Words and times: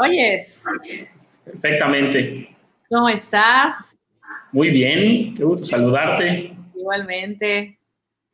¿Me 0.00 0.08
oyes? 0.08 0.64
Perfectamente. 1.44 2.56
¿Cómo 2.88 3.08
estás? 3.08 3.96
Muy 4.52 4.70
bien, 4.70 5.34
qué 5.34 5.44
gusto 5.44 5.66
saludarte. 5.66 6.56
Igualmente. 6.74 7.78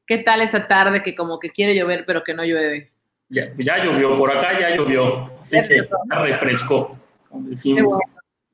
¿Qué 0.07 0.19
tal 0.19 0.41
esta 0.41 0.67
tarde 0.67 1.03
que 1.03 1.15
como 1.15 1.39
que 1.39 1.51
quiere 1.51 1.77
llover 1.77 2.05
pero 2.07 2.25
que 2.25 2.35
no 2.35 2.45
llueve? 2.45 2.91
Ya, 3.29 3.45
ya 3.59 3.85
llovió, 3.85 4.17
por 4.17 4.35
acá 4.35 4.59
ya 4.59 4.75
llovió, 4.75 5.31
así 5.41 5.63
que 5.69 5.87
ya 6.11 6.19
refrescó, 6.19 6.97
como 7.29 7.49
decimos. 7.49 8.01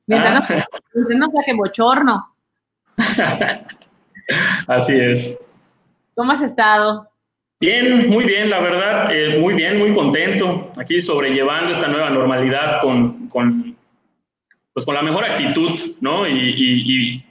Mientras, 0.05 0.51
ah. 0.51 0.67
no, 0.93 1.17
no 1.17 1.31
saque 1.31 1.53
bochorno. 1.53 2.35
así 4.67 4.99
es. 4.99 5.39
¿Cómo 6.13 6.33
has 6.33 6.41
estado? 6.41 7.09
Bien, 7.59 8.09
muy 8.09 8.25
bien, 8.25 8.49
la 8.49 8.59
verdad, 8.59 9.15
eh, 9.15 9.39
muy 9.39 9.53
bien, 9.53 9.79
muy 9.79 9.93
contento. 9.93 10.71
Aquí 10.77 10.99
sobrellevando 10.99 11.71
esta 11.71 11.87
nueva 11.87 12.09
normalidad 12.09 12.81
con, 12.81 13.29
con 13.29 13.75
pues 14.73 14.85
con 14.85 14.93
la 14.93 15.01
mejor 15.01 15.23
actitud, 15.23 15.79
¿no? 16.01 16.27
Y, 16.27 16.33
y, 16.33 17.25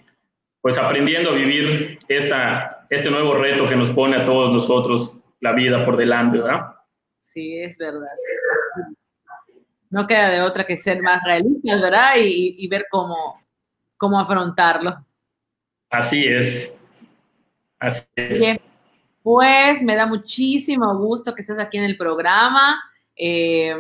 pues 0.63 0.79
aprendiendo 0.79 1.31
a 1.31 1.35
vivir 1.35 1.99
esta, 2.09 2.87
este 2.89 3.11
nuevo 3.11 3.35
reto 3.35 3.69
que 3.69 3.77
nos 3.77 3.91
pone 3.91 4.17
a 4.17 4.25
todos 4.25 4.51
nosotros 4.51 5.21
la 5.41 5.53
vida 5.53 5.85
por 5.85 5.99
delante, 5.99 6.39
¿verdad? 6.39 6.75
Sí, 7.21 7.59
es 7.59 7.77
verdad. 7.77 8.09
No 9.91 10.07
queda 10.07 10.31
de 10.31 10.41
otra 10.41 10.65
que 10.65 10.79
ser 10.79 11.03
más 11.03 11.23
realistas, 11.23 11.83
¿verdad? 11.83 12.15
Y, 12.17 12.57
y 12.59 12.67
ver 12.67 12.87
cómo, 12.91 13.43
cómo 13.99 14.19
afrontarlo. 14.19 15.05
Así 15.91 16.25
es. 16.25 16.79
Así 17.79 18.07
es. 18.17 18.59
Pues 19.25 19.83
me 19.83 19.97
da 19.97 20.05
muchísimo 20.05 20.95
gusto 20.99 21.35
que 21.35 21.41
estés 21.41 21.59
aquí 21.59 21.79
en 21.79 21.85
el 21.85 21.97
programa. 21.97 22.79
Eh, 23.17 23.75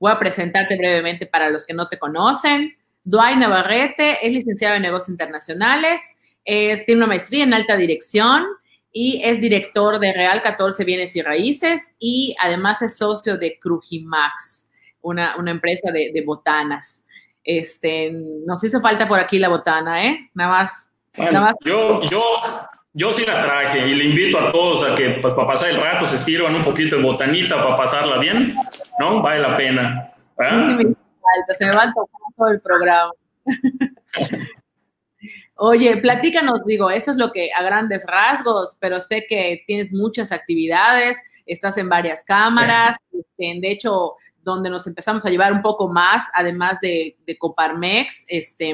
voy 0.00 0.10
a 0.10 0.18
presentarte 0.18 0.76
brevemente 0.76 1.24
para 1.24 1.50
los 1.50 1.64
que 1.64 1.72
no 1.72 1.86
te 1.86 2.00
conocen. 2.00 2.76
Dwight 3.04 3.36
Navarrete 3.36 4.26
es 4.26 4.32
licenciado 4.32 4.74
en 4.74 4.82
negocios 4.82 5.10
internacionales, 5.10 6.18
es, 6.44 6.84
tiene 6.84 6.98
una 6.98 7.06
maestría 7.06 7.44
en 7.44 7.54
alta 7.54 7.76
dirección 7.76 8.44
y 8.92 9.22
es 9.22 9.40
director 9.40 10.00
de 10.00 10.12
Real 10.12 10.42
14 10.42 10.82
Bienes 10.82 11.14
y 11.14 11.22
Raíces 11.22 11.94
y 12.00 12.34
además 12.42 12.82
es 12.82 12.96
socio 12.96 13.38
de 13.38 13.56
Crujimax, 13.60 14.68
una, 15.00 15.36
una 15.36 15.52
empresa 15.52 15.92
de, 15.92 16.10
de, 16.12 16.22
botanas. 16.22 17.06
Este, 17.44 18.10
nos 18.10 18.64
hizo 18.64 18.80
falta 18.80 19.06
por 19.06 19.20
aquí 19.20 19.38
la 19.38 19.48
botana, 19.48 20.04
¿eh? 20.04 20.28
Nada 20.34 20.50
más. 20.50 20.90
nada 21.16 21.40
más. 21.40 21.54
Yo, 21.64 22.02
yo, 22.10 22.20
yo 22.92 23.12
sí 23.12 23.24
la 23.24 23.42
traje 23.42 23.86
y 23.86 23.94
le 23.94 24.04
invito 24.04 24.38
a 24.38 24.50
todos 24.50 24.84
a 24.84 24.94
que 24.94 25.18
pues, 25.22 25.34
para 25.34 25.46
pasar 25.46 25.70
el 25.70 25.80
rato 25.80 26.06
se 26.06 26.18
sirvan 26.18 26.54
un 26.54 26.62
poquito 26.62 26.96
de 26.96 27.02
botanita 27.02 27.56
para 27.62 27.76
pasarla 27.76 28.18
bien, 28.18 28.54
¿no? 28.98 29.22
Vale 29.22 29.40
la 29.40 29.56
pena. 29.56 30.12
se 31.52 31.66
me 31.66 31.74
va 31.74 31.84
a 31.84 31.92
tocar 31.92 32.20
todo 32.36 32.48
el 32.48 32.60
programa. 32.60 33.12
Oye, 35.60 35.96
platícanos, 35.96 36.64
digo, 36.64 36.88
eso 36.88 37.10
es 37.10 37.16
lo 37.16 37.32
que 37.32 37.50
a 37.52 37.62
grandes 37.64 38.04
rasgos, 38.06 38.78
pero 38.80 39.00
sé 39.00 39.26
que 39.28 39.64
tienes 39.66 39.92
muchas 39.92 40.30
actividades, 40.30 41.18
estás 41.46 41.76
en 41.78 41.88
varias 41.88 42.22
cámaras, 42.22 42.96
este, 43.12 43.58
de 43.60 43.70
hecho, 43.70 44.14
donde 44.42 44.70
nos 44.70 44.86
empezamos 44.86 45.26
a 45.26 45.30
llevar 45.30 45.52
un 45.52 45.62
poco 45.62 45.88
más, 45.88 46.28
además 46.32 46.78
de, 46.80 47.16
de 47.26 47.36
Coparmex, 47.36 48.24
este, 48.28 48.72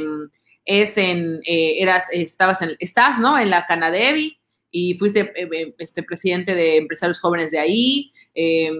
es 0.64 0.96
en, 0.96 1.40
eh, 1.46 1.82
eras, 1.82 2.06
estabas 2.12 2.62
en, 2.62 2.76
estás, 2.78 3.18
¿no? 3.18 3.38
En 3.38 3.50
la 3.50 3.66
Canadevi 3.66 4.38
y 4.70 4.94
fuiste 4.94 5.20
eh, 5.20 5.48
eh, 5.52 5.74
este, 5.78 6.02
presidente 6.02 6.54
de 6.54 6.78
empresarios 6.78 7.20
jóvenes 7.20 7.50
de 7.50 7.58
ahí. 7.58 8.12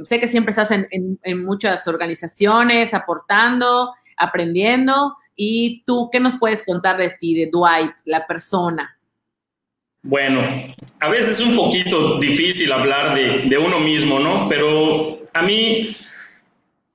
sé 0.04 0.18
que 0.18 0.28
siempre 0.28 0.50
estás 0.50 0.70
en, 0.70 0.88
en, 0.90 1.44
muchas 1.44 1.86
organizaciones 1.86 2.94
aportando, 2.94 3.92
aprendiendo. 4.16 5.14
¿Y 5.36 5.84
tú 5.84 6.08
qué 6.12 6.20
nos 6.20 6.38
puedes 6.38 6.64
contar 6.64 6.96
de 6.96 7.10
ti, 7.10 7.34
de 7.34 7.50
Dwight, 7.52 7.92
la 8.04 8.26
persona? 8.26 8.98
Bueno, 10.02 10.42
a 11.00 11.08
veces 11.08 11.40
es 11.40 11.46
un 11.46 11.56
poquito 11.56 12.18
difícil 12.18 12.70
hablar 12.72 13.14
de, 13.14 13.48
de 13.48 13.58
uno 13.58 13.80
mismo, 13.80 14.18
¿no? 14.18 14.48
Pero 14.48 15.20
a 15.32 15.42
mí, 15.42 15.96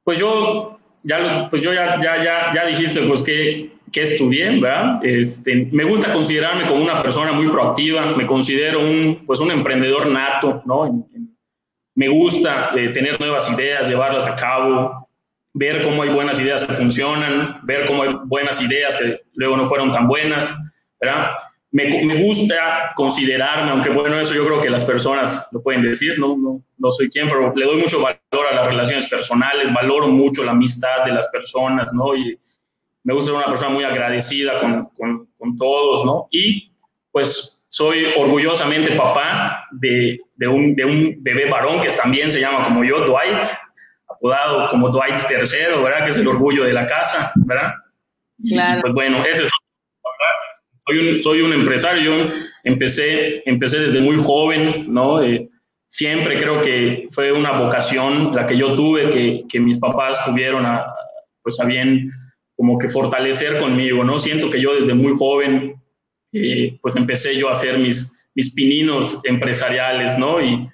pues 0.04 0.20
yo, 0.20 0.80
ya, 1.04 1.48
pues 1.50 1.62
yo 1.62 1.74
ya, 1.74 1.98
ya, 2.00 2.24
ya, 2.24 2.52
ya 2.54 2.66
dijiste, 2.68 3.02
pues 3.02 3.22
que 3.22 3.79
que 3.92 4.04
estudié, 4.04 4.60
¿verdad? 4.60 5.00
Este, 5.04 5.68
me 5.72 5.84
gusta 5.84 6.12
considerarme 6.14 6.68
como 6.68 6.84
una 6.84 7.02
persona 7.02 7.32
muy 7.32 7.48
proactiva, 7.50 8.06
me 8.16 8.26
considero 8.26 8.82
un, 8.82 9.24
pues 9.26 9.40
un 9.40 9.52
emprendedor 9.52 10.08
nato, 10.08 10.62
¿no? 10.66 11.08
Me 11.96 12.08
gusta 12.08 12.72
eh, 12.76 12.90
tener 12.90 13.20
nuevas 13.20 13.52
ideas, 13.52 13.88
llevarlas 13.88 14.26
a 14.26 14.36
cabo, 14.36 15.10
ver 15.54 15.84
cómo 15.84 16.04
hay 16.04 16.10
buenas 16.10 16.40
ideas 16.40 16.66
que 16.66 16.74
funcionan, 16.74 17.60
ver 17.64 17.86
cómo 17.88 18.04
hay 18.04 18.16
buenas 18.26 18.62
ideas 18.62 18.98
que 18.98 19.20
luego 19.34 19.58
no 19.58 19.66
fueron 19.66 19.92
tan 19.92 20.08
buenas, 20.08 20.56
¿verdad? 21.00 21.32
Me, 21.72 22.04
me 22.04 22.24
gusta 22.24 22.92
considerarme, 22.96 23.72
aunque 23.72 23.90
bueno, 23.90 24.20
eso 24.20 24.34
yo 24.34 24.46
creo 24.46 24.62
que 24.62 24.70
las 24.70 24.86
personas 24.86 25.50
lo 25.52 25.62
pueden 25.62 25.84
decir, 25.84 26.18
no, 26.18 26.36
no, 26.38 26.64
no 26.78 26.92
soy 26.92 27.10
quien, 27.10 27.28
pero 27.28 27.54
le 27.56 27.66
doy 27.66 27.78
mucho 27.78 28.02
valor 28.02 28.48
a 28.52 28.56
las 28.56 28.68
relaciones 28.68 29.08
personales, 29.08 29.72
valoro 29.72 30.08
mucho 30.08 30.44
la 30.44 30.52
amistad 30.52 31.06
de 31.06 31.12
las 31.12 31.28
personas, 31.28 31.94
¿no? 31.94 32.16
Y, 32.16 32.38
me 33.10 33.16
gusta 33.16 33.32
ser 33.32 33.38
una 33.38 33.48
persona 33.48 33.72
muy 33.72 33.84
agradecida 33.84 34.60
con, 34.60 34.86
con, 34.96 35.28
con 35.36 35.58
todos, 35.58 36.06
¿no? 36.06 36.28
Y 36.30 36.72
pues 37.12 37.66
soy 37.68 38.06
orgullosamente 38.16 38.96
papá 38.96 39.66
de, 39.72 40.20
de, 40.36 40.48
un, 40.48 40.76
de, 40.76 40.86
un, 40.86 41.16
bebé 41.18 41.50
varón 41.50 41.82
que 41.82 41.88
también 41.88 42.32
se 42.32 42.40
llama 42.40 42.66
como 42.66 42.84
yo, 42.84 43.04
Dwight, 43.06 43.48
apodado 44.08 44.70
como 44.70 44.90
Dwight 44.90 45.22
III, 45.28 45.82
¿verdad? 45.82 46.04
Que 46.04 46.12
es 46.12 46.18
el 46.18 46.28
orgullo 46.28 46.66
de 46.66 46.74
la 46.74 46.86
casa, 46.86 47.32
¿verdad? 47.48 47.74
Claro. 48.48 48.82
pues 48.82 48.94
bueno, 48.94 49.26
ese 49.26 49.46
es 49.46 49.52
soy 50.86 51.00
un, 51.00 51.22
soy 51.24 51.42
un 51.42 51.54
empresario, 51.54 52.04
yo 52.04 52.32
empecé, 52.64 53.42
empecé 53.50 53.80
desde 53.80 54.02
muy 54.02 54.18
joven, 54.22 54.86
¿no? 54.94 55.24
Eh, 55.24 55.50
siempre 55.88 56.38
creo 56.38 56.62
que 56.62 57.08
fue 57.10 57.32
una 57.32 57.58
vocación 57.58 58.36
la 58.36 58.46
que 58.46 58.56
yo 58.56 58.76
tuve, 58.76 59.10
que, 59.10 59.46
que 59.50 59.60
mis 59.60 59.80
papás 59.80 60.24
tuvieron 60.26 60.64
a, 60.68 60.86
pues 61.42 61.60
a 61.60 61.66
bien 61.66 62.12
como 62.60 62.78
que 62.78 62.90
fortalecer 62.90 63.58
conmigo, 63.58 64.04
¿no? 64.04 64.20
Siento 64.20 64.50
que 64.50 64.60
yo 64.60 64.76
desde 64.76 64.94
muy 64.94 65.14
joven, 65.16 65.82
eh, 66.34 66.78
pues 66.82 66.94
empecé 66.98 67.38
yo 67.38 67.48
a 67.48 67.54
hacer 67.54 67.80
mis, 67.80 68.30
mis 68.36 68.54
pininos 68.54 69.18
empresariales, 69.24 70.20
¿no? 70.20 70.44
Y, 70.44 70.68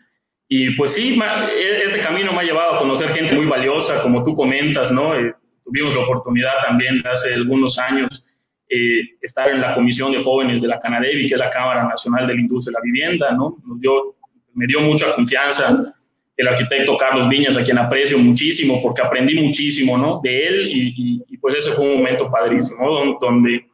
y 0.50 0.72
pues 0.72 0.96
sí, 0.96 1.16
e, 1.16 1.82
ese 1.84 2.00
camino 2.00 2.34
me 2.34 2.40
ha 2.40 2.44
llevado 2.44 2.74
a 2.74 2.80
conocer 2.80 3.14
gente 3.14 3.36
muy 3.36 3.46
valiosa, 3.46 4.02
como 4.02 4.24
tú 4.24 4.34
comentas, 4.34 4.92
¿no? 4.92 5.16
Eh, 5.16 5.32
tuvimos 5.64 5.94
la 5.94 6.02
oportunidad 6.02 6.54
también 6.68 7.04
hace 7.06 7.36
algunos 7.36 7.78
años 7.78 8.26
eh, 8.68 9.02
estar 9.22 9.48
en 9.50 9.62
la 9.62 9.76
Comisión 9.76 10.12
de 10.12 10.24
Jóvenes 10.24 10.64
de 10.64 10.68
la 10.68 10.80
Canadevi, 10.80 11.28
que 11.28 11.36
es 11.36 11.40
la 11.40 11.52
Cámara 11.52 11.84
Nacional 11.84 12.26
de 12.26 12.34
la 12.34 12.42
Industria 12.42 12.72
de 12.72 12.80
la 12.80 12.84
Vivienda, 12.84 13.32
¿no? 13.34 13.58
Nos 13.64 13.80
dio, 13.80 14.16
me 14.56 14.66
dio 14.66 14.82
mucha 14.82 15.14
confianza 15.14 15.94
el 16.38 16.48
arquitecto 16.48 16.98
Carlos 16.98 17.30
Viñas, 17.30 17.56
a 17.58 17.64
quien 17.64 17.78
aprecio 17.78 18.18
muchísimo 18.18 18.82
porque 18.82 19.02
aprendí 19.02 19.36
muchísimo 19.36 19.98
¿no? 19.98 20.20
de 20.24 20.48
él 20.48 20.70
y, 20.72 21.35
pues 21.46 21.58
ese 21.58 21.74
fue 21.74 21.86
un 21.86 21.98
momento 21.98 22.32
padrísimo, 22.32 23.18
donde 23.22 23.68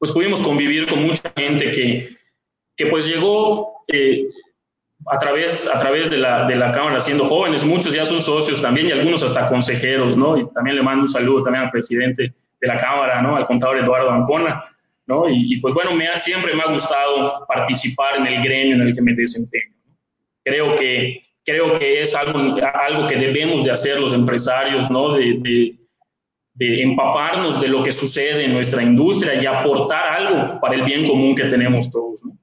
pues 0.00 0.10
pudimos 0.10 0.42
convivir 0.42 0.88
con 0.88 1.00
mucha 1.00 1.32
gente 1.36 1.70
que, 1.70 2.16
que 2.76 2.86
pues 2.86 3.06
llegó 3.06 3.84
eh, 3.86 4.24
a, 5.06 5.16
través, 5.16 5.72
a 5.72 5.78
través 5.78 6.10
de 6.10 6.16
la, 6.16 6.44
de 6.44 6.56
la 6.56 6.72
Cámara 6.72 6.98
siendo 6.98 7.24
jóvenes, 7.24 7.62
muchos 7.62 7.94
ya 7.94 8.04
son 8.04 8.20
socios 8.20 8.60
también 8.60 8.88
y 8.88 8.90
algunos 8.90 9.22
hasta 9.22 9.48
consejeros, 9.48 10.16
¿no? 10.16 10.36
Y 10.36 10.50
también 10.50 10.74
le 10.74 10.82
mando 10.82 11.02
un 11.02 11.08
saludo 11.08 11.44
también 11.44 11.66
al 11.66 11.70
presidente 11.70 12.34
de 12.60 12.66
la 12.66 12.76
Cámara, 12.78 13.22
¿no? 13.22 13.36
Al 13.36 13.46
contador 13.46 13.78
Eduardo 13.78 14.10
Ancona, 14.10 14.64
¿no? 15.06 15.26
Y, 15.28 15.60
pues 15.60 15.74
bueno, 15.74 15.94
me 15.94 16.08
ha, 16.08 16.18
siempre 16.18 16.52
me 16.52 16.64
ha 16.64 16.72
gustado 16.72 17.46
participar 17.46 18.16
en 18.16 18.26
el 18.26 18.42
gremio 18.42 18.74
en 18.74 18.82
el 18.88 18.92
que 18.92 19.02
me 19.02 19.14
desempeño. 19.14 19.72
Creo 20.42 20.74
que 20.74 21.20
creo 21.44 21.78
que 21.78 22.02
es 22.02 22.12
algo, 22.16 22.56
algo 22.74 23.06
que 23.06 23.14
debemos 23.14 23.62
de 23.62 23.70
hacer 23.70 24.00
los 24.00 24.12
empresarios, 24.12 24.90
¿no? 24.90 25.12
De, 25.12 25.38
de, 25.38 25.81
de, 26.54 26.82
empaparnos 26.82 27.60
de 27.60 27.68
lo 27.68 27.82
que 27.82 27.92
sucede 27.92 28.44
en 28.44 28.52
nuestra 28.52 28.82
industria 28.82 29.40
y 29.40 29.46
aportar 29.46 30.06
algo 30.08 30.60
para 30.60 30.74
el 30.74 30.82
bien 30.82 31.08
común 31.08 31.34
que 31.34 31.44
tenemos 31.44 31.90
todos, 31.90 32.24
¿no? 32.24 32.36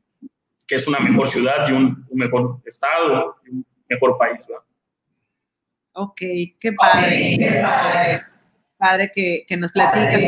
Que 0.67 0.75
es 0.75 0.87
una 0.87 0.99
mejor 0.99 1.27
ciudad 1.27 1.67
y 1.67 1.71
un, 1.71 2.05
un 2.09 2.17
mejor 2.17 2.59
estado 2.65 3.35
y 3.45 3.55
un 3.55 3.65
mejor 3.89 4.17
país, 4.17 4.47
¿no? 4.49 4.57
Ok, 6.03 6.21
qué 6.59 6.73
padre. 6.73 7.37
qué 7.37 7.59
padre. 7.61 8.21
padre 8.77 9.11
que, 9.13 9.43
que 9.47 9.57
nos 9.57 9.71
platicas. 9.71 10.23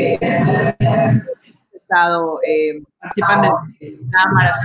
estado 1.72 2.38
eh, 2.46 2.82
participando 2.98 3.58
en 3.80 4.10
cámaras. 4.10 4.58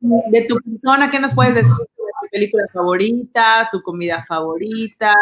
De 0.00 0.46
tu 0.46 0.56
persona, 0.56 1.10
¿qué 1.10 1.20
nos 1.20 1.34
puedes 1.34 1.54
decir 1.54 1.74
película 2.30 2.66
favorita, 2.72 3.68
tu 3.72 3.82
comida 3.82 4.24
favorita, 4.26 5.14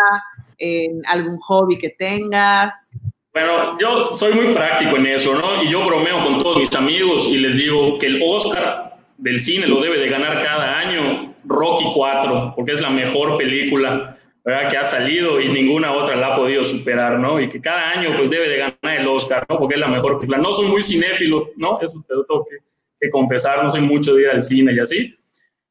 algún 1.07 1.39
hobby 1.41 1.77
que 1.79 1.91
tengas. 1.91 2.91
Bueno, 3.33 3.77
yo 3.79 4.15
soy 4.15 4.33
muy 4.33 4.55
práctico 4.55 4.97
en 4.97 5.07
eso, 5.07 5.35
¿no? 5.35 5.63
Y 5.63 5.71
yo 5.71 5.85
bromeo 5.85 6.23
con 6.25 6.39
todos 6.39 6.59
mis 6.59 6.75
amigos 6.75 7.27
y 7.29 7.39
les 7.39 7.57
digo 7.57 7.99
que 7.99 8.07
el 8.07 8.23
Oscar 8.25 8.97
del 9.19 9.41
cine 9.41 9.67
lo 9.67 9.81
debe 9.81 9.99
de 9.99 10.09
ganar 10.09 10.43
cada 10.43 10.79
año 10.79 11.35
Rocky 11.45 11.85
4, 11.95 12.53
porque 12.55 12.73
es 12.73 12.81
la 12.81 12.91
mejor 12.91 13.37
película 13.37 14.15
¿verdad? 14.45 14.71
Que 14.71 14.77
ha 14.77 14.85
salido 14.85 15.41
y 15.41 15.49
ninguna 15.49 15.93
otra 15.93 16.17
la 16.17 16.35
ha 16.35 16.37
podido 16.37 16.65
superar, 16.65 17.19
¿no? 17.19 17.41
Y 17.41 17.49
que 17.49 17.61
cada 17.61 17.93
año 17.93 18.15
pues 18.17 18.29
debe 18.29 18.49
de 18.49 18.59
ganar 18.59 19.01
el 19.01 19.09
Oscar, 19.09 19.47
¿no? 19.49 19.59
Porque 19.59 19.77
es 19.77 19.81
la 19.81 19.89
mejor 19.89 20.19
película. 20.19 20.39
No 20.39 20.53
soy 20.53 20.67
muy 20.67 20.83
cinéfilo, 20.83 21.45
¿no? 21.57 21.81
Eso 21.81 22.05
te 22.07 22.15
lo 22.15 22.25
tengo 22.25 22.45
que, 22.45 22.59
que 23.01 23.11
confesar, 23.11 23.65
no 23.65 23.71
soy 23.71 23.81
mucho 23.81 24.15
de 24.15 24.23
ir 24.23 24.29
al 24.29 24.43
cine 24.43 24.75
y 24.75 24.79
así, 24.79 25.17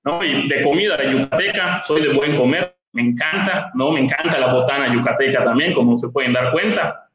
¿no? 0.04 0.24
Y 0.24 0.48
de 0.48 0.64
comida 0.64 0.98
de 0.98 1.12
yucateca, 1.12 1.82
soy 1.84 2.02
de 2.02 2.14
buen 2.14 2.36
comer, 2.36 2.73
me 2.94 3.02
encanta, 3.02 3.72
¿no? 3.74 3.92
Me 3.92 4.02
encanta 4.02 4.40
la 4.40 4.54
botana 4.54 4.94
yucateca 4.94 5.44
también, 5.44 5.74
como 5.74 5.98
se 5.98 6.10
pueden 6.10 6.32
dar 6.32 6.52
cuenta, 6.52 7.10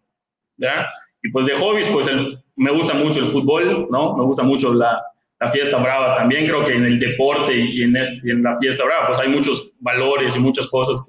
¿verdad? 0.56 0.86
Y 1.22 1.30
pues 1.30 1.46
de 1.46 1.54
hobbies, 1.54 1.88
pues 1.88 2.08
me 2.56 2.72
gusta 2.72 2.94
mucho 2.94 3.20
el 3.20 3.26
fútbol, 3.26 3.88
¿no? 3.90 4.16
Me 4.16 4.24
gusta 4.24 4.42
mucho 4.42 4.74
la, 4.74 5.00
la 5.40 5.48
fiesta 5.48 5.78
brava 5.78 6.16
también. 6.16 6.46
Creo 6.46 6.64
que 6.64 6.74
en 6.74 6.84
el 6.84 6.98
deporte 6.98 7.54
y 7.54 7.82
en, 7.82 7.96
en, 7.96 8.42
la 8.42 8.56
fiesta 8.56 8.84
brava, 8.84 9.06
pues 9.06 9.20
hay 9.20 9.28
muchos 9.28 9.76
valores 9.80 10.36
y 10.36 10.40
muchas 10.40 10.66
cosas 10.66 11.00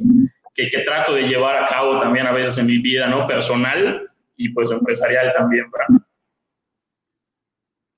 que, 0.54 0.70
que, 0.70 0.82
trato 0.82 1.14
de 1.14 1.24
llevar 1.24 1.64
a 1.64 1.66
cabo 1.66 2.00
también 2.00 2.28
a 2.28 2.32
veces 2.32 2.58
en 2.60 2.68
mi 2.68 2.78
vida, 2.78 3.08
¿no? 3.08 3.26
Personal 3.28 4.08
y 4.38 4.50
pues 4.50 4.72
empresarial 4.72 5.32
también, 5.34 5.66
¿verdad? 5.72 6.06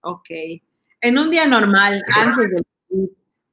Ok. 0.02 0.30
En 1.02 1.18
un 1.18 1.30
día 1.30 1.46
normal, 1.48 2.02
antes 2.16 2.50
de... 2.50 2.62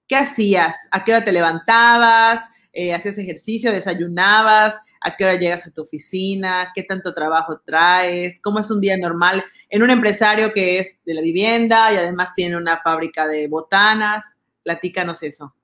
¿Qué 0.07 0.17
hacías? 0.17 0.89
¿A 0.91 1.05
qué 1.05 1.13
hora 1.13 1.25
te 1.25 1.33
levantabas? 1.33 2.49
Eh, 2.73 2.95
hacías 2.95 3.19
ejercicio, 3.19 3.73
desayunabas, 3.73 4.81
a 5.01 5.17
qué 5.17 5.25
hora 5.25 5.39
llegas 5.39 5.67
a 5.67 5.71
tu 5.71 5.83
oficina, 5.83 6.71
qué 6.75 6.83
tanto 6.83 7.15
trabajo 7.15 7.61
traes, 7.65 8.41
cómo 8.41 8.61
es 8.61 8.71
un 8.71 8.81
día 8.81 8.97
normal 8.97 9.43
en 9.71 9.83
un 9.83 9.91
empresario 9.91 10.53
que 10.53 10.79
es 10.79 10.99
de 11.05 11.15
la 11.15 11.23
vivienda 11.23 11.93
y 11.93 11.97
además 11.97 12.33
tiene 12.35 12.57
una 12.57 12.79
fábrica 12.79 13.27
de 13.27 13.49
botanas. 13.49 14.25
Platícanos 14.63 15.23
eso. 15.23 15.55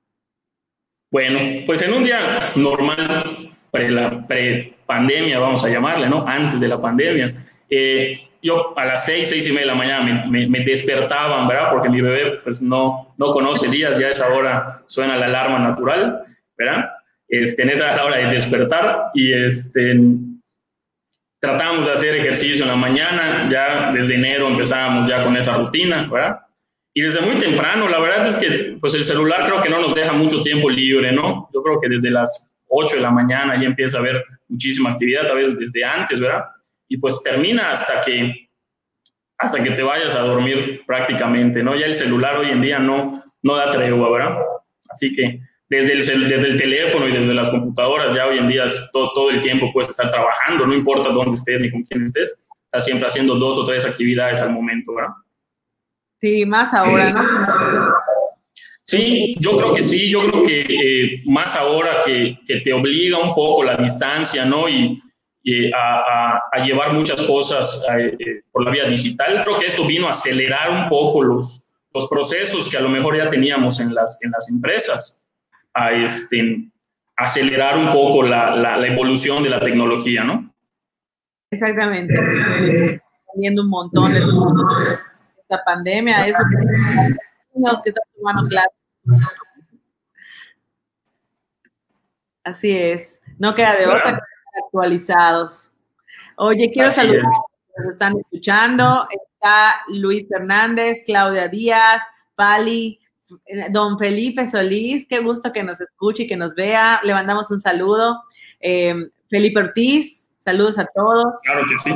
Bueno, 1.11 1.39
pues 1.67 1.83
en 1.83 1.93
un 1.93 2.05
día 2.05 2.41
normal, 2.57 3.55
pre 3.71 3.91
la 3.91 4.27
pre-pandemia, 4.27 5.39
vamos 5.39 5.63
a 5.63 5.69
llamarle, 5.69 6.09
¿no? 6.09 6.27
Antes 6.27 6.61
de 6.61 6.69
la 6.69 6.81
pandemia, 6.81 7.35
eh, 7.69 8.29
yo 8.43 8.77
a 8.77 8.85
las 8.85 9.05
seis, 9.05 9.29
seis 9.29 9.47
y 9.47 9.51
media 9.51 9.63
de 9.63 9.67
la 9.67 9.75
mañana 9.75 10.27
me, 10.29 10.47
me, 10.49 10.61
despertaban, 10.61 11.47
¿verdad? 11.47 11.71
Porque 11.71 11.89
mi 11.89 12.01
bebé 12.01 12.39
pues 12.43 12.61
no, 12.61 13.15
no 13.19 13.33
conoce 13.33 13.69
días, 13.69 13.99
ya 13.99 14.09
a 14.09 14.11
esa 14.11 14.35
hora 14.35 14.83
suena 14.87 15.17
la 15.17 15.27
alarma 15.27 15.59
natural, 15.61 16.25
¿verdad? 16.59 16.91
Este, 17.29 17.63
en 17.63 17.71
esa 17.71 18.05
hora 18.05 18.19
de 18.19 18.27
despertar 18.27 19.11
y 19.15 19.33
este, 19.33 19.99
tratamos 21.41 21.87
de 21.87 21.93
hacer 21.93 22.17
ejercicio 22.17 22.65
en 22.65 22.71
la 22.71 22.77
mañana, 22.77 23.49
ya 23.51 23.93
desde 23.93 24.15
enero 24.15 24.49
empezábamos 24.49 25.09
ya 25.09 25.25
con 25.25 25.37
esa 25.37 25.57
rutina, 25.57 26.09
¿verdad? 26.11 26.41
Y 26.93 27.03
desde 27.03 27.21
muy 27.21 27.39
temprano, 27.39 27.89
la 27.89 27.99
verdad 27.99 28.27
es 28.27 28.37
que 28.37 28.77
pues 28.81 28.95
el 28.95 29.05
celular 29.05 29.47
creo 29.47 29.63
que 29.63 29.69
no 29.69 29.81
nos 29.81 29.95
deja 29.95 30.13
mucho 30.13 30.43
tiempo 30.43 30.71
libre, 30.71 31.13
¿no? 31.13 31.49
Yo 31.53 31.63
creo 31.63 31.81
que 31.81 31.89
desde 31.89 32.11
las 32.11 32.53
8 32.69 32.97
de 32.97 33.03
la 33.03 33.11
mañana 33.11 33.61
ya 33.61 33.67
empieza 33.67 33.99
a 33.99 34.01
haber 34.01 34.25
muchísima 34.49 34.93
actividad, 34.93 35.29
a 35.29 35.35
veces 35.35 35.59
desde 35.59 35.85
antes, 35.85 36.21
¿verdad? 36.21 36.45
Y 36.89 36.99
pues 36.99 37.23
termina 37.23 37.73
hasta 37.73 38.01
que 38.03 38.49
hasta 39.37 39.63
que 39.63 39.73
te 39.73 39.83
vayas 39.83 40.15
a 40.15 40.21
dormir 40.21 40.83
prácticamente, 40.87 41.63
¿no? 41.63 41.75
Ya 41.75 41.87
el 41.87 41.95
celular 41.95 42.37
hoy 42.37 42.51
en 42.51 42.63
día 42.63 42.79
no, 42.79 43.25
no 43.43 43.57
da 43.57 43.73
tregua, 43.73 44.11
¿verdad? 44.11 44.39
Así 44.91 45.15
que 45.15 45.41
desde 45.69 45.93
el, 45.93 46.29
desde 46.29 46.49
el 46.49 46.57
teléfono 46.59 47.09
y 47.09 47.13
desde 47.13 47.35
las 47.35 47.49
computadoras, 47.49 48.15
ya 48.15 48.27
hoy 48.27 48.39
en 48.39 48.49
día 48.49 48.65
todo, 48.93 49.13
todo 49.15 49.31
el 49.31 49.41
tiempo 49.41 49.71
puedes 49.73 49.91
estar 49.91 50.11
trabajando, 50.11 50.67
no 50.67 50.75
importa 50.75 51.11
dónde 51.11 51.35
estés 51.35 51.61
ni 51.61 51.71
con 51.71 51.83
quién 51.83 52.05
estés, 52.05 52.47
estás 52.65 52.85
siempre 52.85 53.07
haciendo 53.07 53.37
dos 53.37 53.59
o 53.59 53.65
tres 53.65 53.85
actividades 53.85 54.41
al 54.41 54.53
momento, 54.53 54.95
¿verdad? 54.95 55.13
Sí, 56.21 56.45
más 56.47 56.73
ahora, 56.73 57.13
¿no? 57.13 57.95
Sí, 58.87 59.35
yo 59.41 59.57
creo 59.57 59.73
que 59.73 59.83
sí, 59.83 60.11
yo 60.11 60.27
creo 60.29 60.43
que 60.43 60.61
eh, 60.61 61.23
más 61.25 61.57
ahora 61.57 62.03
que, 62.05 62.39
que, 62.47 62.61
te 62.61 62.73
obliga 62.73 63.19
un 63.19 63.35
poco 63.35 63.65
la 63.65 63.77
distancia, 63.77 64.45
¿no? 64.45 64.69
Y, 64.69 65.03
y 65.43 65.73
a, 65.73 66.41
a, 66.53 66.65
llevar 66.65 66.93
muchas 66.93 67.21
cosas 67.23 67.83
eh, 67.97 68.17
eh, 68.19 68.43
por 68.53 68.65
la 68.65 68.71
vía 68.71 68.85
digital, 68.85 69.41
creo 69.43 69.59
que 69.59 69.67
esto 69.67 69.87
vino 69.87 70.07
a 70.07 70.11
acelerar 70.11 70.71
un 70.71 70.89
poco 70.91 71.23
los, 71.23 71.75
los 71.95 72.09
procesos 72.09 72.69
que 72.71 72.77
a 72.77 72.81
lo 72.81 72.91
mejor 72.91 73.17
ya 73.17 73.31
teníamos 73.31 73.81
en 73.81 73.95
las, 73.95 74.23
en 74.23 74.31
las 74.31 74.51
empresas 74.51 75.24
a 75.75 75.93
este, 75.93 76.71
acelerar 77.17 77.77
un 77.77 77.93
poco 77.93 78.23
la, 78.23 78.55
la, 78.57 78.87
evolución 78.87 79.43
de 79.43 79.51
la 79.51 79.61
tecnología, 79.61 80.25
¿no? 80.25 80.53
Exactamente. 81.51 83.01
Viendo 83.37 83.63
un 83.63 83.69
montón 83.69 84.15
de 84.15 84.21
esta 84.21 85.65
pandemia, 85.65 86.27
eso 86.27 86.39
que 87.83 87.91
están 87.91 88.05
tomando 88.17 88.49
clases. 88.49 88.73
Así 92.45 92.77
es. 92.77 93.23
No 93.39 93.55
queda 93.55 93.75
de 93.75 93.87
otra 93.87 94.17
que 94.17 94.61
actualizados. 94.65 95.71
Oye, 96.37 96.71
quiero 96.73 96.91
saludar 96.91 97.21
a 97.21 97.29
los 97.29 97.39
que 97.75 97.83
nos 97.83 97.93
están 97.95 98.19
escuchando. 98.19 99.07
Está 99.11 99.83
Luis 99.89 100.27
Fernández, 100.29 101.03
Claudia 101.07 101.49
Díaz, 101.49 102.03
Pali, 102.35 103.01
Don 103.71 103.99
Felipe 103.99 104.49
Solís, 104.49 105.07
qué 105.09 105.21
gusto 105.21 105.53
que 105.53 105.63
nos 105.63 105.81
escuche 105.81 106.25
y 106.25 106.27
que 106.27 106.37
nos 106.37 106.55
vea. 106.55 107.01
Le 107.03 107.15
mandamos 107.15 107.51
un 107.51 107.61
saludo. 107.61 108.23
Eh, 108.61 108.95
Felipe 109.29 109.61
Ortiz, 109.61 110.31
saludos 110.39 110.79
a 110.79 110.87
todos. 110.95 111.41
Claro 111.45 111.65
que 111.69 111.79
sí. 111.79 111.95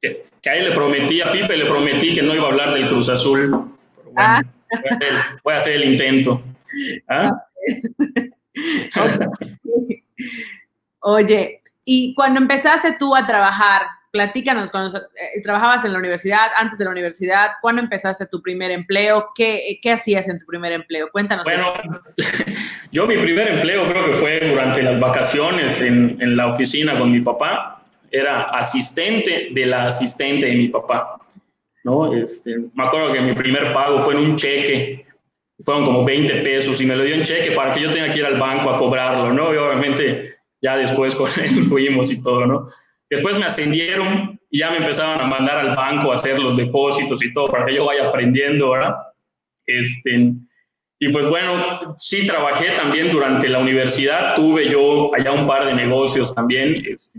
Que, 0.00 0.26
que, 0.40 0.50
a 0.50 0.56
él 0.56 0.68
le 0.68 0.74
prometí, 0.74 1.20
a 1.20 1.32
Pipe 1.32 1.56
le 1.56 1.66
prometí 1.66 2.14
que 2.14 2.22
no 2.22 2.34
iba 2.34 2.44
a 2.44 2.50
hablar 2.50 2.74
del 2.74 2.88
Cruz 2.88 3.08
Azul. 3.08 3.50
Bueno, 3.50 3.76
ah. 4.16 4.42
voy, 5.44 5.54
a 5.54 5.56
hacer, 5.56 5.76
el 5.76 5.92
intento. 5.92 6.42
¿Ah? 7.08 7.30
Oye, 11.00 11.62
y 11.84 12.14
cuando 12.14 12.40
empezaste 12.40 12.96
tú 12.98 13.16
a 13.16 13.26
trabajar, 13.26 13.82
platícanos, 14.10 14.70
cuando 14.70 14.98
eh, 14.98 15.42
trabajabas 15.42 15.84
en 15.84 15.92
la 15.92 15.98
universidad, 15.98 16.48
antes 16.56 16.78
de 16.78 16.84
la 16.84 16.90
universidad, 16.90 17.52
¿cuándo 17.60 17.82
empezaste 17.82 18.26
tu 18.26 18.42
primer 18.42 18.70
empleo? 18.70 19.28
¿Qué, 19.34 19.78
qué 19.82 19.92
hacías 19.92 20.28
en 20.28 20.38
tu 20.38 20.46
primer 20.46 20.72
empleo? 20.72 21.10
Cuéntanos. 21.10 21.44
Bueno, 21.44 21.74
yo 22.92 23.06
mi 23.06 23.18
primer 23.18 23.48
empleo 23.48 23.88
creo 23.88 24.06
que 24.06 24.12
fue 24.12 24.40
durante 24.40 24.82
las 24.82 24.98
vacaciones 24.98 25.80
en, 25.80 26.16
en, 26.20 26.36
la 26.36 26.48
oficina 26.48 26.98
con 26.98 27.12
mi 27.12 27.20
papá. 27.20 27.82
Era 28.10 28.50
asistente 28.50 29.48
de 29.52 29.66
la 29.66 29.86
asistente 29.86 30.46
de 30.46 30.54
mi 30.56 30.68
papá. 30.68 31.20
¿no? 31.84 32.12
Este, 32.14 32.58
me 32.74 32.84
acuerdo 32.84 33.12
que 33.12 33.20
mi 33.20 33.34
primer 33.34 33.72
pago 33.72 34.00
fue 34.00 34.14
en 34.14 34.20
un 34.20 34.36
cheque. 34.36 35.06
Fueron 35.64 35.84
como 35.84 36.04
20 36.04 36.36
pesos 36.42 36.80
y 36.80 36.86
me 36.86 36.96
lo 36.96 37.04
dio 37.04 37.14
en 37.14 37.22
cheque 37.22 37.52
para 37.52 37.72
que 37.72 37.82
yo 37.82 37.90
tenga 37.90 38.10
que 38.10 38.18
ir 38.18 38.24
al 38.24 38.38
banco 38.38 38.70
a 38.70 38.78
cobrarlo, 38.78 39.32
¿no? 39.32 39.52
Y 39.52 39.58
obviamente 39.58 40.36
ya 40.62 40.76
después 40.76 41.14
con 41.14 41.28
él 41.38 41.64
fuimos 41.68 42.10
y 42.10 42.22
todo, 42.22 42.46
¿no? 42.46 42.68
Después 43.10 43.36
me 43.36 43.46
ascendieron 43.46 44.40
y 44.50 44.60
ya 44.60 44.70
me 44.70 44.78
empezaron 44.78 45.20
a 45.20 45.26
mandar 45.26 45.58
al 45.58 45.74
banco 45.74 46.12
a 46.12 46.14
hacer 46.14 46.38
los 46.38 46.56
depósitos 46.56 47.22
y 47.24 47.32
todo 47.32 47.48
para 47.48 47.66
que 47.66 47.74
yo 47.74 47.86
vaya 47.86 48.08
aprendiendo, 48.08 48.70
¿verdad? 48.70 48.94
Este, 49.66 50.32
y 51.00 51.08
pues 51.10 51.28
bueno, 51.28 51.96
sí 51.98 52.24
trabajé 52.24 52.70
también 52.76 53.10
durante 53.10 53.48
la 53.48 53.58
universidad, 53.58 54.34
tuve 54.36 54.70
yo 54.70 55.12
allá 55.12 55.32
un 55.32 55.46
par 55.46 55.66
de 55.66 55.74
negocios 55.74 56.32
también. 56.34 56.84
Este, 56.86 57.18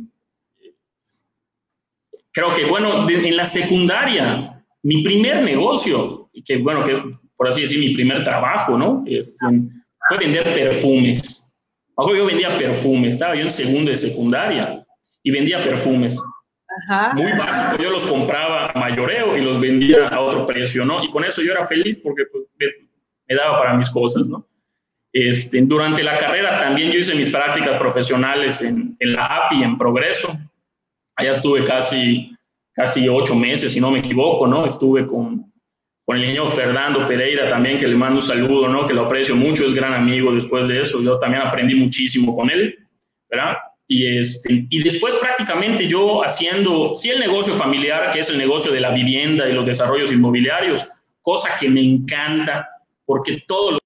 creo 2.31 2.53
que, 2.53 2.65
bueno, 2.65 3.07
en 3.09 3.35
la 3.35 3.45
secundaria, 3.45 4.63
mi 4.83 5.03
primer 5.03 5.43
negocio, 5.43 6.29
que 6.45 6.57
bueno, 6.57 6.85
que 6.85 6.93
es 6.93 6.99
por 7.35 7.49
así 7.49 7.61
decir 7.61 7.79
mi 7.79 7.93
primer 7.93 8.23
trabajo, 8.23 8.77
¿no? 8.77 9.03
Este, 9.07 9.45
fue 10.07 10.17
vender 10.17 10.43
perfumes. 10.53 11.53
Yo 11.97 12.25
vendía 12.25 12.57
perfumes, 12.57 13.15
estaba 13.15 13.35
yo 13.35 13.41
en 13.41 13.51
segundo 13.51 13.91
de 13.91 13.97
secundaria 13.97 14.85
y 15.23 15.31
vendía 15.31 15.63
perfumes. 15.63 16.21
Muy 17.13 17.31
básico, 17.33 17.83
yo 17.83 17.89
los 17.89 18.05
compraba 18.05 18.67
a 18.67 18.79
mayoreo 18.79 19.37
y 19.37 19.41
los 19.41 19.59
vendía 19.59 20.07
a 20.07 20.19
otro 20.21 20.47
precio, 20.47 20.85
¿no? 20.85 21.03
Y 21.03 21.11
con 21.11 21.23
eso 21.25 21.41
yo 21.41 21.51
era 21.51 21.65
feliz 21.65 21.99
porque 21.99 22.23
pues, 22.31 22.45
me, 22.57 23.35
daba 23.35 23.57
para 23.57 23.73
mis 23.75 23.89
cosas, 23.89 24.29
¿no? 24.29 24.45
Este, 25.11 25.61
durante 25.63 26.01
la 26.01 26.17
carrera 26.17 26.59
también 26.59 26.91
yo 26.91 26.99
hice 26.99 27.13
mis 27.13 27.29
prácticas 27.29 27.77
profesionales 27.77 28.61
en, 28.61 28.95
en, 28.99 29.13
la 29.13 29.25
API, 29.25 29.63
en 29.63 29.77
Progreso. 29.77 30.29
Allá 31.17 31.31
estuve 31.31 31.65
casi, 31.65 32.33
casi 32.71 33.09
ocho 33.09 33.35
meses, 33.35 33.73
si 33.73 33.81
no 33.81 33.91
me 33.91 33.99
equivoco, 33.99 34.47
¿no? 34.47 34.65
Estuve 34.65 35.05
con, 35.05 35.51
con 36.05 36.15
el 36.15 36.23
ingeniero 36.23 36.47
Fernando 36.47 37.05
Pereira 37.05 37.49
también, 37.49 37.77
que 37.77 37.87
le 37.87 37.95
mando 37.95 38.15
un 38.15 38.21
saludo, 38.21 38.69
¿no? 38.69 38.87
Que 38.87 38.93
lo 38.93 39.05
aprecio 39.05 39.35
mucho, 39.35 39.65
es 39.65 39.73
gran 39.73 39.93
amigo 39.93 40.33
después 40.33 40.69
de 40.69 40.79
eso. 40.79 41.01
Yo 41.01 41.19
también 41.19 41.43
aprendí 41.43 41.75
muchísimo 41.75 42.33
con 42.33 42.49
él, 42.49 42.79
¿verdad? 43.29 43.57
Y, 43.93 44.19
este, 44.19 44.67
y 44.69 44.83
después 44.83 45.13
prácticamente 45.15 45.85
yo 45.85 46.23
haciendo, 46.23 46.95
sí 46.95 47.09
el 47.09 47.19
negocio 47.19 47.53
familiar, 47.55 48.09
que 48.13 48.21
es 48.21 48.29
el 48.29 48.37
negocio 48.37 48.71
de 48.71 48.79
la 48.79 48.91
vivienda 48.91 49.49
y 49.49 49.51
los 49.51 49.65
desarrollos 49.65 50.13
inmobiliarios, 50.13 50.89
cosa 51.21 51.49
que 51.59 51.67
me 51.67 51.83
encanta, 51.83 52.69
porque 53.05 53.43
todo 53.45 53.71
lo 53.71 53.79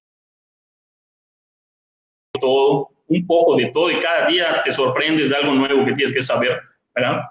todo, 2.40 2.90
un 3.08 3.26
poco 3.26 3.56
de 3.56 3.72
todo 3.72 3.90
y 3.90 3.98
cada 3.98 4.28
día 4.28 4.62
te 4.62 4.70
sorprendes 4.70 5.30
de 5.30 5.36
algo 5.38 5.54
nuevo 5.54 5.84
que 5.84 5.94
tienes 5.94 6.14
que 6.14 6.22
saber, 6.22 6.60
¿verdad? 6.94 7.22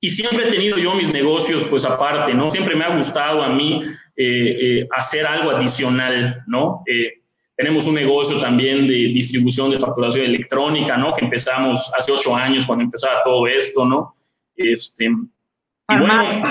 Y 0.00 0.10
siempre 0.10 0.48
he 0.48 0.50
tenido 0.50 0.78
yo 0.78 0.94
mis 0.94 1.12
negocios, 1.12 1.64
pues 1.66 1.84
aparte, 1.84 2.34
¿no? 2.34 2.50
Siempre 2.50 2.74
me 2.74 2.84
ha 2.84 2.96
gustado 2.96 3.44
a 3.44 3.50
mí 3.50 3.80
eh, 4.16 4.80
eh, 4.80 4.88
hacer 4.90 5.24
algo 5.24 5.52
adicional, 5.52 6.42
¿no? 6.48 6.82
Eh, 6.84 7.21
tenemos 7.56 7.86
un 7.86 7.94
negocio 7.94 8.40
también 8.40 8.86
de 8.86 8.94
distribución 8.94 9.70
de 9.70 9.78
facturación 9.78 10.24
electrónica, 10.24 10.96
¿no? 10.96 11.14
Que 11.14 11.24
empezamos 11.24 11.92
hace 11.96 12.12
ocho 12.12 12.34
años 12.34 12.66
cuando 12.66 12.84
empezaba 12.84 13.22
todo 13.22 13.46
esto, 13.46 13.84
¿no? 13.84 14.14
Este, 14.56 15.04
y 15.04 15.98
bueno, 15.98 16.42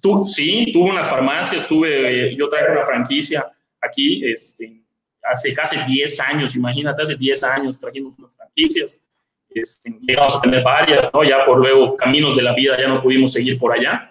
tú, 0.00 0.24
sí, 0.24 0.70
tuve 0.72 0.90
unas 0.90 1.08
farmacias, 1.08 1.68
tuve, 1.68 2.34
yo 2.36 2.48
traje 2.48 2.72
una 2.72 2.84
franquicia 2.84 3.46
aquí, 3.80 4.24
este, 4.24 4.82
hace 5.22 5.54
casi 5.54 5.76
10 5.86 6.20
años, 6.20 6.56
imagínate, 6.56 7.02
hace 7.02 7.16
10 7.16 7.44
años 7.44 7.78
trajimos 7.78 8.18
unas 8.18 8.36
franquicias, 8.36 9.04
este, 9.50 9.94
llegamos 10.00 10.36
a 10.36 10.40
tener 10.40 10.62
varias, 10.62 11.10
¿no? 11.12 11.24
Ya 11.24 11.44
por 11.44 11.58
luego, 11.58 11.96
caminos 11.96 12.36
de 12.36 12.42
la 12.42 12.54
vida, 12.54 12.76
ya 12.78 12.88
no 12.88 13.00
pudimos 13.00 13.32
seguir 13.32 13.58
por 13.58 13.72
allá, 13.72 14.10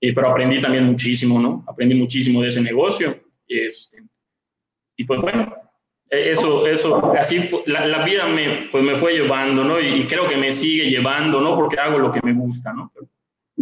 eh, 0.00 0.14
pero 0.14 0.30
aprendí 0.30 0.60
también 0.60 0.84
muchísimo, 0.84 1.40
¿no? 1.40 1.64
Aprendí 1.66 1.94
muchísimo 1.94 2.40
de 2.40 2.48
ese 2.48 2.60
negocio, 2.60 3.18
este, 3.46 4.02
y 4.98 5.04
pues 5.04 5.20
bueno, 5.20 5.54
e, 6.10 6.32
eso, 6.32 6.66
eso, 6.66 7.12
así 7.16 7.48
la, 7.66 7.86
la, 7.86 8.04
vida 8.04 8.26
me, 8.26 8.68
pues 8.70 8.82
me 8.82 8.96
fue 8.96 9.14
llevando, 9.14 9.64
¿no? 9.64 9.80
Y, 9.80 10.06
creo 10.06 10.28
que 10.28 10.36
me 10.36 10.52
sigue 10.52 10.90
llevando, 10.90 11.40
¿no? 11.40 11.54
Porque 11.54 11.78
hago 11.78 11.98
lo 11.98 12.12
que 12.12 12.20
me 12.22 12.34
gusta, 12.34 12.74
¿no? 12.74 12.92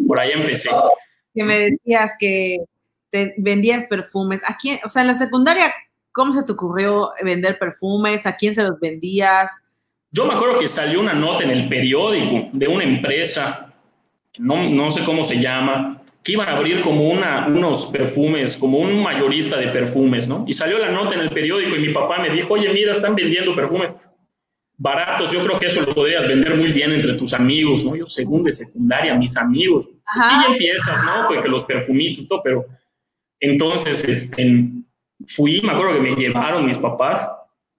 por 0.07 0.19
ahí 0.19 0.33
empecé. 0.33 0.71
Que 1.35 1.45
me 1.45 1.59
decías 1.59 2.13
que 2.19 2.59
te 3.11 3.35
vendías 3.39 3.87
perfumes. 3.87 4.41
¿A 4.47 4.57
quién, 4.57 4.79
o 4.85 4.89
sea, 4.89 5.03
en 5.03 5.09
la 5.09 5.15
secundaria, 5.15 5.75
cómo 6.13 6.33
se 6.33 6.43
te 6.43 6.53
ocurrió 6.53 7.13
vender 7.23 7.59
perfumes? 7.59 8.27
¿A 8.27 8.37
quién 8.37 8.55
se 8.55 8.63
los 8.63 8.79
vendías? 8.81 9.51
Yo 10.11 10.27
me 10.27 10.35
acuerdo 10.35 10.59
que 10.59 10.69
salió 10.69 11.01
una 11.01 11.13
nota 11.13 11.45
en 11.45 11.51
el 11.51 11.69
periódico 11.69 12.49
de 12.53 12.69
una 12.69 12.85
empresa, 12.85 13.75
no, 14.39 14.71
no 14.71 14.91
sé 14.91 15.05
cómo 15.05 15.25
se 15.25 15.41
llama, 15.41 16.01
que 16.27 16.33
iban 16.33 16.49
a 16.49 16.57
abrir 16.57 16.81
como 16.81 17.09
una, 17.09 17.47
unos 17.47 17.87
perfumes, 17.87 18.57
como 18.57 18.79
un 18.79 19.01
mayorista 19.01 19.59
de 19.59 19.69
perfumes, 19.69 20.27
¿no? 20.27 20.45
Y 20.49 20.55
salió 20.55 20.77
la 20.77 20.91
nota 20.91 21.15
en 21.15 21.21
el 21.21 21.31
periódico 21.31 21.77
y 21.77 21.87
mi 21.87 21.95
papá 21.95 22.19
me 22.19 22.31
dijo, 22.31 22.55
oye, 22.55 22.69
mira, 22.73 22.91
están 22.91 23.15
vendiendo 23.15 23.55
perfumes 23.55 23.95
baratos, 24.77 25.31
yo 25.31 25.41
creo 25.45 25.57
que 25.57 25.67
eso 25.67 25.83
lo 25.83 25.95
podrías 25.95 26.27
vender 26.27 26.57
muy 26.57 26.73
bien 26.73 26.93
entre 26.93 27.15
tus 27.15 27.33
amigos, 27.33 27.85
¿no? 27.85 27.95
Yo 27.95 28.05
segunda 28.05 28.49
y 28.49 28.53
secundaria, 28.53 29.15
mis 29.15 29.37
amigos, 29.37 29.89
pues 29.89 30.27
sí 30.29 30.35
empiezas, 30.51 31.05
¿no? 31.05 31.29
Porque 31.29 31.49
los 31.49 31.63
perfumitos, 31.63 32.27
todo, 32.27 32.43
pero 32.43 32.65
entonces, 33.39 34.03
este, 34.03 34.65
fui, 35.29 35.61
me 35.61 35.75
acuerdo 35.75 35.95
que 35.95 36.11
me 36.11 36.17
llevaron 36.17 36.67
mis 36.67 36.79
papás, 36.79 37.25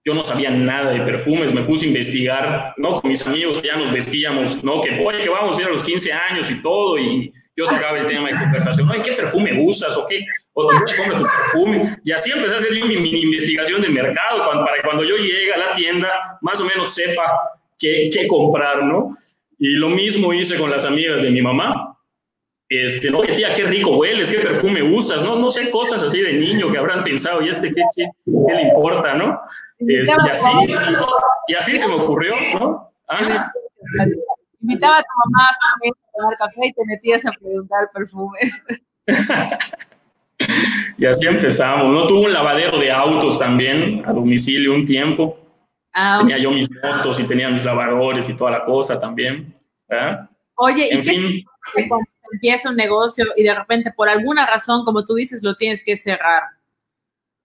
yo 0.05 0.13
no 0.13 0.23
sabía 0.23 0.51
nada 0.51 0.91
de 0.91 1.01
perfumes, 1.01 1.53
me 1.53 1.63
puse 1.63 1.83
a 1.83 1.89
investigar, 1.89 2.73
¿no? 2.77 3.01
Con 3.01 3.09
mis 3.09 3.27
amigos 3.27 3.61
ya 3.61 3.75
nos 3.75 3.91
vestíamos, 3.91 4.63
¿no? 4.63 4.79
Que, 4.81 5.05
oye, 5.05 5.23
que 5.23 5.29
vamos 5.29 5.57
a 5.57 5.61
ir 5.61 5.67
a 5.67 5.71
los 5.71 5.83
15 5.83 6.13
años 6.13 6.49
y 6.49 6.61
todo, 6.61 6.97
y 6.97 7.33
yo 7.57 7.65
sacaba 7.65 7.97
el 7.97 8.05
tema 8.05 8.29
de 8.29 8.35
conversación, 8.35 8.89
¿qué 9.03 9.13
perfume 9.13 9.59
usas 9.65 9.97
o 9.97 10.05
qué? 10.05 10.23
¿O 10.53 10.63
dónde 10.71 10.95
compras 10.95 11.17
tu 11.17 11.25
perfume? 11.25 11.97
Y 12.03 12.11
así 12.11 12.31
empecé 12.31 12.53
a 12.53 12.57
hacer 12.57 12.71
mi, 12.71 12.97
mi 12.97 13.21
investigación 13.21 13.81
de 13.81 13.89
mercado 13.89 14.49
para 14.63 14.75
que 14.75 14.83
cuando 14.83 15.03
yo 15.03 15.17
llegue 15.17 15.53
a 15.53 15.57
la 15.57 15.73
tienda, 15.73 16.37
más 16.41 16.61
o 16.61 16.65
menos 16.65 16.93
sepa 16.93 17.23
qué, 17.79 18.09
qué 18.13 18.27
comprar, 18.27 18.83
¿no? 18.83 19.15
Y 19.57 19.75
lo 19.75 19.89
mismo 19.89 20.33
hice 20.33 20.57
con 20.57 20.69
las 20.69 20.85
amigas 20.85 21.21
de 21.21 21.31
mi 21.31 21.41
mamá. 21.41 21.95
Este, 22.69 23.09
no, 23.09 23.21
tía, 23.21 23.53
qué 23.53 23.63
rico 23.63 23.97
hueles, 23.97 24.29
qué 24.29 24.39
perfume 24.39 24.83
usas, 24.83 25.23
no, 25.23 25.37
no 25.37 25.49
sé, 25.49 25.71
cosas 25.71 26.03
así 26.03 26.21
de 26.21 26.33
niño 26.33 26.69
que 26.69 26.77
habrán 26.77 27.01
pensado, 27.03 27.41
y 27.41 27.47
este, 27.47 27.71
¿qué, 27.71 27.81
qué, 27.95 28.05
qué 28.25 28.53
le 28.53 28.61
importa, 28.63 29.13
no? 29.13 29.39
Este, 29.79 30.13
y, 30.25 30.29
así, 30.29 30.49
y 31.47 31.53
así 31.53 31.77
se 31.77 31.87
me 31.87 31.93
ocurrió, 31.93 32.35
¿no? 32.59 32.91
Invitaba 34.67 34.97
a 34.97 35.01
tu 35.01 35.07
mamá 35.25 35.49
a 35.49 36.17
tomar 36.17 36.35
café 36.35 36.67
y 36.67 36.73
te 36.73 36.85
metías 36.85 37.25
a 37.25 37.31
preguntar 37.31 37.89
perfumes. 37.93 38.61
y 40.97 41.05
así 41.05 41.25
empezamos. 41.25 41.93
No 41.93 42.05
tuve 42.05 42.25
un 42.25 42.33
lavadero 42.33 42.77
de 42.77 42.91
autos 42.91 43.39
también 43.39 44.03
a 44.05 44.11
domicilio 44.11 44.73
un 44.73 44.83
tiempo. 44.83 45.39
Ah, 45.93 46.17
tenía 46.19 46.37
yo 46.37 46.51
mis 46.51 46.69
motos 46.83 47.17
y 47.21 47.23
tenía 47.23 47.49
mis 47.49 47.63
lavadores 47.63 48.29
y 48.29 48.35
toda 48.35 48.51
la 48.51 48.65
cosa 48.65 48.99
también. 48.99 49.55
Oye, 50.55 50.89
¿y 50.91 51.01
qué 51.01 51.43
cuando 51.87 52.05
empieza 52.33 52.69
un 52.69 52.75
negocio 52.75 53.25
y 53.37 53.43
de 53.43 53.55
repente 53.55 53.93
por 53.95 54.09
alguna 54.09 54.45
razón, 54.45 54.83
como 54.83 55.05
tú 55.05 55.15
dices, 55.15 55.41
lo 55.43 55.55
tienes 55.55 55.81
que 55.81 55.95
cerrar? 55.95 56.43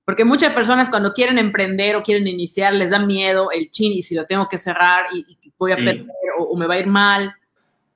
Porque 0.04 0.24
muchas 0.24 0.52
personas 0.52 0.90
cuando 0.90 1.12
quieren 1.12 1.38
emprender 1.38 1.94
o 1.94 2.02
quieren 2.02 2.26
iniciar 2.26 2.72
les 2.72 2.90
da 2.90 2.98
miedo 2.98 3.52
el 3.52 3.70
chin 3.70 3.92
y 3.92 4.02
si 4.02 4.16
lo 4.16 4.26
tengo 4.26 4.48
que 4.48 4.58
cerrar 4.58 5.06
y, 5.14 5.38
voy 5.56 5.70
a 5.70 5.76
perder 5.76 6.06
o, 6.42 6.56
me 6.56 6.66
va 6.66 6.74
a 6.74 6.78
ir 6.78 6.86
mal. 6.86 7.34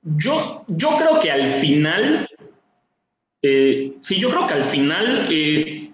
Yo, 0.01 0.63
yo 0.67 0.95
creo 0.97 1.19
que 1.19 1.31
al 1.31 1.49
final, 1.49 2.29
eh, 3.41 3.93
sí, 4.01 4.19
yo 4.19 4.29
creo 4.29 4.47
que 4.47 4.53
al 4.53 4.63
final, 4.63 5.27
eh, 5.29 5.91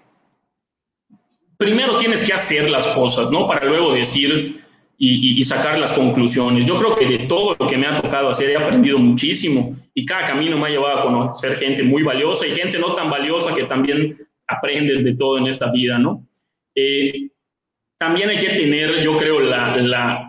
primero 1.56 1.96
tienes 1.98 2.22
que 2.24 2.32
hacer 2.32 2.70
las 2.70 2.86
cosas, 2.88 3.30
¿no? 3.30 3.46
Para 3.46 3.66
luego 3.66 3.92
decir 3.92 4.60
y, 4.98 5.44
sacar 5.44 5.78
las 5.78 5.92
conclusiones. 5.92 6.64
Yo 6.64 6.76
creo 6.76 6.94
que 6.94 7.06
de 7.06 7.18
todo 7.26 7.56
lo 7.58 7.66
que 7.66 7.76
me 7.76 7.86
ha 7.86 7.96
tocado 7.96 8.28
hacer 8.28 8.50
he 8.50 8.56
aprendido 8.56 8.98
muchísimo 8.98 9.76
y 9.92 10.06
cada 10.06 10.26
camino 10.26 10.56
me 10.56 10.66
ha 10.66 10.70
llevado 10.70 10.98
a 10.98 11.02
conocer 11.02 11.56
gente 11.56 11.82
muy 11.82 12.02
valiosa 12.02 12.46
y 12.46 12.52
gente 12.52 12.78
no 12.78 12.94
tan 12.94 13.10
valiosa 13.10 13.54
que 13.54 13.64
también 13.64 14.16
aprendes 14.46 15.04
de 15.04 15.14
todo 15.14 15.38
en 15.38 15.46
esta 15.46 15.70
vida, 15.72 15.98
¿no? 15.98 16.26
Eh, 16.74 17.28
también 17.98 18.28
hay 18.28 18.38
que 18.38 18.50
tener, 18.50 19.02
yo 19.02 19.16
creo, 19.16 19.40
la, 19.40 20.23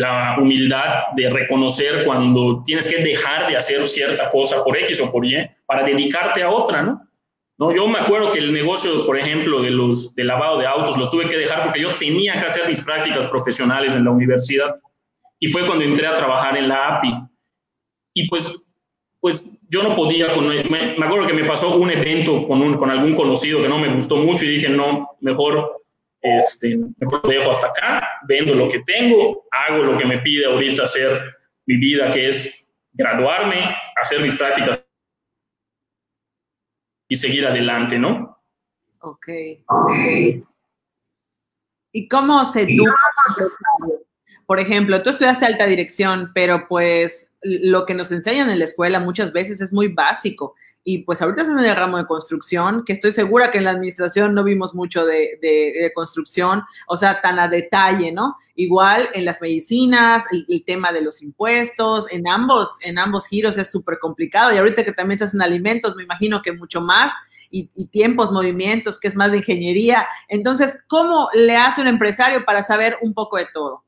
la, 0.00 0.36
humildad 0.38 1.06
de 1.14 1.30
reconocer 1.30 2.04
cuando 2.04 2.62
tienes 2.64 2.88
que 2.88 3.02
dejar 3.02 3.48
de 3.48 3.56
hacer 3.56 3.86
cierta 3.88 4.30
cosa 4.30 4.62
por 4.64 4.76
X 4.76 5.00
o 5.00 5.10
por 5.10 5.24
Y 5.24 5.36
para 5.66 5.84
dedicarte 5.84 6.42
a 6.42 6.50
otra, 6.50 6.82
¿no? 6.82 7.02
¿No? 7.58 7.74
Yo 7.74 7.88
me 7.88 7.98
acuerdo 7.98 8.32
que 8.32 8.38
el 8.38 8.52
negocio, 8.52 9.06
por 9.06 9.18
ejemplo, 9.18 9.62
de 9.62 9.70
los 9.70 10.14
de 10.14 10.24
lavado 10.24 10.58
de 10.58 10.66
autos 10.66 10.98
lo 10.98 11.08
tuve 11.08 11.28
que 11.28 11.38
dejar 11.38 11.64
porque 11.64 11.80
yo 11.80 11.96
tenía 11.96 12.38
que 12.38 12.46
hacer 12.46 12.68
mis 12.68 12.84
prácticas 12.84 13.26
profesionales 13.28 13.94
en 13.94 14.04
la 14.04 14.10
universidad 14.10 14.76
y 15.38 15.46
fue 15.46 15.66
cuando 15.66 15.84
entré 15.84 16.06
a 16.06 16.14
trabajar 16.14 16.56
en 16.58 16.68
la 16.68 16.96
API. 16.96 17.14
Y 18.12 18.28
pues 18.28 18.66
pues 19.26 19.52
yo 19.68 19.82
no 19.82 19.96
podía, 19.96 20.28
me, 20.36 21.04
acuerdo 21.04 21.26
que 21.26 21.32
me 21.32 21.44
pasó 21.44 21.76
un 21.76 21.90
evento 21.90 22.46
con, 22.46 22.62
un, 22.62 22.76
con 22.76 22.90
algún 22.90 23.16
conocido 23.16 23.60
que 23.60 23.68
no 23.68 23.76
me 23.76 23.92
gustó 23.92 24.18
mucho 24.18 24.44
y 24.44 24.50
dije, 24.50 24.68
no, 24.68 25.16
mejor, 25.20 25.82
este, 26.38 26.78
mejor 26.98 27.20
lo 27.24 27.30
dejo 27.30 27.50
hasta 27.50 27.68
acá, 27.68 28.08
vendo 28.26 28.54
lo 28.54 28.68
que 28.68 28.82
tengo, 28.84 29.44
hago 29.50 29.84
lo 29.84 29.98
que 29.98 30.04
me 30.04 30.18
pide 30.18 30.46
ahorita 30.46 30.82
hacer 30.84 31.36
mi 31.66 31.76
vida, 31.76 32.12
que 32.12 32.28
es 32.28 32.76
graduarme, 32.92 33.76
hacer 33.96 34.20
mis 34.20 34.34
prácticas 34.36 34.84
y 37.08 37.16
seguir 37.16 37.46
adelante, 37.46 37.98
¿no? 37.98 38.38
Ok. 39.00 39.28
okay. 39.66 40.44
¿Y 41.92 42.08
cómo 42.08 42.44
se 42.44 42.62
educa? 42.62 42.92
Por 44.46 44.60
ejemplo, 44.60 45.02
tú 45.02 45.10
estudiaste 45.10 45.46
alta 45.46 45.66
dirección, 45.66 46.30
pero 46.34 46.68
pues 46.68 47.32
lo 47.42 47.84
que 47.84 47.94
nos 47.94 48.12
enseñan 48.12 48.50
en 48.50 48.58
la 48.58 48.64
escuela 48.64 49.00
muchas 49.00 49.32
veces 49.32 49.60
es 49.60 49.72
muy 49.72 49.88
básico. 49.88 50.54
Y 50.88 50.98
pues 50.98 51.20
ahorita 51.20 51.42
estás 51.42 51.58
en 51.58 51.68
el 51.68 51.74
ramo 51.74 51.98
de 51.98 52.06
construcción, 52.06 52.84
que 52.84 52.92
estoy 52.92 53.12
segura 53.12 53.50
que 53.50 53.58
en 53.58 53.64
la 53.64 53.72
administración 53.72 54.34
no 54.34 54.44
vimos 54.44 54.72
mucho 54.72 55.04
de, 55.04 55.36
de, 55.42 55.90
construcción, 55.92 56.62
o 56.86 56.96
sea, 56.96 57.20
tan 57.20 57.40
a 57.40 57.48
detalle, 57.48 58.12
¿no? 58.12 58.36
Igual 58.54 59.08
en 59.12 59.24
las 59.24 59.40
medicinas, 59.40 60.22
el, 60.30 60.64
tema 60.64 60.92
de 60.92 61.02
los 61.02 61.22
impuestos, 61.22 62.12
en 62.12 62.28
ambos, 62.28 62.78
en 62.82 63.00
ambos 63.00 63.26
giros 63.26 63.58
es 63.58 63.68
súper 63.68 63.98
complicado. 63.98 64.54
Y 64.54 64.58
ahorita 64.58 64.84
que 64.84 64.92
también 64.92 65.16
estás 65.16 65.34
en 65.34 65.42
alimentos, 65.42 65.96
me 65.96 66.04
imagino 66.04 66.40
que 66.40 66.52
mucho 66.52 66.80
más. 66.80 67.12
Y, 67.50 67.68
y, 67.74 67.88
tiempos, 67.88 68.30
movimientos, 68.30 69.00
que 69.00 69.08
es 69.08 69.16
más 69.16 69.32
de 69.32 69.38
ingeniería. 69.38 70.06
Entonces, 70.28 70.78
¿cómo 70.86 71.28
le 71.34 71.56
hace 71.56 71.80
un 71.80 71.88
empresario 71.88 72.44
para 72.44 72.62
saber 72.62 72.96
un 73.02 73.12
poco 73.12 73.38
de 73.38 73.46
todo? 73.52 73.85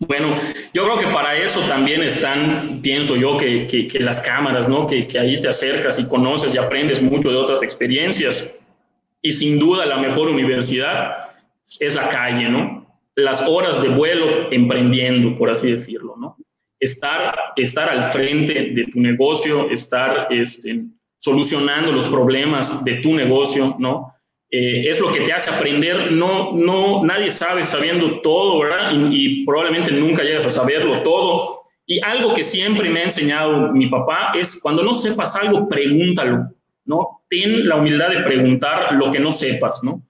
Bueno, 0.00 0.34
yo 0.72 0.84
creo 0.84 0.98
que 0.98 1.14
para 1.14 1.36
eso 1.36 1.60
también 1.68 2.02
están, 2.02 2.80
pienso 2.80 3.16
yo, 3.16 3.36
que, 3.36 3.88
las 4.00 4.20
cámaras, 4.20 4.66
¿no? 4.66 4.86
Que, 4.86 5.06
que, 5.06 5.18
ahí 5.18 5.38
te 5.38 5.48
acercas 5.48 5.98
y 5.98 6.08
conoces 6.08 6.54
y 6.54 6.58
aprendes 6.58 7.02
mucho 7.02 7.30
de 7.30 7.36
otras 7.36 7.62
experiencias. 7.62 8.56
Y 9.20 9.32
sin 9.32 9.58
duda 9.58 9.84
la 9.84 9.98
mejor 9.98 10.28
universidad 10.28 11.28
es 11.80 11.94
la 11.94 12.08
calle, 12.08 12.48
¿no? 12.48 12.86
Las 13.14 13.46
horas 13.46 13.82
de 13.82 13.90
vuelo 13.90 14.50
emprendiendo, 14.50 15.34
por 15.34 15.50
así 15.50 15.70
decirlo, 15.70 16.16
¿no? 16.18 16.36
Estar, 16.80 17.34
estar 17.56 17.90
al 17.90 18.02
frente 18.04 18.70
de 18.72 18.86
tu 18.90 19.00
negocio, 19.00 19.68
estar 19.70 20.28
este, 20.30 20.82
solucionando 21.18 21.92
los 21.92 22.08
problemas 22.08 22.82
de 22.84 22.94
tu 22.96 23.14
negocio, 23.14 23.76
¿no? 23.78 24.14
Eh, 24.52 24.88
es 24.88 24.98
lo 24.98 25.12
que 25.12 25.20
te 25.20 25.32
hace 25.32 25.50
aprender. 25.50 26.10
No, 26.12 26.52
no, 26.52 27.04
nadie 27.04 27.30
sabe 27.30 27.62
sabiendo 27.64 28.20
todo, 28.20 28.58
¿verdad? 28.60 28.92
Y, 28.92 29.44
probablemente 29.44 29.92
nunca 29.92 30.22
llegas 30.22 30.46
a 30.46 30.50
saberlo 30.50 31.02
todo. 31.02 31.56
Y 31.86 32.00
algo 32.04 32.34
que 32.34 32.42
siempre 32.42 32.88
me 32.88 33.00
ha 33.00 33.04
enseñado 33.04 33.72
mi 33.72 33.88
papá 33.88 34.32
es 34.34 34.60
cuando 34.62 34.82
no 34.82 34.92
sepas 34.92 35.36
algo, 35.36 35.68
pregúntalo, 35.68 36.48
¿no? 36.84 37.22
Ten 37.28 37.68
la 37.68 37.76
humildad 37.76 38.10
de 38.10 38.20
preguntar 38.20 38.92
lo 38.92 39.10
que 39.10 39.20
no 39.20 39.32
sepas, 39.32 39.82
¿no? 39.84 40.02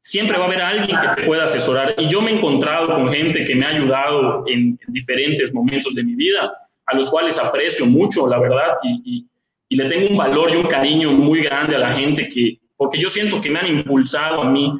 Siempre 0.00 0.38
va 0.38 0.44
a 0.44 0.46
haber 0.46 0.62
alguien 0.62 0.98
que 0.98 1.20
te 1.20 1.26
pueda 1.26 1.44
asesorar. 1.44 1.94
Y 1.98 2.08
yo 2.08 2.20
me 2.22 2.30
he 2.30 2.36
encontrado 2.36 2.86
con 2.86 3.10
gente 3.12 3.44
que 3.44 3.54
me 3.54 3.66
ha 3.66 3.70
ayudado 3.70 4.44
en, 4.46 4.78
diferentes 4.88 5.52
momentos 5.52 5.94
de 5.94 6.04
mi 6.04 6.14
vida, 6.14 6.52
a 6.86 6.96
los 6.96 7.10
cuales 7.10 7.38
aprecio 7.38 7.84
mucho, 7.84 8.26
la 8.26 8.38
verdad, 8.38 8.74
y, 8.82 9.26
y 9.68 9.76
le 9.76 9.86
tengo 9.86 10.08
un 10.08 10.16
valor 10.16 10.50
y 10.50 10.56
un 10.56 10.66
cariño 10.66 11.10
muy 11.12 11.42
grande 11.42 11.76
a 11.76 11.78
la 11.78 11.92
gente 11.92 12.26
que, 12.28 12.58
porque 12.78 12.98
yo 12.98 13.10
siento 13.10 13.40
que 13.42 13.50
me 13.50 13.58
han 13.58 13.66
impulsado 13.66 14.40
a 14.40 14.50
mí 14.50 14.72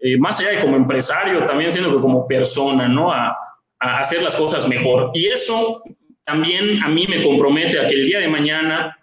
eh, 0.00 0.16
más 0.18 0.38
allá 0.38 0.50
de 0.50 0.60
como 0.60 0.76
empresario, 0.76 1.44
también 1.46 1.72
siendo 1.72 1.92
que 1.92 2.00
como 2.00 2.28
persona, 2.28 2.86
¿no? 2.86 3.10
A, 3.10 3.36
a 3.80 3.98
hacer 3.98 4.22
las 4.22 4.36
cosas 4.36 4.68
mejor. 4.68 5.10
Y 5.14 5.26
eso 5.26 5.82
también 6.24 6.82
a 6.82 6.88
mí 6.88 7.06
me 7.08 7.24
compromete 7.24 7.80
a 7.80 7.86
que 7.86 7.94
el 7.94 8.06
día 8.06 8.20
de 8.20 8.28
mañana 8.28 8.96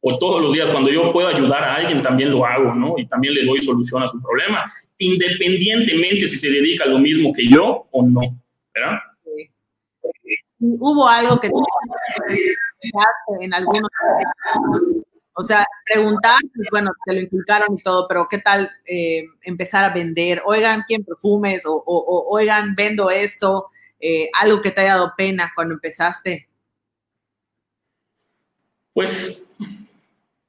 o 0.00 0.18
todos 0.18 0.42
los 0.42 0.52
días 0.52 0.68
cuando 0.70 0.90
yo 0.90 1.12
puedo 1.12 1.28
ayudar 1.28 1.62
a 1.62 1.76
alguien 1.76 2.02
también 2.02 2.32
lo 2.32 2.44
hago, 2.44 2.74
¿no? 2.74 2.94
Y 2.98 3.06
también 3.06 3.34
le 3.34 3.44
doy 3.44 3.62
solución 3.62 4.02
a 4.02 4.08
su 4.08 4.20
problema, 4.20 4.64
independientemente 4.98 6.26
si 6.26 6.36
se 6.36 6.50
dedica 6.50 6.84
a 6.84 6.88
lo 6.88 6.98
mismo 6.98 7.32
que 7.32 7.48
yo 7.48 7.86
o 7.92 8.02
no, 8.02 8.20
¿verdad? 8.74 8.98
¿Hubo 10.58 11.08
algo 11.08 11.40
que 11.40 11.50
en 13.40 13.54
algunos 13.54 13.88
o 15.34 15.44
sea, 15.44 15.64
preguntar, 15.84 16.38
pues, 16.54 16.68
bueno, 16.70 16.90
te 17.04 17.14
lo 17.14 17.20
inculcaron 17.20 17.78
y 17.78 17.82
todo, 17.82 18.06
pero 18.06 18.26
¿qué 18.28 18.38
tal 18.38 18.68
eh, 18.86 19.24
empezar 19.42 19.84
a 19.84 19.94
vender? 19.94 20.42
Oigan, 20.44 20.84
¿quién 20.86 21.04
perfumes? 21.04 21.62
O, 21.64 21.82
oigan, 22.30 22.74
vendo 22.74 23.10
esto. 23.10 23.68
Eh, 23.98 24.28
algo 24.38 24.60
que 24.60 24.72
te 24.72 24.82
haya 24.82 24.94
dado 24.94 25.12
pena 25.16 25.52
cuando 25.54 25.74
empezaste. 25.74 26.48
Pues, 28.92 29.50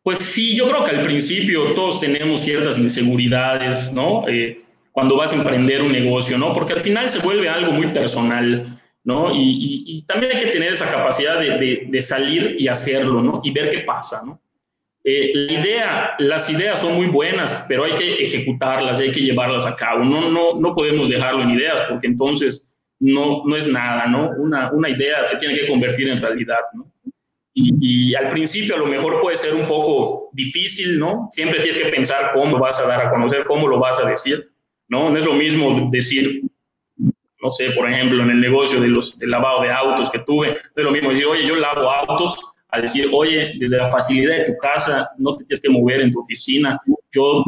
pues 0.01 0.19
sí, 0.19 0.55
yo 0.55 0.67
creo 0.67 0.83
que 0.83 0.91
al 0.91 1.03
principio 1.03 1.73
todos 1.73 2.01
tenemos 2.01 2.41
ciertas 2.41 2.77
inseguridades, 2.77 3.93
¿no? 3.93 4.27
Eh, 4.27 4.63
cuando 4.91 5.15
vas 5.15 5.31
a 5.31 5.35
emprender 5.35 5.81
un 5.81 5.93
negocio, 5.93 6.37
¿no? 6.37 6.53
Porque 6.53 6.73
al 6.73 6.81
final 6.81 7.09
se 7.09 7.19
vuelve 7.19 7.47
algo 7.47 7.71
muy 7.71 7.87
personal, 7.93 8.81
¿no? 9.03 9.31
Y, 9.33 10.03
también 10.07 10.35
hay 10.35 10.43
que 10.43 10.51
tener 10.51 10.73
esa 10.73 10.91
capacidad 10.91 11.39
de, 11.39 11.87
de, 11.87 12.01
salir 12.01 12.57
y 12.59 12.67
hacerlo, 12.67 13.21
¿no? 13.21 13.39
Y 13.43 13.51
ver 13.51 13.69
qué 13.69 13.79
pasa, 13.79 14.21
¿no? 14.25 14.42
Eh, 15.05 15.31
la 15.33 15.53
idea, 15.53 16.15
las 16.19 16.49
ideas 16.49 16.79
son 16.79 16.95
muy 16.95 17.07
buenas, 17.07 17.65
pero 17.67 17.83
hay 17.83 17.93
que 17.93 18.23
ejecutarlas, 18.23 18.99
hay 18.99 19.11
que 19.11 19.21
llevarlas 19.21 19.65
a 19.65 19.75
cabo. 19.75 20.03
No, 20.05 20.29
no, 20.29 20.59
no 20.59 20.73
podemos 20.73 21.09
dejarlo 21.09 21.43
en 21.43 21.51
ideas 21.51 21.81
porque 21.89 22.07
entonces 22.07 22.73
no, 22.99 23.43
no 23.45 23.55
es 23.55 23.67
nada, 23.67 24.07
¿no? 24.07 24.29
Una, 24.37 24.71
una 24.71 24.89
idea 24.89 25.25
se 25.25 25.37
tiene 25.37 25.55
que 25.55 25.67
convertir 25.67 26.07
en 26.07 26.21
realidad, 26.21 26.61
¿no? 26.73 26.93
Y, 27.55 28.15
al 28.15 28.29
principio 28.29 28.75
a 28.75 28.79
lo 28.79 28.87
mejor 28.87 29.21
puede 29.21 29.37
ser 29.37 29.53
un 29.53 29.67
poco 29.67 30.29
difícil, 30.33 30.97
¿no? 30.97 31.27
Siempre 31.29 31.59
tienes 31.59 31.79
que 31.79 31.89
pensar 31.89 32.31
cómo 32.33 32.57
vas 32.57 32.79
a 32.79 32.87
dar 32.87 33.05
a 33.05 33.11
conocer, 33.11 33.45
cómo 33.45 33.67
lo 33.67 33.79
vas 33.79 33.99
a 33.99 34.09
decir, 34.09 34.51
¿no? 34.87 35.11
No 35.11 35.17
es 35.17 35.25
lo 35.25 35.33
mismo 35.33 35.89
decir, 35.91 36.41
no 37.41 37.51
sé, 37.51 37.71
por 37.71 37.87
ejemplo, 37.87 38.23
en 38.23 38.31
el 38.31 38.39
negocio 38.39 38.81
de 38.81 38.87
los, 38.87 39.19
del 39.19 39.29
lavado 39.29 39.61
de 39.61 39.71
autos 39.71 40.09
que 40.09 40.19
tuve, 40.19 40.49
es 40.51 40.83
lo 40.83 40.91
mismo 40.91 41.11
decir, 41.11 41.27
oye, 41.27 41.45
yo 41.45 41.55
lavo 41.55 41.91
autos, 41.91 42.52
a 42.73 42.81
decir, 42.81 43.09
oye, 43.13 43.53
desde 43.59 43.77
la 43.77 43.85
facilidad 43.87 44.37
de 44.37 44.45
tu 44.45 44.57
casa, 44.57 45.09
no 45.17 45.35
te 45.35 45.45
tienes 45.45 45.61
que 45.61 45.69
mover 45.69 46.01
en 46.01 46.11
tu 46.11 46.19
oficina, 46.19 46.79
yo 47.11 47.43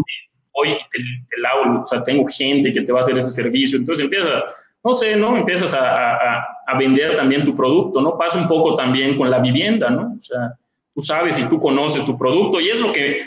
hoy 0.52 0.70
te, 0.92 1.00
te 1.00 1.42
lavo, 1.42 1.82
o 1.82 1.86
sea, 1.86 2.04
tengo 2.04 2.26
gente 2.28 2.72
que 2.72 2.82
te 2.82 2.92
va 2.92 3.00
a 3.00 3.02
hacer 3.02 3.18
ese 3.18 3.32
servicio, 3.32 3.78
entonces 3.78 4.04
empieza 4.04 4.46
no 4.86 4.94
sé, 4.94 5.16
¿no? 5.16 5.36
Empiezas 5.36 5.74
a, 5.74 6.48
vender 6.78 7.16
también 7.16 7.44
tu 7.44 7.56
producto, 7.56 8.02
¿no? 8.02 8.18
Pasa 8.18 8.38
un 8.38 8.48
poco 8.48 8.76
también 8.76 9.18
con 9.18 9.32
la 9.32 9.40
vivienda, 9.40 9.90
¿no? 9.90 10.16
O 10.18 10.22
sea, 10.22 10.54
tú 10.94 11.02
sabes 11.02 11.40
y 11.40 11.48
tú 11.50 11.60
conoces 11.60 12.06
tu 12.06 12.18
producto 12.18 12.60
y 12.60 12.70
es 12.70 12.80
lo 12.80 12.92
que, 12.92 13.22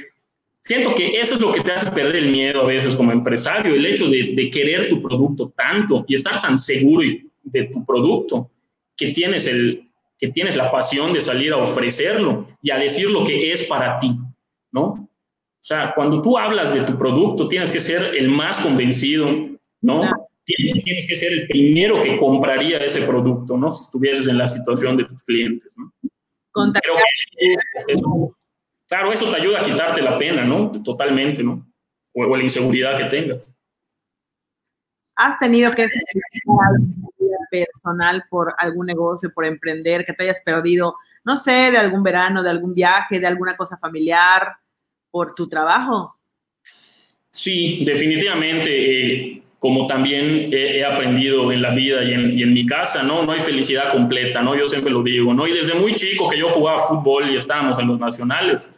siento 0.61 0.95
que 0.95 1.19
eso 1.19 1.35
es 1.35 1.41
lo 1.41 1.53
que 1.53 1.61
te 1.61 1.73
hace 1.73 1.91
perder 1.91 2.17
el 2.17 2.31
miedo 2.31 2.61
a 2.61 2.67
veces 2.67 2.95
como 2.95 3.11
empresario, 3.11 3.75
el 3.75 3.87
hecho 3.87 4.09
de, 4.09 4.51
querer 4.53 4.89
tu 4.89 5.03
producto 5.03 5.53
tanto 5.57 6.05
y 6.07 6.15
estar 6.15 6.41
tan 6.41 6.57
seguro 6.57 7.09
de 7.43 7.65
tu 7.65 7.85
producto 7.85 8.51
que 8.97 9.09
tienes, 9.09 9.47
el, 9.49 9.88
que 10.19 10.29
tienes 10.29 10.57
la 10.57 10.71
pasión 10.71 11.13
de 11.13 11.21
salir 11.21 11.53
a 11.53 11.59
ofrecerlo 11.59 12.47
y 12.61 12.71
a 12.71 12.79
decir 12.79 13.09
lo 13.09 13.25
que 13.25 13.53
es 13.53 13.65
para 13.65 13.99
ti, 13.99 14.17
¿no? 14.73 14.83
O 14.83 15.09
sea, 15.61 15.93
cuando 15.95 16.23
tú 16.23 16.39
hablas 16.39 16.73
de 16.73 16.83
tu 16.83 16.97
producto, 16.99 17.49
tienes 17.49 17.71
que 17.71 17.81
ser 17.81 18.15
el 18.17 18.29
más 18.29 18.59
convencido, 18.61 19.29
¿no? 19.81 20.03
tienes, 20.57 21.07
que 21.07 21.15
ser 21.15 21.33
el 21.33 21.47
primero 21.47 22.03
que 22.03 22.17
compraría 22.17 22.79
ese 22.79 23.03
producto, 23.03 23.57
¿no? 23.57 23.71
Si 23.71 23.83
estuvieses 23.83 24.29
en 24.29 24.39
la 24.39 24.49
situación 24.49 24.97
de 24.97 25.05
tus 25.05 25.23
clientes, 25.23 25.71
¿no? 25.77 25.93
claro, 28.89 29.13
eso 29.13 29.31
te 29.31 29.37
ayuda 29.37 29.61
a 29.61 29.65
quitarte 29.65 30.01
la 30.01 30.19
pena, 30.19 30.45
¿no? 30.45 30.73
Totalmente, 30.83 31.43
¿no? 31.43 31.67
O, 32.15 32.37
la 32.37 32.43
inseguridad 32.43 32.97
que 32.97 33.05
tengas. 33.05 33.57
¿Has 35.17 35.39
tenido 35.39 35.73
que 35.75 35.87
personal 37.51 38.25
por 38.29 38.55
algún 38.59 38.87
negocio, 38.87 39.31
por 39.35 39.45
emprender, 39.45 40.05
que 40.05 40.13
te 40.13 40.25
hayas 40.25 40.43
perdido, 40.45 40.97
no 41.25 41.37
sé, 41.37 41.71
de 41.71 41.79
algún 41.79 42.03
verano, 42.03 42.43
de 42.43 42.51
algún 42.51 42.75
viaje, 42.75 43.21
de 43.21 43.27
alguna 43.27 43.57
cosa 43.57 43.77
familiar, 43.79 44.57
por 45.11 45.35
tu 45.35 45.49
trabajo? 45.49 46.17
Sí, 47.31 47.85
definitivamente. 47.85 48.71
Eh, 48.71 49.43
como 49.59 49.89
también 49.89 50.51
he, 50.53 50.85
aprendido 50.85 51.51
en 51.51 51.63
la 51.63 51.71
vida 51.71 52.05
y 52.05 52.13
en, 52.13 52.39
y 52.39 52.43
en, 52.45 52.55
mi 52.55 52.65
casa, 52.65 53.03
¿no? 53.03 53.25
No 53.25 53.33
hay 53.33 53.41
felicidad 53.41 53.93
completa, 53.93 54.41
¿no? 54.41 54.57
Yo 54.57 54.69
siempre 54.69 54.93
lo 54.93 55.03
digo, 55.03 55.35
¿no? 55.35 55.49
Y 55.49 55.53
desde 55.53 55.75
muy 55.75 55.95
chico 55.95 56.29
que 56.29 56.39
yo 56.39 56.49
jugaba 56.51 56.79
fútbol 56.79 57.29
y 57.31 57.37
estábamos 57.37 57.77
en 57.81 57.89
los 57.89 57.99
nacionales, 57.99 58.73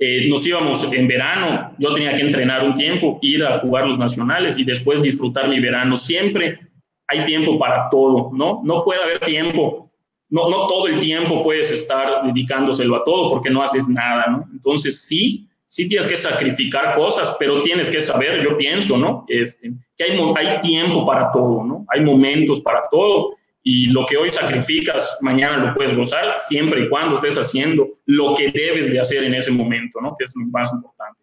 eh, 0.00 0.28
nos 0.28 0.46
íbamos 0.46 0.92
en 0.92 1.08
verano, 1.08 1.74
yo 1.78 1.92
tenía 1.92 2.14
que 2.14 2.22
entrenar 2.22 2.62
un 2.62 2.74
tiempo, 2.74 3.18
ir 3.20 3.44
a 3.44 3.58
jugar 3.58 3.86
los 3.86 3.98
nacionales 3.98 4.56
y 4.56 4.64
después 4.64 5.02
disfrutar 5.02 5.48
mi 5.48 5.58
verano. 5.58 5.96
Siempre 5.96 6.60
hay 7.08 7.24
tiempo 7.24 7.58
para 7.58 7.88
todo, 7.88 8.30
¿no? 8.32 8.60
No 8.64 8.84
puede 8.84 9.02
haber 9.02 9.20
tiempo, 9.20 9.88
no, 10.30 10.66
todo 10.66 10.86
el 10.86 11.00
tiempo 11.00 11.42
puedes 11.42 11.70
estar 11.70 12.22
dedicándoselo 12.24 12.96
a 12.96 13.04
todo 13.04 13.30
porque 13.30 13.50
no 13.50 13.62
haces 13.62 13.88
nada, 13.88 14.26
¿no? 14.28 14.44
Entonces 14.52 15.02
sí, 15.02 15.48
sí 15.66 15.88
tienes 15.88 16.06
que 16.06 16.16
sacrificar 16.16 16.94
cosas, 16.94 17.34
pero 17.38 17.62
tienes 17.62 17.90
que 17.90 18.00
saber, 18.00 18.42
yo 18.44 18.56
pienso, 18.58 18.98
¿no? 18.98 19.24
Este, 19.26 19.72
que 19.96 20.04
hay, 20.04 20.18
hay 20.36 20.60
tiempo 20.60 21.06
para 21.06 21.30
todo, 21.30 21.64
¿no? 21.64 21.86
Hay 21.88 22.02
momentos 22.02 22.60
para 22.60 22.84
todo 22.90 23.30
y 23.62 23.86
lo 23.86 24.04
que 24.06 24.18
hoy 24.18 24.30
sacrificas, 24.30 25.18
mañana 25.22 25.56
lo 25.56 25.74
puedes 25.74 25.96
gozar 25.96 26.36
siempre 26.36 26.84
y 26.84 26.88
cuando 26.90 27.16
estés 27.16 27.36
haciendo 27.36 27.88
lo 28.04 28.34
que 28.34 28.50
debes 28.50 28.92
de 28.92 29.00
hacer 29.00 29.24
en 29.24 29.34
ese 29.34 29.50
momento, 29.50 29.98
¿no? 30.00 30.14
Que 30.18 30.24
es 30.26 30.34
lo 30.36 30.46
más 30.46 30.72
importante. 30.74 31.22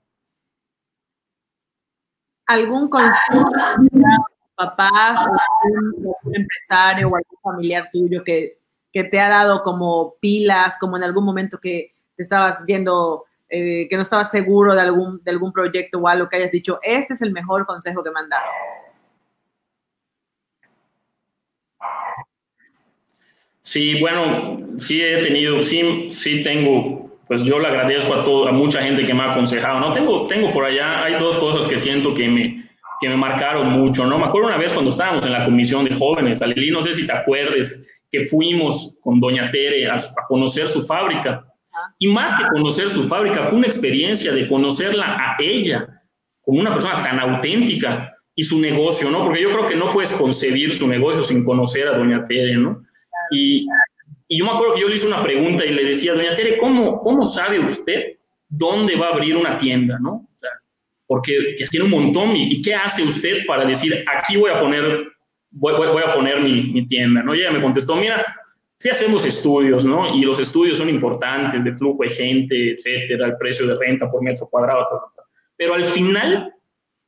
¿Algún 2.47 2.89
consejo 2.89 3.51
papás, 4.55 5.19
algún, 5.63 6.15
empresario 6.33 7.09
o 7.09 7.15
algún 7.15 7.39
familiar 7.41 7.89
tuyo 7.91 8.23
que, 8.23 8.57
que 8.91 9.03
te 9.03 9.19
ha 9.19 9.29
dado 9.29 9.63
como 9.63 10.15
pilas, 10.19 10.77
como 10.79 10.97
en 10.97 11.03
algún 11.03 11.25
momento 11.25 11.59
que 11.61 11.91
te 12.15 12.23
estabas 12.23 12.63
viendo 12.65 13.25
eh, 13.47 13.87
que 13.89 13.95
no 13.95 14.01
estabas 14.01 14.31
seguro 14.31 14.73
de 14.73 14.81
algún, 14.81 15.21
de 15.21 15.31
algún 15.31 15.51
proyecto 15.51 15.99
o 15.99 16.07
algo 16.07 16.27
que 16.27 16.37
hayas 16.37 16.51
dicho, 16.51 16.79
este 16.81 17.13
es 17.13 17.21
el 17.21 17.31
mejor 17.31 17.65
consejo 17.65 18.03
que 18.03 18.09
me 18.09 18.19
han 18.19 18.29
dado? 18.29 18.43
Sí, 23.61 23.99
bueno, 23.99 24.57
sí 24.77 25.01
he 25.01 25.21
tenido, 25.21 25.63
sí, 25.63 26.09
sí 26.09 26.43
tengo, 26.43 27.19
pues 27.27 27.43
yo 27.43 27.59
le 27.59 27.67
agradezco 27.67 28.13
a, 28.13 28.23
todo, 28.23 28.47
a 28.47 28.51
mucha 28.51 28.81
gente 28.81 29.05
que 29.05 29.13
me 29.13 29.23
ha 29.23 29.31
aconsejado, 29.31 29.79
¿no? 29.79 29.91
Tengo, 29.91 30.27
tengo 30.27 30.51
por 30.51 30.65
allá, 30.65 31.03
hay 31.03 31.19
dos 31.19 31.37
cosas 31.37 31.67
que 31.67 31.77
siento 31.77 32.13
que 32.13 32.27
me, 32.27 32.64
que 32.99 33.09
me 33.09 33.17
marcaron 33.17 33.71
mucho, 33.71 34.05
¿no? 34.05 34.17
Me 34.17 34.25
acuerdo 34.25 34.47
una 34.47 34.57
vez 34.57 34.73
cuando 34.73 34.91
estábamos 34.91 35.25
en 35.25 35.33
la 35.33 35.45
comisión 35.45 35.85
de 35.85 35.95
jóvenes, 35.95 36.41
Aleli, 36.41 36.71
no 36.71 36.81
sé 36.81 36.93
si 36.93 37.05
te 37.05 37.13
acuerdes, 37.13 37.87
que 38.11 38.21
fuimos 38.21 38.99
con 39.03 39.19
Doña 39.19 39.51
Tere 39.51 39.89
a 39.89 39.95
conocer 40.27 40.67
su 40.67 40.81
fábrica 40.81 41.45
y 41.99 42.07
más 42.07 42.33
que 42.37 42.47
conocer 42.47 42.89
su 42.89 43.03
fábrica, 43.03 43.43
fue 43.43 43.57
una 43.57 43.67
experiencia 43.67 44.31
de 44.31 44.47
conocerla 44.47 45.17
a 45.17 45.35
ella 45.39 46.01
como 46.41 46.59
una 46.59 46.73
persona 46.73 47.03
tan 47.03 47.19
auténtica 47.19 48.13
y 48.35 48.43
su 48.43 48.59
negocio, 48.59 49.09
¿no? 49.09 49.25
Porque 49.25 49.41
yo 49.41 49.51
creo 49.51 49.67
que 49.67 49.75
no 49.75 49.91
puedes 49.93 50.11
concebir 50.13 50.75
su 50.75 50.87
negocio 50.87 51.23
sin 51.23 51.43
conocer 51.43 51.87
a 51.87 51.97
Doña 51.97 52.23
Tere, 52.23 52.55
¿no? 52.55 52.83
Y, 53.31 53.67
y 54.27 54.39
yo 54.39 54.45
me 54.45 54.51
acuerdo 54.51 54.75
que 54.75 54.81
yo 54.81 54.89
le 54.89 54.95
hice 54.95 55.07
una 55.07 55.23
pregunta 55.23 55.65
y 55.65 55.73
le 55.73 55.83
decía, 55.85 56.13
Doña 56.13 56.35
Tere, 56.35 56.57
¿cómo, 56.57 56.99
¿cómo 57.01 57.25
sabe 57.25 57.59
usted 57.59 58.17
dónde 58.47 58.95
va 58.95 59.07
a 59.07 59.13
abrir 59.13 59.35
una 59.35 59.57
tienda, 59.57 59.97
¿no? 59.99 60.27
O 60.33 60.37
sea, 60.37 60.49
porque 61.07 61.55
ya 61.57 61.67
tiene 61.67 61.85
un 61.85 61.91
montón. 61.91 62.35
¿Y, 62.35 62.61
qué 62.61 62.73
hace 62.73 63.03
usted 63.03 63.45
para 63.45 63.65
decir, 63.65 64.03
aquí 64.07 64.37
voy 64.37 64.51
a 64.51 64.59
poner, 64.59 65.07
voy, 65.51 65.73
voy, 65.73 66.03
a 66.03 66.13
poner 66.13 66.41
mi, 66.41 66.63
mi, 66.71 66.87
tienda, 66.87 67.23
¿no? 67.23 67.35
Y 67.35 67.41
ella 67.41 67.51
me 67.51 67.61
contestó, 67.61 67.95
mira, 67.95 68.25
sí 68.75 68.89
hacemos 68.89 69.25
estudios, 69.25 69.85
¿no? 69.85 70.15
Y 70.15 70.21
los 70.21 70.39
estudios 70.39 70.77
son 70.77 70.89
importantes 70.89 71.63
de 71.63 71.73
flujo 71.73 72.03
de 72.03 72.09
gente, 72.09 72.71
etcétera, 72.73 73.27
el 73.27 73.37
precio 73.37 73.65
de 73.67 73.75
renta 73.75 74.09
por 74.09 74.21
metro 74.21 74.47
cuadrado, 74.47 74.85
pero 75.57 75.73
al 75.73 75.85
final 75.85 76.53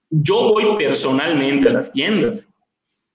yo 0.10 0.54
voy 0.54 0.78
personalmente 0.78 1.70
a 1.70 1.74
las 1.74 1.92
tiendas 1.92 2.50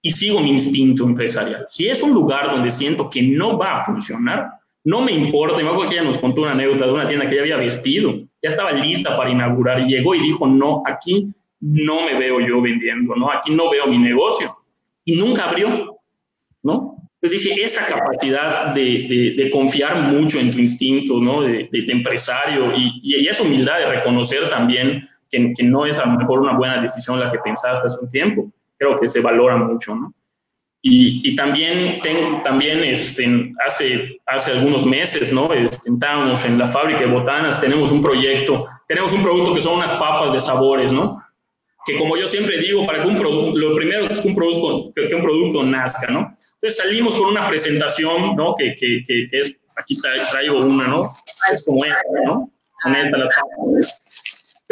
y 0.02 0.10
sigo 0.10 0.40
mi 0.40 0.50
instinto 0.50 1.04
empresarial. 1.04 1.64
Si 1.68 1.88
es 1.88 2.02
un 2.02 2.12
lugar 2.12 2.50
donde 2.50 2.70
siento 2.70 3.08
que 3.08 3.22
no 3.22 3.56
va 3.56 3.76
a 3.80 3.84
funcionar, 3.84 4.50
no 4.84 5.00
me 5.00 5.12
importa. 5.12 5.56
Me 5.56 5.62
acuerdo 5.62 5.88
que 5.88 5.96
ella 5.96 6.04
nos 6.04 6.18
contó 6.18 6.42
una 6.42 6.52
anécdota 6.52 6.86
de 6.86 6.92
una 6.92 7.06
tienda 7.06 7.26
que 7.26 7.36
ya 7.36 7.42
había 7.42 7.56
vestido, 7.56 8.14
ya 8.42 8.50
estaba 8.50 8.72
lista 8.72 9.16
para 9.16 9.30
inaugurar 9.30 9.80
y 9.80 9.86
llegó 9.86 10.14
y 10.14 10.22
dijo, 10.22 10.46
no, 10.46 10.82
aquí 10.86 11.28
no 11.60 12.04
me 12.04 12.18
veo 12.18 12.40
yo 12.40 12.60
vendiendo, 12.60 13.14
¿no? 13.14 13.30
Aquí 13.30 13.54
no 13.54 13.70
veo 13.70 13.86
mi 13.86 13.98
negocio. 13.98 14.56
Y 15.04 15.16
nunca 15.16 15.48
abrió, 15.48 15.98
¿no? 16.62 16.96
Entonces 17.20 17.44
dije, 17.44 17.62
esa 17.62 17.86
capacidad 17.86 18.74
de, 18.74 19.34
de, 19.36 19.50
confiar 19.50 19.96
mucho 19.96 20.40
en 20.40 20.50
tu 20.50 20.58
instinto, 20.58 21.20
¿no? 21.20 21.42
De, 21.42 21.68
de 21.70 21.92
empresario 21.92 22.72
y, 22.76 23.28
esa 23.28 23.44
humildad 23.44 23.78
de 23.78 23.86
reconocer 23.86 24.50
también 24.50 25.08
que, 25.30 25.52
que, 25.56 25.62
no 25.62 25.86
es 25.86 26.00
a 26.00 26.06
lo 26.06 26.18
mejor 26.18 26.40
una 26.40 26.56
buena 26.56 26.82
decisión 26.82 27.20
la 27.20 27.30
que 27.30 27.38
pensaste 27.38 27.86
hace 27.86 28.02
un 28.02 28.10
tiempo. 28.10 28.50
Creo 28.76 28.98
que 28.98 29.06
se 29.06 29.20
valora 29.20 29.56
mucho, 29.56 29.94
¿no? 29.94 30.12
Y, 30.84 31.30
y 31.30 31.36
también, 31.36 32.00
tengo, 32.00 32.42
también 32.42 32.82
este, 32.82 33.52
hace, 33.64 34.20
hace 34.26 34.50
algunos 34.50 34.84
meses, 34.84 35.32
¿no? 35.32 35.52
Estábamos 35.52 36.44
en 36.44 36.58
la 36.58 36.66
fábrica 36.66 37.00
de 37.00 37.06
botanas, 37.06 37.60
tenemos 37.60 37.92
un 37.92 38.02
proyecto, 38.02 38.66
tenemos 38.88 39.12
un 39.12 39.22
producto 39.22 39.54
que 39.54 39.60
son 39.60 39.74
unas 39.74 39.92
papas 39.92 40.32
de 40.32 40.40
sabores, 40.40 40.90
¿no? 40.90 41.16
Que 41.86 41.96
como 41.96 42.16
yo 42.16 42.26
siempre 42.26 42.58
digo, 42.58 42.84
para 42.84 43.00
que 43.00 43.08
un 43.08 43.16
producto, 43.16 43.56
lo 43.56 43.76
primero 43.76 44.06
es 44.06 44.18
que 44.18 44.28
un 44.28 44.34
producto, 44.34 44.92
que, 44.92 45.14
un 45.14 45.22
producto 45.22 45.62
nazca, 45.62 46.10
¿no? 46.10 46.30
Entonces 46.54 46.76
salimos 46.76 47.14
con 47.14 47.28
una 47.28 47.46
presentación, 47.46 48.34
¿no? 48.34 48.56
Que, 48.56 48.74
que, 48.74 49.04
que 49.06 49.28
es, 49.38 49.60
aquí 49.76 49.96
traigo 50.32 50.58
una, 50.58 50.88
¿no? 50.88 51.04
Es 51.52 51.64
como 51.64 51.84
esta, 51.84 52.24
¿no? 52.24 52.50
Son 52.82 52.96
estas 52.96 53.20
las 53.20 53.28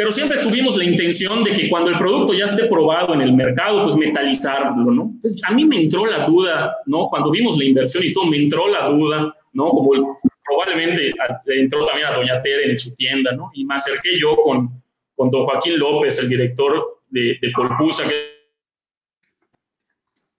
pero 0.01 0.11
siempre 0.11 0.39
tuvimos 0.39 0.75
la 0.77 0.83
intención 0.83 1.43
de 1.43 1.53
que 1.53 1.69
cuando 1.69 1.91
el 1.91 1.99
producto 1.99 2.33
ya 2.33 2.45
esté 2.45 2.65
probado 2.65 3.13
en 3.13 3.21
el 3.21 3.33
mercado, 3.33 3.83
pues 3.83 3.95
metalizarlo, 3.95 4.91
¿no? 4.91 5.11
Entonces, 5.13 5.39
a 5.47 5.51
mí 5.51 5.63
me 5.63 5.79
entró 5.79 6.07
la 6.07 6.25
duda, 6.25 6.75
¿no? 6.87 7.07
Cuando 7.07 7.29
vimos 7.29 7.55
la 7.55 7.65
inversión 7.65 8.03
y 8.03 8.11
todo, 8.11 8.25
me 8.25 8.37
entró 8.37 8.67
la 8.67 8.87
duda, 8.87 9.31
¿no? 9.53 9.69
Como 9.69 10.19
probablemente 10.43 11.13
entró 11.45 11.85
también 11.85 12.07
a 12.07 12.13
Doña 12.13 12.41
Tere 12.41 12.71
en 12.71 12.79
su 12.79 12.95
tienda, 12.95 13.33
¿no? 13.33 13.51
Y 13.53 13.63
me 13.63 13.75
acerqué 13.75 14.19
yo 14.19 14.35
con, 14.37 14.71
con 15.15 15.29
don 15.29 15.45
Joaquín 15.45 15.77
López, 15.77 16.17
el 16.17 16.29
director 16.29 16.97
de, 17.11 17.37
de 17.39 17.51
Colpusa, 17.51 18.03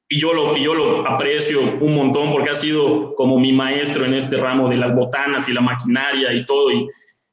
y 0.08 0.18
yo, 0.18 0.32
lo, 0.32 0.56
y 0.56 0.64
yo 0.64 0.74
lo 0.74 1.06
aprecio 1.06 1.60
un 1.80 1.94
montón 1.94 2.32
porque 2.32 2.50
ha 2.50 2.54
sido 2.56 3.14
como 3.14 3.38
mi 3.38 3.52
maestro 3.52 4.04
en 4.06 4.14
este 4.14 4.38
ramo 4.38 4.68
de 4.68 4.76
las 4.76 4.92
botanas 4.92 5.48
y 5.48 5.52
la 5.52 5.60
maquinaria 5.60 6.32
y 6.32 6.44
todo, 6.44 6.72
y, 6.72 6.88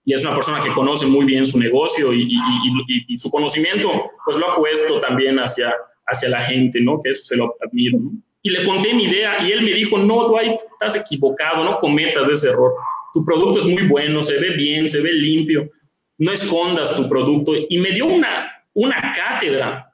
y 0.09 0.13
es 0.15 0.25
una 0.25 0.33
persona 0.33 0.63
que 0.63 0.73
conoce 0.73 1.05
muy 1.05 1.23
bien 1.23 1.45
su 1.45 1.59
negocio 1.59 2.11
y, 2.11 2.35
y, 3.07 3.17
su 3.19 3.29
conocimiento, 3.29 4.09
pues 4.25 4.37
lo 4.37 4.51
ha 4.51 4.55
puesto 4.55 4.99
también 4.99 5.37
hacia, 5.37 5.71
hacia 6.07 6.29
la 6.29 6.41
gente, 6.45 6.81
¿no? 6.81 6.99
Que 6.99 7.11
eso 7.11 7.25
se 7.25 7.35
lo 7.35 7.53
admiro, 7.63 7.99
¿no? 7.99 8.11
Y 8.41 8.49
le 8.49 8.63
conté 8.63 8.91
mi 8.95 9.03
idea 9.03 9.45
y 9.45 9.51
él 9.51 9.61
me 9.61 9.71
dijo, 9.71 9.99
no, 9.99 10.27
Dwight, 10.27 10.59
estás 10.71 10.95
equivocado, 10.95 11.63
no 11.63 11.79
cometas 11.79 12.27
ese 12.27 12.49
error. 12.49 12.73
Tu 13.13 13.23
producto 13.23 13.59
es 13.59 13.65
muy 13.67 13.85
bueno, 13.85 14.23
se 14.23 14.39
ve 14.39 14.55
bien, 14.55 14.89
se 14.89 14.99
ve 14.99 15.13
limpio, 15.13 15.69
no 16.17 16.31
escondas 16.31 16.95
tu 16.95 17.07
producto. 17.07 17.53
Y 17.69 17.77
me 17.77 17.91
dio 17.91 18.07
una, 18.07 18.51
una 18.73 19.13
cátedra 19.15 19.93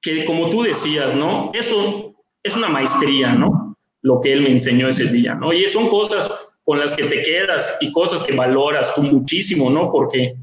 que, 0.00 0.24
como 0.24 0.48
tú 0.48 0.62
decías, 0.62 1.14
¿no? 1.14 1.50
Eso 1.52 2.14
es 2.42 2.56
una 2.56 2.70
maestría, 2.70 3.34
¿no? 3.34 3.76
Lo 4.00 4.18
que 4.18 4.32
él 4.32 4.40
me 4.40 4.52
enseñó 4.52 4.88
ese 4.88 5.12
día, 5.12 5.34
¿no? 5.34 5.52
Y 5.52 5.68
son 5.68 5.90
cosas 5.90 6.45
con 6.66 6.80
las 6.80 6.96
que 6.96 7.04
te 7.04 7.22
quedas 7.22 7.78
y 7.80 7.92
cosas 7.92 8.24
que 8.24 8.34
valoras 8.34 8.92
tú 8.96 9.02
muchísimo, 9.04 9.70
¿no? 9.70 9.92
Porque, 9.92 10.34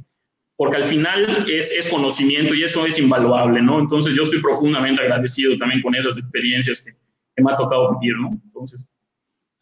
porque 0.55 0.77
al 0.77 0.85
final 0.85 1.45
es, 1.51 1.75
es 1.77 1.89
conocimiento 1.89 2.55
y 2.55 2.63
eso 2.63 2.85
es 2.85 2.97
invaluable, 2.97 3.61
¿no? 3.61 3.77
Entonces 3.77 4.13
yo 4.15 4.23
estoy 4.23 4.41
profundamente 4.41 5.01
agradecido 5.01 5.57
también 5.57 5.81
con 5.81 5.93
esas 5.95 6.17
experiencias 6.17 6.85
que, 6.85 7.43
me 7.43 7.51
ha 7.51 7.57
tocado 7.57 7.99
vivir, 7.99 8.15
¿no? 8.17 8.29
Entonces, 8.41 8.89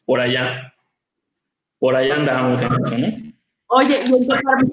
por 0.06 0.20
allá, 0.20 0.72
por 1.80 1.96
allá 1.96 2.16
andamos 2.18 2.62
en 2.62 2.68
eso, 2.68 2.98
¿no? 3.00 3.08
Oye, 3.70 3.96
y 4.06 4.14
en 4.14 4.28
Coparmex, 4.28 4.72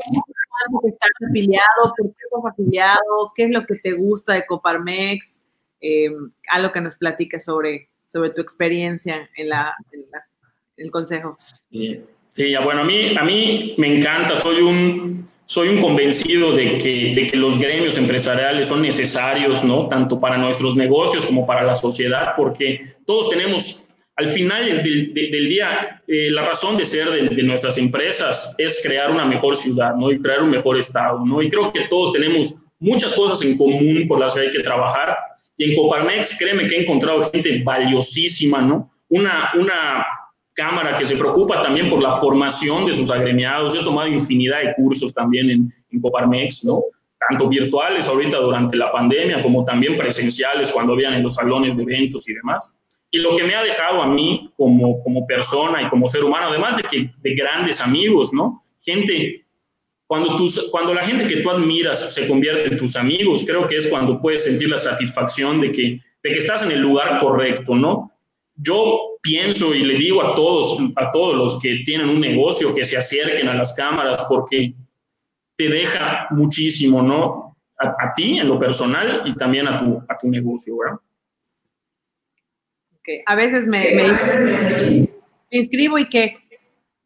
estás 0.84 1.10
afiliado? 1.26 1.94
¿Por 1.96 2.06
qué 2.06 2.22
estás 2.22 2.52
afiliado? 2.52 3.32
¿Qué 3.34 3.44
es 3.44 3.50
lo 3.50 3.64
que 3.64 3.76
te 3.76 3.92
gusta 3.92 4.34
de 4.34 4.44
Coparmex? 4.44 5.42
Eh, 5.80 6.10
algo 6.50 6.70
que 6.70 6.82
nos 6.82 6.96
platica 6.96 7.40
sobre, 7.40 7.88
sobre 8.06 8.28
tu 8.30 8.42
experiencia 8.42 9.30
en 9.36 9.48
la, 9.48 9.74
en 9.92 10.02
la 10.10 10.27
el 10.78 10.90
consejo. 10.90 11.34
Sí, 11.38 12.00
sí, 12.30 12.54
bueno, 12.64 12.82
a 12.82 12.84
mí, 12.84 13.16
a 13.16 13.24
mí 13.24 13.74
me 13.76 13.98
encanta, 13.98 14.36
soy 14.36 14.62
un, 14.62 15.28
soy 15.44 15.68
un 15.68 15.80
convencido 15.80 16.52
de 16.52 16.78
que, 16.78 17.14
de 17.14 17.26
que 17.26 17.36
los 17.36 17.58
gremios 17.58 17.98
empresariales 17.98 18.68
son 18.68 18.82
necesarios, 18.82 19.62
¿no? 19.64 19.88
Tanto 19.88 20.20
para 20.20 20.38
nuestros 20.38 20.76
negocios 20.76 21.26
como 21.26 21.46
para 21.46 21.62
la 21.64 21.74
sociedad, 21.74 22.34
porque 22.36 22.94
todos 23.06 23.30
tenemos, 23.30 23.88
al 24.16 24.26
final 24.28 24.82
del, 24.82 25.12
del 25.14 25.48
día, 25.48 26.02
eh, 26.06 26.30
la 26.30 26.42
razón 26.42 26.76
de 26.76 26.84
ser 26.84 27.10
de, 27.10 27.34
de, 27.34 27.42
nuestras 27.42 27.76
empresas 27.78 28.54
es 28.58 28.80
crear 28.82 29.10
una 29.10 29.24
mejor 29.24 29.56
ciudad, 29.56 29.94
¿no? 29.94 30.10
Y 30.10 30.20
crear 30.20 30.42
un 30.42 30.50
mejor 30.50 30.78
estado, 30.78 31.24
¿no? 31.24 31.42
Y 31.42 31.50
creo 31.50 31.72
que 31.72 31.88
todos 31.88 32.12
tenemos 32.12 32.54
muchas 32.78 33.14
cosas 33.14 33.42
en 33.42 33.56
común 33.56 34.06
por 34.06 34.20
las 34.20 34.34
que 34.34 34.42
hay 34.42 34.50
que 34.50 34.60
trabajar. 34.60 35.16
Y 35.56 35.70
en 35.70 35.76
Coparmex, 35.76 36.38
créeme 36.38 36.68
que 36.68 36.76
he 36.76 36.82
encontrado 36.82 37.22
gente 37.30 37.62
valiosísima, 37.64 38.62
¿no? 38.62 38.90
Una, 39.08 39.50
una 39.54 40.04
Cámara 40.58 40.96
que 40.96 41.04
se 41.04 41.16
preocupa 41.16 41.60
también 41.60 41.88
por 41.88 42.02
la 42.02 42.10
formación 42.10 42.84
de 42.84 42.92
sus 42.92 43.12
agremiados. 43.12 43.74
Yo 43.74 43.82
he 43.82 43.84
tomado 43.84 44.08
infinidad 44.08 44.58
de 44.58 44.74
cursos 44.74 45.14
también 45.14 45.48
en, 45.50 45.72
en 45.88 46.00
Coparmex, 46.00 46.64
¿no? 46.64 46.82
Tanto 47.28 47.48
virtuales 47.48 48.08
ahorita 48.08 48.38
durante 48.38 48.76
la 48.76 48.90
pandemia 48.90 49.40
como 49.40 49.64
también 49.64 49.96
presenciales 49.96 50.72
cuando 50.72 50.94
habían 50.94 51.14
en 51.14 51.22
los 51.22 51.36
salones 51.36 51.76
de 51.76 51.84
eventos 51.84 52.28
y 52.28 52.34
demás. 52.34 52.76
Y 53.08 53.18
lo 53.18 53.36
que 53.36 53.44
me 53.44 53.54
ha 53.54 53.62
dejado 53.62 54.02
a 54.02 54.08
mí 54.08 54.52
como, 54.56 55.00
como 55.04 55.24
persona 55.28 55.80
y 55.80 55.88
como 55.90 56.08
ser 56.08 56.24
humano, 56.24 56.48
además 56.48 56.76
de 56.76 56.82
que 56.82 57.10
de 57.22 57.34
grandes 57.36 57.80
amigos, 57.80 58.32
¿no? 58.32 58.64
Gente, 58.80 59.46
cuando, 60.08 60.34
tus, 60.34 60.72
cuando 60.72 60.92
la 60.92 61.06
gente 61.06 61.28
que 61.28 61.36
tú 61.36 61.50
admiras 61.50 62.12
se 62.12 62.26
convierte 62.26 62.66
en 62.66 62.78
tus 62.78 62.96
amigos, 62.96 63.44
creo 63.46 63.64
que 63.68 63.76
es 63.76 63.86
cuando 63.86 64.20
puedes 64.20 64.42
sentir 64.42 64.68
la 64.68 64.76
satisfacción 64.76 65.60
de 65.60 65.70
que, 65.70 65.82
de 66.24 66.30
que 66.30 66.36
estás 66.38 66.64
en 66.64 66.72
el 66.72 66.80
lugar 66.80 67.20
correcto, 67.20 67.76
¿no? 67.76 68.10
Yo 68.60 69.18
pienso 69.22 69.74
y 69.74 69.84
le 69.84 69.94
digo 69.94 70.24
a 70.24 70.34
todos, 70.34 70.78
a 70.96 71.10
todos 71.10 71.36
los 71.36 71.60
que 71.60 71.82
tienen 71.84 72.08
un 72.08 72.20
negocio 72.20 72.74
que 72.74 72.84
se 72.84 72.96
acerquen 72.96 73.48
a 73.48 73.54
las 73.54 73.74
cámaras 73.74 74.24
porque 74.28 74.74
te 75.56 75.68
deja 75.68 76.26
muchísimo, 76.30 77.02
¿no? 77.02 77.56
A, 77.78 78.12
ti 78.14 78.40
en 78.40 78.48
lo 78.48 78.58
personal 78.58 79.22
y 79.24 79.34
también 79.34 79.68
a 79.68 79.78
tu, 79.78 80.02
a 80.08 80.18
tu 80.18 80.28
negocio, 80.28 80.76
¿verdad? 80.76 80.98
Okay. 82.98 83.22
A 83.24 83.36
veces 83.36 83.68
me, 83.68 83.94
me, 83.94 85.08
inscribo 85.50 85.96
y 85.96 86.08
qué, 86.08 86.38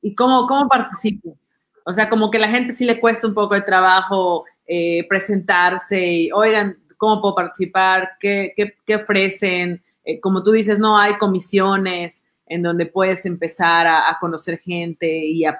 y 0.00 0.14
cómo, 0.14 0.46
cómo 0.46 0.68
participo. 0.68 1.36
O 1.84 1.92
sea, 1.92 2.08
como 2.08 2.30
que 2.30 2.38
la 2.38 2.48
gente 2.48 2.74
sí 2.74 2.86
le 2.86 2.98
cuesta 2.98 3.26
un 3.26 3.34
poco 3.34 3.54
de 3.54 3.60
trabajo 3.60 4.44
eh, 4.66 5.06
presentarse 5.08 6.02
y, 6.02 6.32
oigan, 6.32 6.78
¿cómo 6.96 7.20
puedo 7.20 7.34
participar? 7.34 8.12
¿Qué, 8.18 8.52
qué, 8.56 8.74
qué 8.86 8.96
ofrecen? 8.96 9.82
Eh, 10.04 10.20
como 10.20 10.42
tú 10.42 10.52
dices, 10.52 10.78
no 10.78 10.98
hay 10.98 11.14
comisiones 11.18 12.24
en 12.46 12.62
donde 12.62 12.86
puedes 12.86 13.24
empezar 13.24 13.86
a, 13.86 14.18
conocer 14.20 14.58
gente 14.58 15.08
y 15.08 15.44
a, 15.44 15.58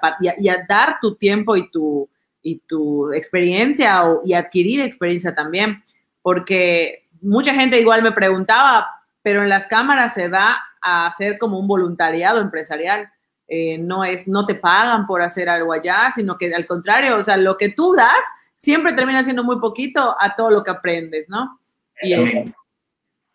dar 0.67 0.97
tu 1.01 1.15
tiempo 1.15 1.55
y 1.55 1.69
tu, 1.71 2.07
y 2.41 2.59
tu 2.59 3.11
experiencia 3.13 4.03
y 4.23 4.33
adquirir 4.33 4.81
experiencia 4.81 5.33
también, 5.33 5.81
porque 6.21 7.07
mucha 7.21 7.53
gente 7.53 7.79
igual 7.79 8.03
me 8.03 8.11
preguntaba, 8.11 8.87
pero 9.23 9.41
en 9.41 9.49
las 9.49 9.65
cámaras 9.67 10.13
se 10.13 10.27
va 10.27 10.57
a 10.81 11.07
hacer 11.07 11.39
como 11.39 11.57
un 11.57 11.67
voluntariado 11.67 12.41
empresarial. 12.41 13.09
Eh, 13.47 13.77
no 13.77 14.03
es, 14.03 14.27
no 14.27 14.45
te 14.45 14.55
pagan 14.55 15.07
por 15.07 15.21
hacer 15.21 15.49
algo 15.49 15.73
allá, 15.73 16.11
sino 16.13 16.37
que 16.37 16.53
al 16.53 16.67
contrario, 16.67 17.17
o 17.17 17.23
sea, 17.23 17.37
lo 17.37 17.57
que 17.57 17.69
tú 17.69 17.93
das 17.93 18.23
siempre 18.55 18.93
termina 18.93 19.23
siendo 19.23 19.43
muy 19.43 19.59
poquito 19.59 20.15
a 20.19 20.35
todo 20.35 20.49
lo 20.49 20.63
que 20.63 20.71
aprendes, 20.71 21.27
¿no? 21.27 21.57
Y, 22.01 22.13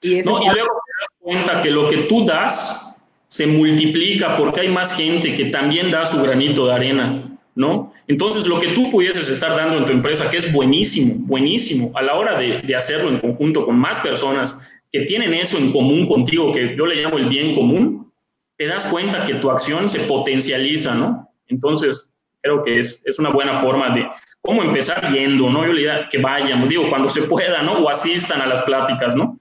y, 0.01 0.23
no, 0.23 0.43
y 0.43 0.49
luego 0.49 0.71
te 0.85 0.93
das 1.01 1.09
cuenta 1.19 1.61
que 1.61 1.71
lo 1.71 1.89
que 1.89 1.97
tú 2.03 2.25
das 2.25 2.97
se 3.27 3.47
multiplica 3.47 4.37
porque 4.37 4.61
hay 4.61 4.69
más 4.69 4.97
gente 4.97 5.35
que 5.35 5.47
también 5.47 5.91
da 5.91 6.07
su 6.07 6.23
granito 6.23 6.67
de 6.67 6.73
arena, 6.73 7.39
¿no? 7.55 7.93
Entonces, 8.07 8.47
lo 8.47 8.59
que 8.59 8.69
tú 8.69 8.91
pudieses 8.91 9.29
estar 9.29 9.55
dando 9.55 9.79
en 9.79 9.85
tu 9.85 9.93
empresa, 9.93 10.31
que 10.31 10.39
es 10.39 10.51
buenísimo, 10.53 11.17
buenísimo, 11.27 11.93
a 11.95 12.03
la 12.03 12.15
hora 12.15 12.39
de, 12.39 12.63
de 12.63 12.75
hacerlo 12.75 13.11
en 13.11 13.19
conjunto 13.19 13.67
con 13.67 13.79
más 13.79 13.99
personas 13.99 14.59
que 14.91 15.03
tienen 15.03 15.35
eso 15.35 15.59
en 15.59 15.73
común 15.73 16.07
contigo, 16.07 16.53
que 16.53 16.75
yo 16.75 16.87
le 16.87 16.97
llamo 16.97 17.19
el 17.19 17.29
bien 17.29 17.55
común, 17.55 18.11
te 18.57 18.67
das 18.67 18.87
cuenta 18.87 19.25
que 19.25 19.35
tu 19.35 19.51
acción 19.51 19.89
se 19.91 20.01
potencializa, 20.01 20.95
¿no? 20.95 21.29
Entonces, 21.49 22.13
creo 22.41 22.65
que 22.65 22.81
es, 22.81 23.03
es 23.05 23.19
una 23.19 23.31
buena 23.31 23.61
forma 23.61 23.95
de 23.95 24.09
cómo 24.41 24.63
empezar 24.63 25.13
viendo, 25.13 25.51
¿no? 25.51 25.67
Yo 25.67 25.73
le 25.73 25.81
diría 25.81 26.09
que 26.11 26.19
vayan, 26.19 26.67
digo, 26.69 26.89
cuando 26.89 27.09
se 27.09 27.23
pueda, 27.23 27.63
¿no? 27.63 27.75
O 27.75 27.91
asistan 27.91 28.41
a 28.41 28.47
las 28.47 28.63
pláticas, 28.63 29.15
¿no? 29.15 29.39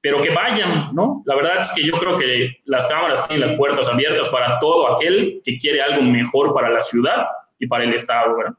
Pero 0.00 0.22
que 0.22 0.30
vayan, 0.30 0.94
¿no? 0.94 1.22
La 1.26 1.34
verdad 1.34 1.60
es 1.60 1.72
que 1.72 1.82
yo 1.82 1.98
creo 1.98 2.16
que 2.16 2.56
las 2.64 2.86
cámaras 2.86 3.26
tienen 3.26 3.48
las 3.48 3.56
puertas 3.56 3.88
abiertas 3.88 4.28
para 4.28 4.58
todo 4.58 4.94
aquel 4.94 5.40
que 5.44 5.58
quiere 5.58 5.82
algo 5.82 6.02
mejor 6.02 6.54
para 6.54 6.70
la 6.70 6.80
ciudad 6.80 7.26
y 7.58 7.66
para 7.66 7.84
el 7.84 7.94
Estado, 7.94 8.36
¿verdad? 8.36 8.54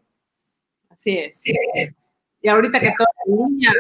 Así 0.90 1.18
es. 1.18 1.44
Y 2.42 2.48
ahorita 2.48 2.80
que 2.80 2.94
toda 2.98 3.10
la 3.26 3.36
línea 3.36 3.72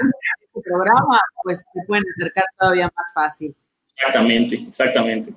este 0.41 0.62
programa, 0.62 1.22
pues 1.43 1.65
se 1.74 1.82
pueden 1.86 2.04
acercar 2.15 2.45
todavía 2.58 2.91
más 2.95 3.13
fácil. 3.13 3.56
Exactamente, 3.95 4.56
exactamente. 4.67 5.34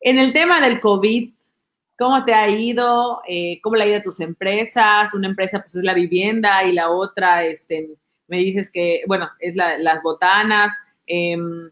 En 0.00 0.18
el 0.18 0.32
tema 0.32 0.60
del 0.60 0.80
COVID, 0.80 1.32
¿cómo 1.96 2.24
te 2.24 2.34
ha 2.34 2.48
ido? 2.48 3.22
Eh, 3.28 3.60
¿Cómo 3.62 3.76
le 3.76 3.84
ha 3.84 3.86
ido 3.86 3.98
a 3.98 4.02
tus 4.02 4.20
empresas? 4.20 5.14
Una 5.14 5.28
empresa 5.28 5.60
pues 5.60 5.76
es 5.76 5.84
la 5.84 5.94
vivienda 5.94 6.64
y 6.64 6.72
la 6.72 6.90
otra, 6.90 7.44
este, 7.44 7.96
me 8.26 8.38
dices 8.38 8.70
que, 8.70 9.02
bueno, 9.06 9.30
es 9.38 9.54
la, 9.54 9.78
las 9.78 10.02
botanas. 10.02 10.74
Em, 11.06 11.70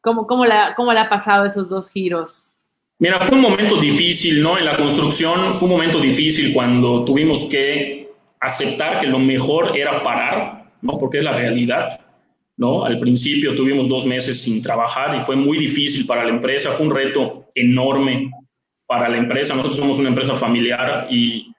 ¿cómo, 0.00 0.26
cómo, 0.26 0.44
la, 0.44 0.74
¿Cómo 0.74 0.92
le 0.92 1.00
ha 1.00 1.08
pasado 1.08 1.44
esos 1.44 1.68
dos 1.68 1.90
giros? 1.90 2.52
Mira, 2.98 3.18
fue 3.20 3.36
un 3.36 3.42
momento 3.42 3.80
difícil, 3.80 4.42
¿no? 4.42 4.56
En 4.56 4.64
la 4.64 4.76
construcción 4.76 5.54
fue 5.54 5.68
un 5.68 5.74
momento 5.74 6.00
difícil 6.00 6.54
cuando 6.54 7.04
tuvimos 7.04 7.44
que 7.46 8.08
aceptar 8.40 9.00
que 9.00 9.06
lo 9.06 9.18
mejor 9.18 9.76
era 9.76 10.02
parar, 10.02 10.70
¿no? 10.80 10.98
Porque 10.98 11.18
es 11.18 11.24
la 11.24 11.32
realidad, 11.32 12.00
¿no? 12.56 12.84
Al 12.84 12.98
principio 13.00 13.56
tuvimos 13.56 13.88
dos 13.88 14.06
meses 14.06 14.42
sin 14.42 14.62
trabajar 14.62 15.16
y 15.16 15.20
fue 15.20 15.34
muy 15.34 15.58
difícil 15.58 16.06
para 16.06 16.24
la 16.24 16.30
empresa, 16.30 16.70
fue 16.70 16.86
un 16.86 16.94
reto 16.94 17.46
enorme 17.54 18.30
para 18.86 19.08
la 19.08 19.16
empresa. 19.16 19.54
Nosotros 19.54 19.78
somos 19.78 19.98
una 19.98 20.10
empresa 20.10 20.34
familiar 20.34 21.08
y 21.10 21.53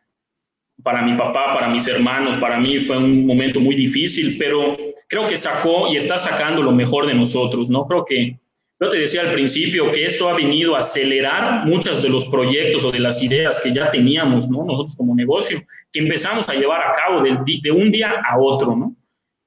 para 0.86 1.02
mi 1.02 1.18
papá, 1.18 1.56
para 1.56 1.68
mis 1.68 1.88
hermanos, 1.88 2.38
para 2.38 2.60
mí 2.60 2.78
fue 2.78 2.98
un 2.98 3.26
momento 3.26 3.60
muy 3.60 3.74
difícil, 3.74 4.38
pero 4.38 4.78
creo 5.08 5.26
que 5.28 5.36
sacó 5.36 5.92
y 5.92 5.96
está 5.96 6.20
sacando 6.20 6.62
lo 6.62 6.72
mejor 6.72 7.08
de 7.08 7.16
nosotros, 7.16 7.72
¿no? 7.72 7.88
Creo 7.88 8.06
que 8.06 8.40
yo 8.80 8.90
te 8.90 8.98
decía 8.98 9.22
al 9.22 9.34
principio 9.34 9.92
que 9.92 10.06
esto 10.06 10.30
ha 10.30 10.36
venido 10.36 10.76
a 10.76 10.80
acelerar 10.80 11.66
muchos 11.66 12.04
de 12.04 12.10
los 12.10 12.26
proyectos 12.28 12.84
o 12.84 12.92
de 12.92 13.00
las 13.00 13.24
ideas 13.24 13.60
que 13.64 13.74
ya 13.74 13.90
teníamos, 13.90 14.48
¿no? 14.48 14.64
Nosotros 14.64 14.96
como 14.96 15.16
negocio, 15.16 15.64
que 15.92 16.02
empezamos 16.02 16.50
a 16.50 16.54
llevar 16.54 16.82
a 16.82 16.94
cabo 16.94 17.24
de, 17.24 17.36
de 17.64 17.72
un 17.72 17.90
día 17.90 18.22
a 18.24 18.38
otro, 18.38 18.76
¿no? 18.76 18.96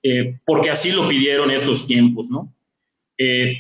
Eh, 0.03 0.41
porque 0.45 0.71
así 0.71 0.91
lo 0.91 1.07
pidieron 1.07 1.53
estos 1.53 1.87
tiempos, 1.87 2.31
¿no? 2.31 2.53
Eh, 3.17 3.55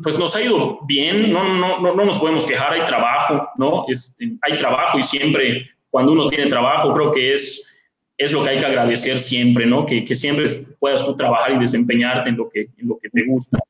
pues 0.00 0.16
nos 0.16 0.36
ha 0.36 0.42
ido 0.42 0.78
bien, 0.86 1.32
no, 1.32 1.42
no, 1.42 1.80
no, 1.80 1.92
no 1.96 2.04
nos 2.04 2.18
podemos 2.18 2.46
quejar, 2.46 2.72
hay 2.72 2.84
trabajo, 2.84 3.48
¿no? 3.56 3.84
Este, 3.88 4.30
hay 4.42 4.56
trabajo 4.56 4.96
y 4.96 5.02
siempre 5.02 5.74
cuando 5.94 6.10
uno 6.10 6.28
tiene 6.28 6.50
trabajo 6.50 6.92
creo 6.92 7.12
que 7.12 7.34
es, 7.34 7.80
es 8.18 8.32
lo 8.32 8.42
que 8.42 8.50
hay 8.50 8.58
que 8.58 8.66
agradecer 8.66 9.20
siempre, 9.20 9.64
¿no? 9.64 9.86
Que, 9.86 10.04
que 10.04 10.16
siempre 10.16 10.46
puedas 10.80 11.06
tú 11.06 11.14
trabajar 11.14 11.52
y 11.52 11.60
desempeñarte 11.60 12.30
en 12.30 12.36
lo 12.36 12.50
que, 12.50 12.62
en 12.62 12.88
lo 12.88 12.98
que 13.00 13.08
te 13.10 13.24
gusta. 13.24 13.60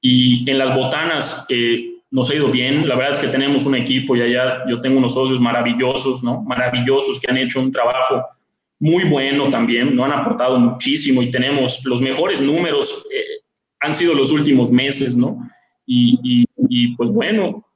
Y 0.00 0.50
en 0.50 0.56
las 0.56 0.74
botanas 0.74 1.44
eh, 1.50 1.96
nos 2.10 2.30
ha 2.30 2.34
ido 2.34 2.50
bien. 2.50 2.88
La 2.88 2.94
verdad 2.96 3.12
es 3.12 3.18
que 3.18 3.28
tenemos 3.28 3.66
un 3.66 3.74
equipo 3.74 4.16
y 4.16 4.22
allá 4.22 4.64
yo 4.70 4.80
tengo 4.80 4.96
unos 4.96 5.12
socios 5.12 5.38
maravillosos, 5.38 6.24
¿no? 6.24 6.40
Maravillosos 6.44 7.20
que 7.20 7.30
han 7.30 7.36
hecho 7.36 7.60
un 7.60 7.72
trabajo 7.72 8.24
muy 8.80 9.04
bueno 9.04 9.50
también, 9.50 9.94
¿no? 9.94 10.06
Han 10.06 10.12
aportado 10.12 10.58
muchísimo 10.58 11.20
y 11.20 11.30
tenemos 11.30 11.84
los 11.84 12.00
mejores 12.00 12.40
números, 12.40 13.04
eh, 13.14 13.42
han 13.80 13.94
sido 13.94 14.14
los 14.14 14.32
últimos 14.32 14.70
meses, 14.70 15.14
¿no? 15.14 15.46
Y, 15.84 16.46
y, 16.70 16.96
pues 16.96 17.10
bueno, 17.10 17.66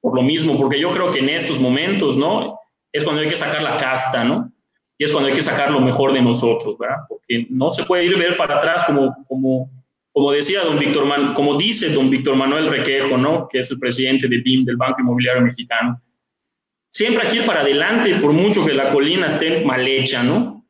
por 0.00 0.16
lo 0.16 0.22
mismo, 0.22 0.56
porque 0.56 0.80
yo 0.80 0.90
creo 0.92 1.10
que 1.10 1.18
en 1.18 1.28
estos 1.28 1.60
momentos, 1.60 2.16
¿no? 2.16 2.58
Es 2.92 3.04
cuando 3.04 3.22
hay 3.22 3.28
que 3.28 3.36
sacar 3.36 3.62
la 3.62 3.76
casta, 3.76 4.24
¿no? 4.24 4.52
Y 4.98 5.04
es 5.04 5.12
cuando 5.12 5.30
hay 5.30 5.34
que 5.34 5.42
sacar 5.42 5.70
lo 5.70 5.80
mejor 5.80 6.12
de 6.12 6.22
nosotros, 6.22 6.78
¿verdad? 6.78 6.98
Porque 7.08 7.46
no 7.48 7.72
se 7.72 7.84
puede 7.84 8.04
ir 8.04 8.16
ver 8.16 8.36
para 8.36 8.56
atrás 8.56 8.84
como, 8.86 9.24
como 9.26 9.70
como 10.12 10.30
decía 10.30 10.62
don 10.62 10.78
Víctor 10.78 11.06
Man, 11.06 11.32
como 11.34 11.56
dice 11.56 11.88
don 11.88 12.10
Víctor 12.10 12.36
Manuel 12.36 12.68
Requejo, 12.68 13.16
¿no? 13.16 13.48
que 13.48 13.60
es 13.60 13.70
el 13.70 13.78
presidente 13.78 14.28
de 14.28 14.38
BIM, 14.38 14.64
del 14.64 14.76
Banco 14.76 15.00
Inmobiliario 15.00 15.42
Mexicano, 15.42 16.00
siempre 16.88 17.26
aquí 17.26 17.40
para 17.40 17.62
adelante, 17.62 18.16
por 18.16 18.32
mucho 18.32 18.64
que 18.64 18.74
la 18.74 18.92
colina 18.92 19.28
esté 19.28 19.64
mal 19.64 19.86
hecha, 19.88 20.22
¿no? 20.22 20.66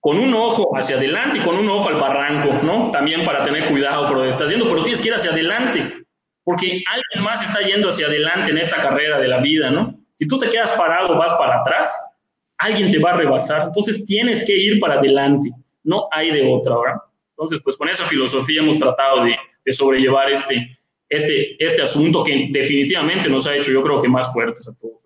Con 0.00 0.18
un 0.18 0.34
ojo 0.34 0.76
hacia 0.76 0.96
adelante 0.96 1.38
y 1.38 1.42
con 1.42 1.56
un 1.56 1.68
ojo 1.68 1.90
al 1.90 2.00
barranco, 2.00 2.64
¿no? 2.64 2.90
También 2.90 3.24
para 3.24 3.44
tener 3.44 3.68
cuidado 3.68 4.08
por 4.08 4.16
lo 4.16 4.22
que 4.22 4.30
estás 4.30 4.46
haciendo, 4.46 4.68
pero 4.68 4.82
tienes 4.82 5.00
que 5.00 5.08
ir 5.08 5.14
hacia 5.14 5.30
adelante, 5.30 6.04
porque 6.42 6.82
alguien 6.90 7.24
más 7.24 7.42
está 7.42 7.60
yendo 7.60 7.90
hacia 7.90 8.06
adelante 8.06 8.50
en 8.50 8.58
esta 8.58 8.78
carrera 8.78 9.20
de 9.20 9.28
la 9.28 9.38
vida, 9.38 9.70
¿no? 9.70 10.01
Si 10.14 10.26
tú 10.28 10.38
te 10.38 10.50
quedas 10.50 10.72
parado, 10.72 11.16
vas 11.16 11.32
para 11.34 11.60
atrás, 11.60 12.18
alguien 12.58 12.90
te 12.90 12.98
va 12.98 13.10
a 13.10 13.16
rebasar, 13.16 13.66
entonces 13.66 14.04
tienes 14.06 14.44
que 14.44 14.56
ir 14.56 14.78
para 14.80 14.94
adelante, 14.94 15.50
no 15.82 16.08
hay 16.12 16.30
de 16.30 16.48
otra, 16.48 16.76
¿verdad? 16.78 17.02
Entonces, 17.30 17.60
pues 17.64 17.76
con 17.76 17.88
esa 17.88 18.04
filosofía 18.04 18.60
hemos 18.60 18.78
tratado 18.78 19.24
de, 19.24 19.36
sobrellevar 19.72 20.30
este, 20.30 20.78
este, 21.08 21.64
este 21.64 21.82
asunto 21.82 22.22
que 22.22 22.48
definitivamente 22.50 23.28
nos 23.28 23.46
ha 23.46 23.56
hecho, 23.56 23.72
yo 23.72 23.82
creo 23.82 24.02
que 24.02 24.08
más 24.08 24.32
fuertes 24.32 24.68
a 24.68 24.74
todos. 24.74 25.02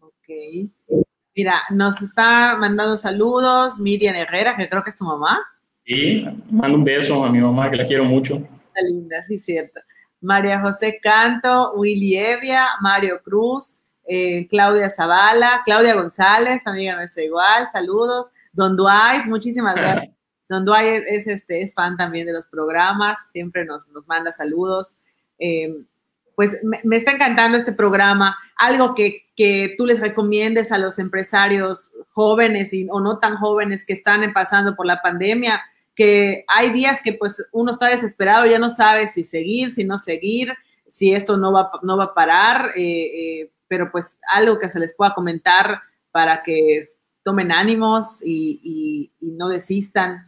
Ok. 0.00 1.00
Mira, 1.34 1.62
nos 1.70 2.02
está 2.02 2.56
mandando 2.56 2.96
saludos 2.96 3.78
Miriam 3.78 4.14
Herrera, 4.14 4.56
que 4.56 4.68
creo 4.68 4.82
que 4.84 4.90
es 4.90 4.96
tu 4.96 5.04
mamá. 5.04 5.40
Sí, 5.84 6.24
mando 6.50 6.78
un 6.78 6.84
beso 6.84 7.24
a 7.24 7.30
mi 7.30 7.40
mamá, 7.40 7.70
que 7.70 7.76
la 7.76 7.84
quiero 7.84 8.04
mucho. 8.04 8.36
Está 8.36 8.82
linda, 8.86 9.22
sí, 9.24 9.38
cierto. 9.38 9.80
María 10.20 10.60
José 10.60 11.00
Canto, 11.02 11.72
Willy 11.74 12.16
Evia, 12.16 12.66
Mario 12.80 13.20
Cruz, 13.24 13.82
eh, 14.06 14.46
Claudia 14.48 14.90
Zavala, 14.90 15.62
Claudia 15.64 15.94
González, 15.94 16.66
amiga 16.66 16.96
nuestra 16.96 17.22
igual, 17.22 17.68
saludos. 17.68 18.30
Don 18.52 18.76
Dwight, 18.76 19.26
muchísimas 19.26 19.74
gracias 19.76 20.14
Don 20.50 20.64
Dwight 20.64 21.04
es, 21.06 21.28
este, 21.28 21.62
es 21.62 21.72
fan 21.74 21.96
también 21.96 22.26
de 22.26 22.32
los 22.32 22.46
programas, 22.48 23.30
siempre 23.30 23.64
nos, 23.64 23.86
nos 23.88 24.06
manda 24.08 24.32
saludos. 24.32 24.96
Em, 25.38 25.86
pues 26.34 26.58
me, 26.64 26.96
está 26.96 27.12
encantando 27.12 27.56
este 27.56 27.70
programa. 27.72 28.36
Algo 28.56 28.96
que, 28.96 29.26
que, 29.36 29.74
tú 29.78 29.86
les 29.86 30.00
recomiendes 30.00 30.72
a 30.72 30.78
los 30.78 30.98
empresarios 30.98 31.92
jóvenes 32.10 32.72
y, 32.72 32.88
o 32.90 32.98
no 32.98 33.20
tan 33.20 33.36
jóvenes 33.36 33.86
que 33.86 33.92
están 33.92 34.32
pasando 34.32 34.74
por 34.74 34.86
la 34.86 35.00
pandemia, 35.00 35.62
que 35.94 36.44
hay 36.48 36.70
días 36.70 37.00
que 37.00 37.12
pues 37.12 37.46
uno 37.52 37.70
está 37.70 37.86
desesperado, 37.86 38.44
ya 38.46 38.58
no 38.58 38.70
sabe 38.70 39.06
si 39.06 39.22
seguir, 39.22 39.70
si 39.70 39.84
no 39.84 40.00
seguir, 40.00 40.52
si 40.88 41.12
esto 41.12 41.36
no 41.36 41.52
va, 41.52 41.70
no 41.82 41.96
va 41.96 42.04
a 42.04 42.14
parar, 42.14 42.72
eh, 42.74 43.42
eh, 43.42 43.50
pero 43.70 43.92
pues 43.92 44.18
algo 44.34 44.58
que 44.58 44.68
se 44.68 44.80
les 44.80 44.94
pueda 44.96 45.14
comentar 45.14 45.80
para 46.10 46.42
que 46.42 46.88
tomen 47.22 47.52
ánimos 47.52 48.20
y, 48.26 49.12
no 49.20 49.48
desistan. 49.48 50.24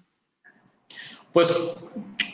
Pues 1.33 1.77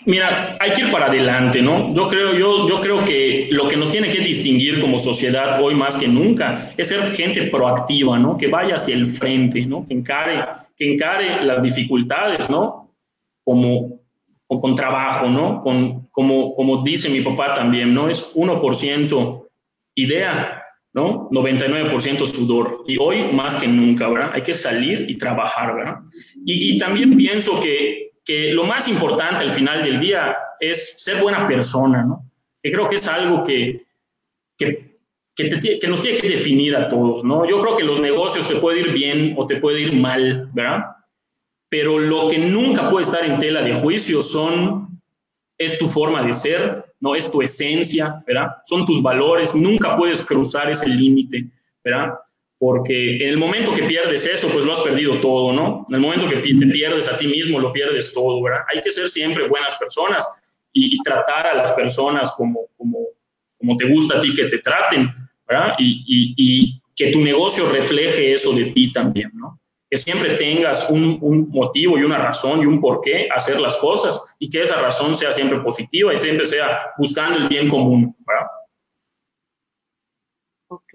mira, 0.05 0.59
hay 0.61 0.73
que 0.75 0.83
ir 0.83 0.93
para 0.93 1.07
adelante, 1.07 1.63
¿no? 1.63 1.95
Yo 1.95 2.09
creo, 2.09 2.35
yo, 2.35 2.69
yo 2.69 2.81
creo 2.81 3.05
que 3.07 3.49
lo 3.51 3.69
que 3.69 3.77
nos 3.77 3.91
tiene 3.91 4.11
que 4.11 4.21
distinguir 4.21 4.81
como 4.83 4.99
sociedad 4.99 5.63
hoy 5.63 5.75
más 5.75 5.97
que 5.97 6.07
nunca 6.07 6.75
es 6.77 6.89
ser 6.89 7.13
gente 7.13 7.45
proactiva, 7.45 8.19
¿no? 8.19 8.37
Que 8.37 8.49
vaya 8.49 8.75
hacia 8.75 8.95
el 8.95 9.07
frente, 9.07 9.65
¿no? 9.65 9.87
Que 9.87 9.95
encare, 9.95 10.45
que 10.77 10.93
encare 10.93 11.43
las 11.43 11.63
dificultades, 11.63 12.51
¿no? 12.51 12.93
Como, 13.43 14.03
con 14.47 14.75
trabajo, 14.75 15.27
¿no? 15.29 15.63
Con, 15.63 16.07
como, 16.09 16.55
como 16.55 16.83
dice 16.83 17.09
mi 17.09 17.23
papá 17.23 17.55
también, 17.55 17.95
¿no? 17.95 18.11
Es 18.11 18.35
1% 18.35 19.49
idea, 19.95 20.63
¿no? 20.99 21.29
99% 21.31 22.27
sudor. 22.27 22.85
Y 22.87 22.97
hoy 22.99 23.33
más 23.33 23.57
que 23.57 23.69
nunca, 23.69 24.09
¿verdad? 24.09 24.31
Hay 24.35 24.43
que 24.43 24.55
salir 24.55 25.09
y 25.09 25.17
trabajar, 25.17 25.75
¿verdad? 25.75 25.97
Y, 26.45 26.77
también 26.79 27.17
pienso 27.17 27.61
que 27.61 28.09
que 28.29 28.53
lo 28.53 28.65
más 28.65 28.87
importante 28.89 29.43
al 29.43 29.51
final 29.51 29.83
del 29.83 29.99
día 30.01 30.37
es 30.61 31.03
ser 31.03 31.23
buena 31.23 31.47
persona, 31.47 32.05
¿no? 32.05 32.31
Que 32.63 32.71
creo 32.71 32.87
que 32.87 32.97
es 32.97 33.09
algo 33.09 33.43
que, 33.43 33.87
que, 34.59 34.99
que, 35.35 35.89
nos 35.89 36.03
tiene 36.03 36.21
que 36.21 36.29
definir 36.29 36.77
a 36.77 36.89
todos, 36.89 37.25
¿no? 37.25 37.49
Yo 37.49 37.59
creo 37.63 37.75
que 37.75 37.85
los 37.85 38.01
negocios 38.01 38.47
te 38.47 38.57
puede 38.57 38.81
ir 38.81 38.93
bien 38.93 39.35
o 39.39 39.47
te 39.47 39.57
puede 39.57 39.81
ir 39.81 39.95
mal, 39.95 40.51
¿verdad? 40.53 40.85
Pero 41.71 41.99
lo 41.99 42.29
que 42.29 42.37
nunca 42.37 42.91
puede 42.91 43.05
estar 43.05 43.25
en 43.25 43.39
tela 43.39 43.63
de 43.63 43.77
juicio 43.77 44.21
son, 44.21 44.98
es 45.59 45.79
tu 45.79 45.89
forma 45.89 46.23
de 46.23 46.33
ser, 46.33 46.85
¿no? 47.01 47.15
Es 47.15 47.31
tu 47.31 47.43
esencia, 47.43 48.23
¿verdad? 48.27 48.49
Son 48.65 48.87
tus 48.87 49.03
valores, 49.03 49.55
nunca 49.55 49.97
puedes 49.97 50.25
cruzar 50.25 50.71
ese 50.71 50.89
límite, 50.89 51.47
¿verdad? 51.85 52.15
porque 52.59 53.17
en 53.17 53.31
el 53.31 53.37
momento 53.37 53.75
que 53.75 53.85
pierdes 53.85 54.27
eso, 54.27 54.49
pues 54.53 54.65
lo 54.65 54.73
has 54.73 54.81
perdido 54.81 55.21
todo, 55.21 55.53
¿no? 55.53 55.87
En 55.89 55.95
el 55.95 56.01
momento 56.01 56.29
que 56.29 56.37
te 56.39 56.67
pierdes 56.67 57.09
a 57.09 57.17
ti 57.17 57.29
mismo, 57.29 57.61
lo 57.61 57.73
pierdes 57.73 58.13
todo, 58.13 58.43
¿verdad? 58.43 58.63
Hay 58.75 58.83
que 58.83 58.91
ser 58.91 59.09
siempre 59.09 59.49
buenas 59.49 59.77
personas 59.77 60.29
y, 60.73 60.99
tratar 61.03 61.47
a 61.47 61.55
las 61.55 61.73
personas 61.73 62.33
como, 62.37 62.67
como, 62.77 62.99
como, 63.59 63.77
te 63.77 63.89
gusta 63.89 64.19
a 64.19 64.21
ti 64.21 64.35
que 64.35 64.45
te 64.47 64.59
traten, 64.59 65.13
¿verdad? 65.47 65.75
Y, 65.79 66.35
y, 66.37 66.81
que 66.95 67.13
tu 67.13 67.21
negocio 67.21 67.71
refleje 67.71 68.33
eso 68.33 68.53
de 68.53 68.67
ti 68.73 68.93
también, 68.93 69.31
¿no? 69.35 69.61
Que 69.89 69.97
siempre 69.97 70.35
tengas 70.35 70.91
un, 70.91 71.17
un 71.21 71.49
motivo 71.49 71.97
y 71.97 72.03
una 72.03 72.19
razón 72.19 72.61
y 72.61 72.67
un 72.67 72.81
por 72.81 73.01
qué 73.01 73.29
hacer 73.33 73.61
las 73.61 73.77
cosas 73.77 74.21
y 74.39 74.51
que 74.51 74.63
esa 74.63 74.81
razón 74.81 75.17
sea 75.17 75.33
siempre 75.33 75.59
positiva 75.61 76.15
y 76.15 76.19
siempre 76.19 76.47
sea 76.47 76.93
buscando 76.97 77.39
el 77.39 77.49
bien 77.49 77.69
común, 77.69 78.15
¿verdad? 78.27 78.47
Ok. 80.69 80.95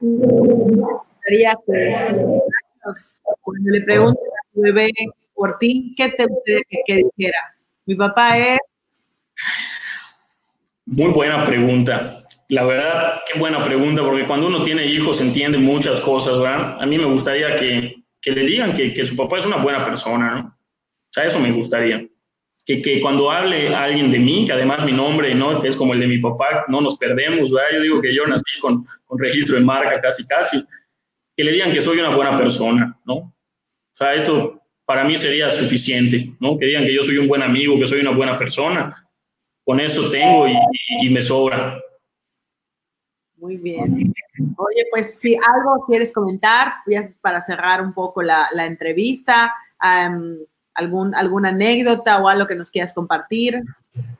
Me 0.00 0.76
gustaría 0.76 1.54
que 1.66 1.94
cuando 3.40 3.70
le 3.70 3.80
pregunte 3.82 4.20
a 4.20 4.54
tu 4.54 4.62
bebé 4.62 4.90
por 5.34 5.58
ti, 5.58 5.94
¿qué 5.96 6.08
te 6.10 6.26
gustaría 6.26 6.62
que, 6.86 6.94
dijera? 6.96 7.38
Mi 7.86 7.94
papá 7.94 8.38
es. 8.38 8.58
Muy 10.86 11.12
buena 11.12 11.44
pregunta. 11.44 12.24
La 12.48 12.64
verdad, 12.64 13.20
qué 13.30 13.38
buena 13.38 13.62
pregunta, 13.62 14.02
porque 14.02 14.26
cuando 14.26 14.48
uno 14.48 14.62
tiene 14.62 14.84
hijos 14.86 15.20
entiende 15.20 15.56
muchas 15.58 16.00
cosas, 16.00 16.40
¿verdad? 16.40 16.82
A 16.82 16.86
mí 16.86 16.98
me 16.98 17.04
gustaría 17.04 17.54
que, 17.54 18.02
que 18.20 18.32
le 18.32 18.42
digan 18.42 18.74
que, 18.74 18.92
que, 18.92 19.04
su 19.04 19.14
papá 19.16 19.38
es 19.38 19.46
una 19.46 19.58
buena 19.58 19.84
persona, 19.84 20.34
¿no? 20.34 20.59
O 21.10 21.12
sea, 21.12 21.24
eso 21.24 21.40
me 21.40 21.52
gustaría 21.52 22.06
que, 22.66 22.82
que, 22.82 23.00
cuando 23.00 23.30
hable 23.30 23.74
alguien 23.74 24.12
de 24.12 24.18
mí, 24.18 24.46
que 24.46 24.52
además 24.52 24.84
mi 24.84 24.92
nombre, 24.92 25.34
¿no? 25.34 25.60
Que 25.60 25.68
es 25.68 25.76
como 25.76 25.94
el 25.94 26.00
de 26.00 26.06
mi 26.06 26.18
papá, 26.18 26.66
no 26.68 26.80
nos 26.80 26.96
perdemos, 26.96 27.50
¿verdad? 27.52 27.70
Yo 27.74 27.82
digo 27.82 28.00
que 28.00 28.14
yo 28.14 28.26
nací 28.26 28.60
con, 28.60 28.84
con 29.06 29.18
registro 29.18 29.56
de 29.56 29.62
marca 29.62 30.00
casi, 30.00 30.26
casi. 30.26 30.62
Que 31.36 31.44
le 31.44 31.52
digan 31.52 31.72
que 31.72 31.80
soy 31.80 31.98
una 31.98 32.14
buena 32.14 32.36
persona, 32.36 32.98
¿no? 33.04 33.14
O 33.14 33.34
sea, 33.92 34.14
eso 34.14 34.60
para 34.84 35.04
mí 35.04 35.16
sería 35.16 35.50
suficiente, 35.50 36.32
¿no? 36.40 36.58
Que 36.58 36.66
digan 36.66 36.84
que 36.84 36.94
yo 36.94 37.02
soy 37.02 37.18
un 37.18 37.28
buen 37.28 37.42
amigo, 37.42 37.78
que 37.78 37.86
soy 37.86 38.00
una 38.00 38.12
buena 38.12 38.36
persona. 38.36 39.08
Con 39.64 39.80
eso 39.80 40.10
tengo 40.10 40.48
y, 40.48 40.56
y, 41.02 41.10
me 41.10 41.22
sobra. 41.22 41.80
Muy 43.36 43.56
bien. 43.56 44.12
Oye, 44.56 44.86
pues 44.90 45.18
si 45.18 45.34
algo 45.34 45.84
quieres 45.86 46.12
comentar, 46.12 46.74
para 47.20 47.40
cerrar 47.40 47.82
un 47.82 47.92
poco 47.94 48.22
la, 48.22 48.48
entrevista, 48.66 49.54
algún, 50.80 51.14
alguna 51.14 51.50
anécdota 51.50 52.18
o 52.18 52.28
algo 52.28 52.46
que 52.46 52.56
nos 52.56 52.70
quieras 52.70 52.92
compartir. 52.92 53.62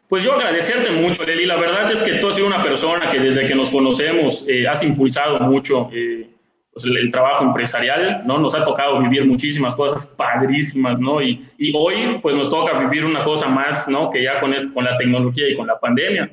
Pues 0.09 0.23
yo 0.25 0.35
agradecerte 0.35 0.91
mucho, 0.91 1.25
Leli. 1.25 1.47
La 1.47 1.57
verdad 1.57 1.91
es 1.91 2.03
que 2.03 2.15
tú 2.15 2.29
has 2.29 2.35
sido 2.35 2.47
una 2.47 2.63
persona 2.63 3.11
que 3.11 3.21
desde 3.21 3.47
que 3.47 3.55
nos 3.55 3.71
conocemos 3.71 4.45
eh, 4.49 4.67
has 4.67 4.83
impulsado 4.83 5.39
mucho 5.41 5.89
eh, 5.93 6.29
pues 6.73 6.85
el, 6.85 7.11
trabajo 7.11 7.45
empresarial, 7.45 8.23
¿no? 8.27 8.39
Nos 8.39 8.55
ha 8.55 8.65
tocado 8.65 9.01
vivir 9.01 9.25
muchísimas 9.25 9.75
cosas 9.75 10.07
padrísimas, 10.07 11.01
¿no? 11.01 11.23
Y, 11.23 11.45
y, 11.59 11.73
hoy, 11.77 12.19
pues 12.23 12.35
nos 12.35 12.51
toca 12.51 12.79
vivir 12.79 13.05
una 13.05 13.25
cosa 13.25 13.49
más, 13.49 13.89
¿no? 13.89 14.11
Que 14.11 14.23
ya 14.25 14.41
con, 14.41 14.53
con 14.73 14.85
la 14.85 14.97
tecnología 14.97 15.49
y 15.49 15.57
con 15.57 15.67
la 15.67 15.79
pandemia. 15.79 16.31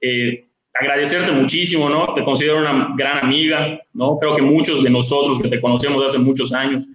Eh, 0.00 0.46
agradecerte 0.74 1.32
muchísimo, 1.32 1.88
¿no? 1.88 2.14
Te 2.14 2.24
considero 2.24 2.58
una 2.58 2.94
gran 2.96 3.24
amiga, 3.24 3.78
¿no? 3.92 4.16
Creo 4.18 4.36
que 4.36 4.42
muchos 4.42 4.82
de 4.82 4.90
nosotros 4.90 5.40
que 5.40 5.48
te 5.48 5.60
conocemos 5.60 6.04
hace 6.04 6.18
muchos 6.18 6.52
años 6.52 6.86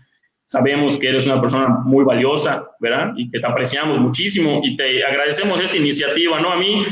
sabemos 0.46 0.98
que 0.98 1.10
eres 1.10 1.26
una 1.26 1.40
persona 1.40 1.68
muy 1.84 2.04
valiosa, 2.04 2.70
¿verdad? 2.80 3.14
Y 3.16 3.30
que 3.30 3.40
te 3.40 3.48
apreciamos 3.48 4.00
muchísimo 4.00 4.62
y 4.64 4.76
te 4.76 5.04
agradecemos 5.04 5.60
esta 5.62 5.78
iniciativa, 5.78 6.40
¿no? 6.40 6.52
A 6.52 6.58
mí 6.58 6.86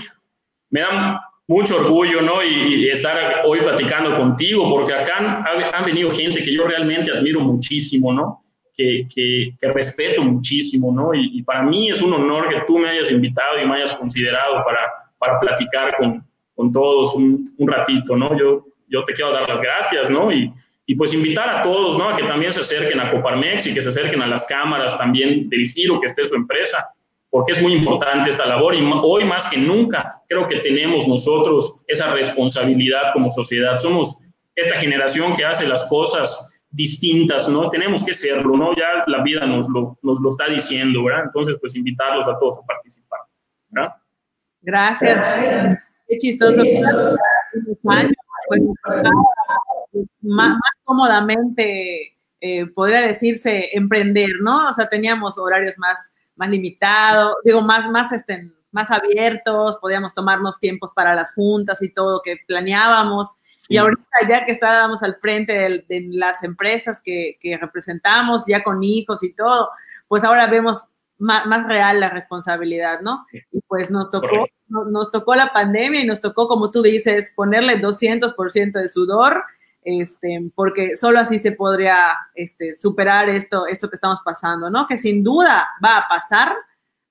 me 0.69 0.81
da 0.81 1.21
mucho 1.47 1.75
orgullo, 1.77 2.21
¿no? 2.21 2.43
Y, 2.43 2.89
estar 2.89 3.43
hoy 3.45 3.59
platicando 3.59 4.15
contigo, 4.15 4.69
porque 4.69 4.93
acá 4.93 5.17
han, 5.17 5.73
han, 5.73 5.85
venido 5.85 6.11
gente 6.11 6.41
que 6.41 6.53
yo 6.53 6.65
realmente 6.65 7.11
admiro 7.11 7.41
muchísimo, 7.41 8.13
¿no? 8.13 8.41
Que, 8.75 9.05
que, 9.13 9.53
que 9.59 9.71
respeto 9.71 10.23
muchísimo, 10.23 10.93
¿no? 10.93 11.13
Y, 11.13 11.39
y, 11.39 11.43
para 11.43 11.63
mí 11.63 11.89
es 11.89 12.01
un 12.01 12.13
honor 12.13 12.49
que 12.49 12.61
tú 12.65 12.77
me 12.79 12.89
hayas 12.89 13.11
invitado 13.11 13.59
y 13.61 13.65
me 13.65 13.75
hayas 13.75 13.93
considerado 13.95 14.63
para, 14.63 14.79
para 15.17 15.39
platicar 15.39 15.95
con, 15.97 16.25
con 16.55 16.71
todos 16.71 17.15
un, 17.15 17.53
un, 17.57 17.67
ratito, 17.67 18.15
¿no? 18.15 18.37
Yo, 18.37 18.65
yo 18.87 19.03
te 19.03 19.13
quiero 19.13 19.31
dar 19.31 19.47
las 19.47 19.61
gracias, 19.61 20.09
¿no? 20.09 20.31
Y, 20.31 20.51
y 20.91 20.95
pues 20.95 21.13
invitar 21.13 21.49
a 21.49 21.61
todos, 21.61 21.97
¿no? 21.97 22.09
A 22.09 22.17
que 22.17 22.23
también 22.23 22.51
se 22.51 22.59
acerquen 22.59 22.99
a 22.99 23.09
Coparmex 23.09 23.65
y 23.65 23.73
que 23.73 23.81
se 23.81 23.87
acerquen 23.87 24.21
a 24.21 24.27
las 24.27 24.45
cámaras 24.45 24.97
también 24.97 25.47
del 25.47 25.65
giro 25.69 26.01
que 26.01 26.07
esté 26.07 26.25
su 26.25 26.35
empresa, 26.35 26.89
porque 27.29 27.53
es 27.53 27.61
muy 27.61 27.71
importante 27.71 28.29
esta 28.29 28.45
labor 28.45 28.75
y 28.75 28.81
hoy 29.01 29.23
más 29.23 29.49
que 29.49 29.55
nunca 29.55 30.21
creo 30.27 30.49
que 30.49 30.57
tenemos 30.57 31.07
nosotros 31.07 31.81
esa 31.87 32.11
responsabilidad 32.13 33.13
como 33.13 33.31
sociedad. 33.31 33.77
Somos 33.77 34.25
esta 34.53 34.75
generación 34.79 35.33
que 35.33 35.45
hace 35.45 35.65
las 35.65 35.87
cosas 35.87 36.59
distintas, 36.71 37.47
¿no? 37.47 37.69
Tenemos 37.69 38.03
que 38.03 38.13
serlo, 38.13 38.57
¿no? 38.57 38.75
Ya 38.75 39.05
la 39.07 39.23
vida 39.23 39.45
nos 39.45 39.69
lo, 39.69 39.97
nos 40.03 40.19
lo 40.19 40.27
está 40.27 40.49
diciendo, 40.49 41.05
¿verdad? 41.05 41.23
Entonces, 41.27 41.55
pues 41.61 41.73
invitarlos 41.77 42.27
a 42.27 42.37
todos 42.37 42.57
a 42.57 42.65
participar, 42.65 43.21
¿verdad? 43.69 43.93
Gracias. 44.61 45.79
Qué 46.05 46.17
chistoso. 46.17 46.61
Pues, 47.81 48.11
más, 50.21 50.57
cómodamente, 50.83 52.17
eh, 52.39 52.65
podría 52.67 53.01
decirse, 53.01 53.69
emprender, 53.73 54.31
¿no? 54.41 54.69
O 54.69 54.73
sea, 54.73 54.89
teníamos 54.89 55.37
horarios 55.37 55.77
más, 55.77 56.11
más 56.35 56.49
limitados, 56.49 57.35
digo, 57.43 57.61
más, 57.61 57.89
más, 57.89 58.11
este, 58.11 58.41
más 58.71 58.89
abiertos, 58.89 59.77
podíamos 59.81 60.13
tomarnos 60.13 60.59
tiempos 60.59 60.91
para 60.95 61.13
las 61.13 61.33
juntas 61.33 61.81
y 61.81 61.93
todo 61.93 62.21
que 62.23 62.37
planeábamos. 62.47 63.35
Y 63.69 63.77
ahorita 63.77 64.03
ya 64.27 64.43
que 64.43 64.51
estábamos 64.51 65.03
al 65.03 65.15
frente 65.17 65.53
de, 65.87 66.07
las 66.11 66.43
empresas 66.43 66.99
que, 67.01 67.37
que, 67.39 67.57
representamos, 67.57 68.43
ya 68.47 68.63
con 68.63 68.83
hijos 68.83 69.23
y 69.23 69.33
todo, 69.33 69.69
pues 70.07 70.23
ahora 70.23 70.47
vemos 70.47 70.85
más, 71.21 71.45
más 71.45 71.67
real 71.67 71.99
la 71.99 72.09
responsabilidad, 72.09 73.01
¿no? 73.01 73.25
Y 73.51 73.61
pues 73.67 73.89
nos 73.91 74.09
tocó, 74.09 74.47
nos, 74.67 75.11
tocó 75.11 75.35
la 75.35 75.53
pandemia 75.53 76.01
y 76.01 76.05
nos 76.05 76.19
tocó, 76.19 76.47
como 76.47 76.71
tú 76.71 76.81
dices, 76.81 77.31
ponerle 77.35 77.79
200% 77.79 78.71
de 78.73 78.89
sudor, 78.89 79.43
este, 79.83 80.51
porque 80.55 80.95
solo 80.95 81.19
así 81.19 81.39
se 81.39 81.51
podría 81.53 82.17
este, 82.35 82.75
superar 82.75 83.29
esto, 83.29 83.67
esto 83.67 83.89
que 83.89 83.95
estamos 83.95 84.21
pasando, 84.23 84.69
¿no? 84.69 84.87
Que 84.87 84.97
sin 84.97 85.23
duda 85.23 85.67
va 85.83 85.97
a 85.97 86.07
pasar, 86.07 86.55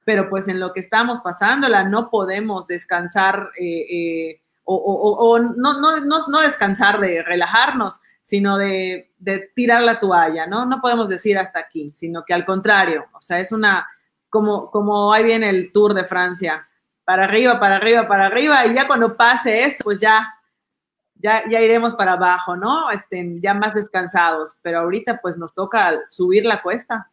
pero 0.05 0.29
pues 0.29 0.49
en 0.49 0.61
lo 0.61 0.73
que 0.73 0.81
estamos 0.81 1.21
pasándola 1.21 1.85
no 1.85 2.11
podemos 2.11 2.67
descansar 2.67 3.51
eh, 3.59 3.87
eh, 3.91 4.41
o, 4.65 5.39
no, 5.39 6.41
descansar 6.43 7.01
de 7.01 7.23
relajarnos, 7.23 8.01
sino 8.23 8.57
de, 8.57 9.11
de, 9.19 9.51
tirar 9.55 9.83
la 9.83 9.99
toalla, 9.99 10.47
¿no? 10.47 10.65
No 10.65 10.81
podemos 10.81 11.09
decir 11.09 11.37
hasta 11.39 11.59
aquí, 11.59 11.91
sino 11.95 12.25
que 12.25 12.35
al 12.35 12.45
contrario, 12.45 13.07
o 13.13 13.21
sea, 13.21 13.41
es 13.41 13.51
una, 13.51 13.89
como, 14.29 14.71
como 14.71 15.13
ahí 15.13 15.25
viene 15.25 15.51
el 15.51 15.73
Tour 15.73 15.95
de 15.95 16.05
Francia, 16.05 16.69
para 17.05 17.25
arriba, 17.25 17.59
para 17.59 17.77
arriba, 17.77 18.07
para 18.07 18.27
arriba, 18.27 18.65
y 18.67 18.75
ya 18.75 18.87
cuando 18.87 19.17
pase 19.17 19.65
esto, 19.65 19.83
pues 19.83 19.99
ya, 19.99 20.33
ya, 21.23 21.43
ya 21.51 21.61
iremos 21.61 21.95
para 21.95 22.13
abajo, 22.13 22.57
¿no? 22.57 22.91
Estén 22.91 23.41
ya 23.41 23.55
más 23.55 23.75
descansados, 23.75 24.57
pero 24.63 24.81
ahorita 24.81 25.21
pues 25.21 25.37
nos 25.37 25.55
toca 25.55 25.99
subir 26.11 26.45
la 26.45 26.63
cuesta. 26.63 27.11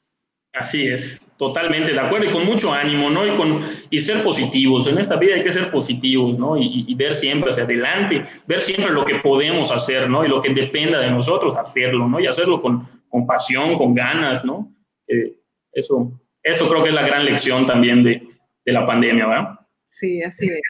Así 0.54 0.88
es, 0.88 1.22
totalmente 1.38 1.91
de 1.91 2.00
acuerdo 2.00 2.30
y 2.30 2.32
con 2.32 2.46
mucho 2.46 2.74
ánimo, 2.74 3.10
¿no? 3.10 3.26
Y, 3.28 3.36
con, 3.36 3.62
y 3.89 4.00
ser 4.00 4.24
positivos. 4.24 4.88
En 4.88 4.98
esta 4.98 5.15
vida 5.15 5.36
hay 5.36 5.43
que 5.43 5.52
ser 5.52 5.70
positivos, 5.70 6.39
¿no? 6.39 6.58
Y, 6.58 6.86
y, 6.88 6.96
ver 6.96 7.13
siempre 7.13 7.52
hacia 7.52 7.63
adelante, 7.63 8.24
ver 8.48 8.62
siempre 8.62 8.91
lo 8.91 9.06
que 9.06 9.15
podemos 9.15 9.72
hacer, 9.72 10.10
¿no? 10.10 10.26
Y 10.26 10.30
lo 10.30 10.41
que 10.41 10.54
dependa 10.54 11.00
de 11.00 11.12
nosotros, 11.12 11.56
hacerlo, 11.56 12.08
¿no? 12.08 12.20
Y 12.20 12.26
hacerlo 12.26 12.62
con, 12.62 12.88
con 13.08 13.28
pasión, 13.28 13.76
con 13.76 13.93
ganas, 13.93 14.43
¿no? 14.46 14.74
Eh, 15.08 15.38
eso, 15.72 16.20
eso 16.41 16.67
creo 16.67 16.82
que 16.82 16.89
es 16.89 16.96
la 16.96 17.06
gran 17.06 17.24
lección 17.24 17.67
también 17.67 18.04
de, 18.04 18.28
de 18.65 18.72
la 18.72 18.86
pandemia, 18.86 19.28
¿verdad? 19.28 19.60
Sí, 19.89 20.22
así 20.24 20.48
es. 20.48 20.62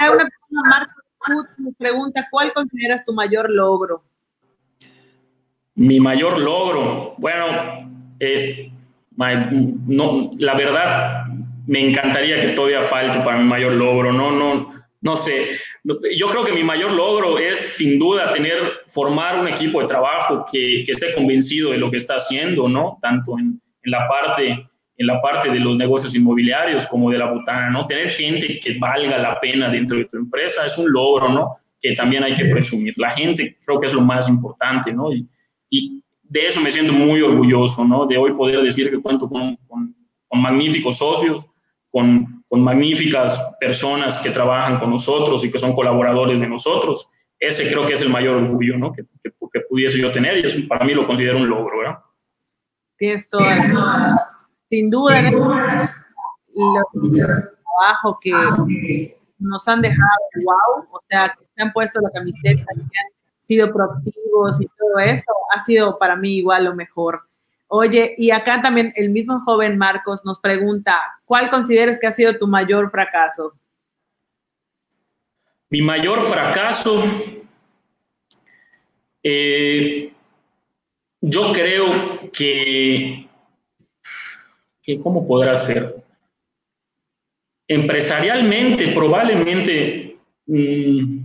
Hay 0.00 0.08
una 0.10 0.24
persona, 0.24 0.62
Marco, 0.68 1.00
pregunta, 1.78 2.28
¿cuál 2.30 2.52
consideras 2.52 3.04
tu 3.04 3.12
mayor 3.12 3.50
logro? 3.50 4.04
Mi 5.74 5.98
mayor 5.98 6.38
logro, 6.38 7.14
bueno, 7.18 7.90
eh, 8.20 8.70
no, 9.16 10.30
la 10.38 10.54
verdad, 10.54 11.24
me 11.66 11.88
encantaría 11.88 12.40
que 12.40 12.48
todavía 12.48 12.82
falte 12.82 13.18
para 13.20 13.38
mi 13.38 13.44
mayor 13.44 13.72
logro, 13.72 14.12
no, 14.12 14.30
no, 14.30 14.70
no 15.00 15.16
sé. 15.16 15.58
Yo 16.16 16.28
creo 16.30 16.44
que 16.44 16.52
mi 16.52 16.62
mayor 16.62 16.92
logro 16.92 17.38
es 17.38 17.58
sin 17.76 17.98
duda 17.98 18.32
tener, 18.32 18.58
formar 18.86 19.38
un 19.38 19.48
equipo 19.48 19.80
de 19.80 19.86
trabajo 19.86 20.46
que, 20.50 20.82
esté 20.82 21.12
convencido 21.14 21.72
de 21.72 21.78
lo 21.78 21.90
que 21.90 21.98
está 21.98 22.14
haciendo, 22.14 22.68
¿no? 22.68 22.98
Tanto 23.02 23.38
en 23.38 23.60
la 23.84 24.08
parte 24.08 24.66
en 24.96 25.06
la 25.06 25.20
parte 25.20 25.50
de 25.50 25.58
los 25.58 25.76
negocios 25.76 26.14
inmobiliarios 26.14 26.86
como 26.86 27.10
de 27.10 27.18
la 27.18 27.30
botana, 27.30 27.70
¿no? 27.70 27.86
Tener 27.86 28.10
gente 28.10 28.60
que 28.60 28.78
valga 28.78 29.18
la 29.18 29.40
pena 29.40 29.68
dentro 29.68 29.98
de 29.98 30.04
tu 30.04 30.16
empresa 30.16 30.64
es 30.64 30.78
un 30.78 30.90
logro, 30.92 31.28
¿no? 31.28 31.56
Que 31.80 31.94
también 31.96 32.22
hay 32.22 32.34
que 32.34 32.44
presumir. 32.46 32.94
La 32.96 33.10
gente 33.10 33.58
creo 33.64 33.80
que 33.80 33.86
es 33.86 33.92
lo 33.92 34.00
más 34.00 34.28
importante, 34.28 34.92
¿no? 34.92 35.12
Y, 35.12 35.26
y 35.68 36.00
de 36.22 36.46
eso 36.46 36.60
me 36.60 36.70
siento 36.70 36.92
muy 36.92 37.20
orgulloso, 37.22 37.84
¿no? 37.84 38.06
De 38.06 38.16
hoy 38.16 38.32
poder 38.32 38.62
decir 38.62 38.90
que 38.90 39.00
cuento 39.00 39.28
con, 39.28 39.56
con, 39.66 39.94
con 40.28 40.40
magníficos 40.40 40.98
socios, 40.98 41.46
con, 41.90 42.44
con, 42.48 42.62
magníficas 42.62 43.56
personas 43.60 44.18
que 44.18 44.30
trabajan 44.30 44.78
con 44.78 44.90
nosotros 44.90 45.44
y 45.44 45.50
que 45.50 45.58
son 45.58 45.74
colaboradores 45.74 46.38
de 46.38 46.48
nosotros. 46.48 47.10
Ese 47.38 47.68
creo 47.68 47.86
que 47.86 47.94
es 47.94 48.02
el 48.02 48.10
mayor 48.10 48.36
orgullo, 48.36 48.78
¿no? 48.78 48.92
Que, 48.92 49.02
que, 49.22 49.30
que 49.52 49.60
pudiese 49.68 49.98
yo 49.98 50.12
tener 50.12 50.38
y 50.38 50.46
eso 50.46 50.58
para 50.68 50.84
mí 50.84 50.94
lo 50.94 51.06
considero 51.06 51.38
un 51.38 51.48
logro, 51.48 51.78
¿verdad? 51.78 51.98
Tienes 52.96 53.28
toda 53.28 53.56
la 53.56 54.23
sin 54.74 54.90
duda 54.90 55.20
el 55.20 55.30
trabajo 57.62 58.18
que 58.20 59.16
nos 59.38 59.68
han 59.68 59.80
dejado 59.80 60.00
wow, 60.42 60.88
o 60.90 61.00
sea, 61.08 61.28
que 61.28 61.44
se 61.54 61.62
han 61.62 61.72
puesto 61.72 62.00
la 62.00 62.10
camiseta, 62.10 62.64
que 62.74 62.82
han 62.82 63.12
sido 63.40 63.72
proactivos 63.72 64.60
y 64.60 64.66
todo 64.66 64.98
eso, 64.98 65.32
ha 65.54 65.60
sido 65.60 65.96
para 65.96 66.16
mí 66.16 66.38
igual 66.38 66.64
lo 66.64 66.74
mejor. 66.74 67.22
Oye, 67.68 68.16
y 68.18 68.32
acá 68.32 68.60
también 68.62 68.92
el 68.96 69.10
mismo 69.10 69.40
joven 69.44 69.78
Marcos 69.78 70.24
nos 70.24 70.40
pregunta, 70.40 71.00
¿cuál 71.24 71.50
consideras 71.50 71.96
que 71.98 72.08
ha 72.08 72.12
sido 72.12 72.36
tu 72.36 72.48
mayor 72.48 72.90
fracaso? 72.90 73.54
Mi 75.70 75.82
mayor 75.82 76.20
fracaso, 76.22 77.00
eh, 79.22 80.12
yo 81.20 81.52
creo 81.52 82.30
que 82.32 83.23
¿cómo 85.02 85.26
podrá 85.26 85.56
ser? 85.56 85.96
Empresarialmente, 87.66 88.88
probablemente, 88.88 90.16
mm, 90.46 91.18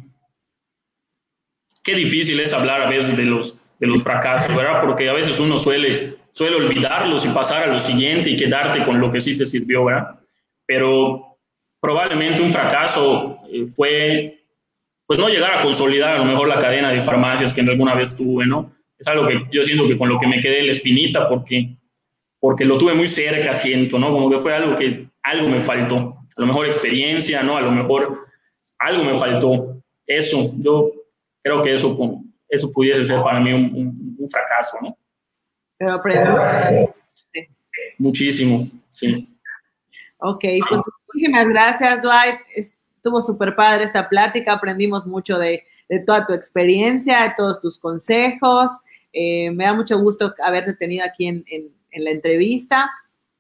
qué 1.84 1.94
difícil 1.96 2.40
es 2.40 2.54
hablar 2.54 2.84
a 2.84 2.90
veces 2.90 3.18
de 3.18 3.26
los, 3.26 3.60
de 3.80 3.88
los 3.88 4.04
fracasos, 4.04 4.56
¿verdad? 4.56 4.82
Porque 4.82 5.10
a 5.10 5.14
veces 5.14 5.40
uno 5.40 5.58
suele, 5.58 6.16
suele 6.32 6.56
olvidarlos 6.56 7.26
y 7.26 7.30
pasar 7.30 7.64
a 7.64 7.74
lo 7.74 7.80
siguiente 7.80 8.30
y 8.30 8.38
quedarte 8.38 8.86
con 8.86 9.00
lo 9.00 9.12
que 9.12 9.20
sí 9.20 9.38
te 9.38 9.46
sirvió, 9.46 9.86
¿verdad? 9.86 10.20
Pero 10.66 11.38
probablemente 11.82 12.42
un 12.42 12.54
fracaso 12.54 13.40
eh, 13.52 13.66
fue, 13.68 14.40
pues 15.06 15.20
no 15.20 15.28
llegar 15.28 15.56
a 15.56 15.62
consolidar 15.62 16.16
a 16.16 16.18
lo 16.20 16.26
mejor 16.26 16.48
la 16.48 16.62
cadena 16.62 16.92
de 16.92 17.02
farmacias 17.02 17.54
que 17.54 17.62
alguna 17.62 17.96
vez 17.96 18.16
tuve, 18.16 18.46
¿no? 18.46 18.72
Es 18.98 19.08
algo 19.08 19.28
que 19.28 19.46
yo 19.52 19.64
siento 19.64 19.88
que 19.88 19.98
con 19.98 20.10
lo 20.10 20.20
que 20.20 20.28
me 20.28 20.42
quedé 20.42 20.60
en 20.60 20.66
la 20.66 20.72
espinita 20.72 21.28
porque 21.28 21.70
porque 22.40 22.66
lo 22.66 22.78
tuve 22.78 22.94
muy 22.94 23.08
cerca, 23.08 23.54
siento, 23.54 24.00
¿no? 24.00 24.12
Como 24.12 24.30
que 24.30 24.40
fue 24.40 24.54
algo 24.54 24.76
que 24.78 25.08
algo 25.24 25.50
me 25.50 25.62
faltó. 25.62 26.18
A 26.38 26.42
lo 26.42 26.48
mejor 26.48 26.68
experiencia, 26.68 27.44
¿no? 27.44 27.58
A 27.58 27.62
lo 27.62 27.72
mejor 27.72 28.28
algo 28.80 29.04
me 29.04 29.18
faltó. 29.18 29.82
Eso, 30.08 30.54
yo 30.58 30.92
creo 31.44 31.62
que 31.62 31.74
eso, 31.74 31.98
eso 32.48 32.72
pudiese 32.72 33.06
ser 33.06 33.22
para 33.22 33.40
mí 33.40 33.52
un, 33.54 34.16
un, 34.18 34.28
fracaso, 34.30 34.78
¿no? 34.82 34.98
Pero 35.78 35.94
aprendí. 35.94 36.88
Muchísimo, 37.98 38.68
sí. 38.92 39.28
Ok, 40.20 40.44
pues 40.68 40.82
muchísimas 41.08 41.48
gracias, 41.48 42.02
Dwight. 42.02 42.40
Estuvo 42.56 43.22
súper 43.22 43.56
padre 43.56 43.86
esta 43.86 44.08
plática, 44.08 44.54
aprendimos 44.54 45.06
mucho 45.06 45.38
de, 45.38 45.64
de, 45.88 46.00
toda 46.00 46.26
tu 46.26 46.34
experiencia, 46.34 47.24
de 47.24 47.34
todos 47.36 47.60
tus 47.60 47.78
consejos. 47.78 48.72
Eh, 49.14 49.52
me 49.52 49.66
da 49.66 49.74
mucho 49.74 49.98
gusto 50.00 50.34
haberte 50.44 50.74
tenido 50.76 51.06
aquí 51.06 51.28
en, 51.28 51.44
en, 51.48 51.70
en 51.92 52.04
la 52.04 52.12
entrevista 52.12 52.90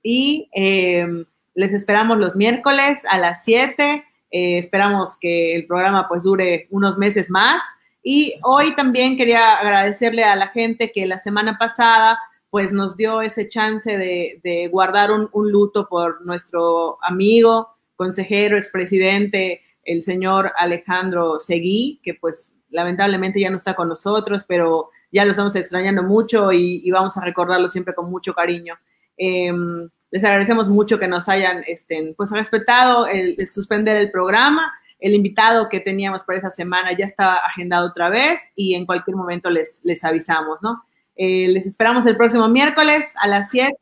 y 0.02 0.50
eh, 0.56 1.08
les 1.56 1.74
esperamos 1.74 2.18
los 2.18 2.36
miércoles 2.36 3.04
a 3.10 3.18
las 3.18 3.43
7. 3.43 4.04
Eh, 4.32 4.58
esperamos 4.58 5.18
que 5.20 5.56
el 5.56 5.68
programa 5.68 6.08
pues 6.08 6.24
dure 6.24 6.68
unos 6.70 6.97
meses 6.97 7.30
más. 7.30 7.62
Y 8.02 8.36
hoy 8.43 8.76
también 8.76 9.18
quería 9.18 9.56
agradecerle 9.56 10.24
a 10.24 10.36
la 10.36 10.47
gente 10.47 10.91
que 10.91 11.06
la 11.06 11.20
semana 11.20 11.58
pasada 11.58 12.18
pues 12.50 12.72
nos 12.72 12.97
dio 12.97 13.22
ese 13.22 13.47
chance 13.47 13.97
de, 13.97 14.39
de 14.43 14.68
guardar 14.70 15.12
un, 15.12 15.30
un, 15.34 15.52
luto 15.52 15.88
por 15.88 16.26
nuestro 16.26 16.97
amigo, 17.04 17.76
consejero, 17.95 18.58
expresidente, 18.58 19.62
el 19.84 20.02
señor 20.02 20.52
Alejandro 20.58 21.39
Seguí, 21.39 22.00
que 22.04 22.16
pues 22.16 22.54
lamentablemente 22.70 23.39
ya 23.39 23.50
no 23.50 23.58
está 23.58 23.76
con 23.76 23.89
nosotros, 23.89 24.45
pero 24.47 24.89
ya 25.12 25.26
lo 25.26 25.32
estamos 25.32 25.55
extrañando 25.55 26.03
mucho 26.03 26.51
y, 26.51 26.82
y 26.84 26.91
vamos 26.91 27.18
a 27.18 27.22
recordarlo 27.22 27.70
siempre 27.70 27.93
con 27.93 28.10
mucho 28.10 28.34
cariño. 28.34 28.76
Eh, 29.18 29.51
les 30.12 30.24
agradecemos 30.24 30.70
mucho 30.70 30.97
que 30.97 31.07
nos 31.07 31.30
hayan 31.30 31.64
este, 31.68 32.14
pues, 32.18 32.32
respetado 32.32 33.07
el, 33.07 33.36
el, 33.38 33.47
suspender 33.47 33.97
el 33.97 34.12
programa. 34.12 34.74
El 34.99 35.14
invitado 35.14 35.70
que 35.70 35.80
teníamos 35.80 36.24
para 36.24 36.39
esa 36.39 36.51
semana 36.51 36.91
ya 36.97 37.05
está 37.05 37.36
agendado 37.36 37.88
otra 37.88 38.10
vez 38.10 38.39
y 38.55 38.76
en 38.76 38.86
cualquier 38.86 39.16
momento 39.16 39.49
les, 39.49 39.82
les 39.84 40.03
avisamos, 40.03 40.60
¿no? 40.62 40.84
Eh, 41.16 41.47
les 41.49 41.66
esperamos 41.66 42.05
el 42.05 42.18
próximo 42.18 42.47
miércoles 42.47 43.14
a 43.22 43.28
las 43.28 43.49
7 43.49 43.76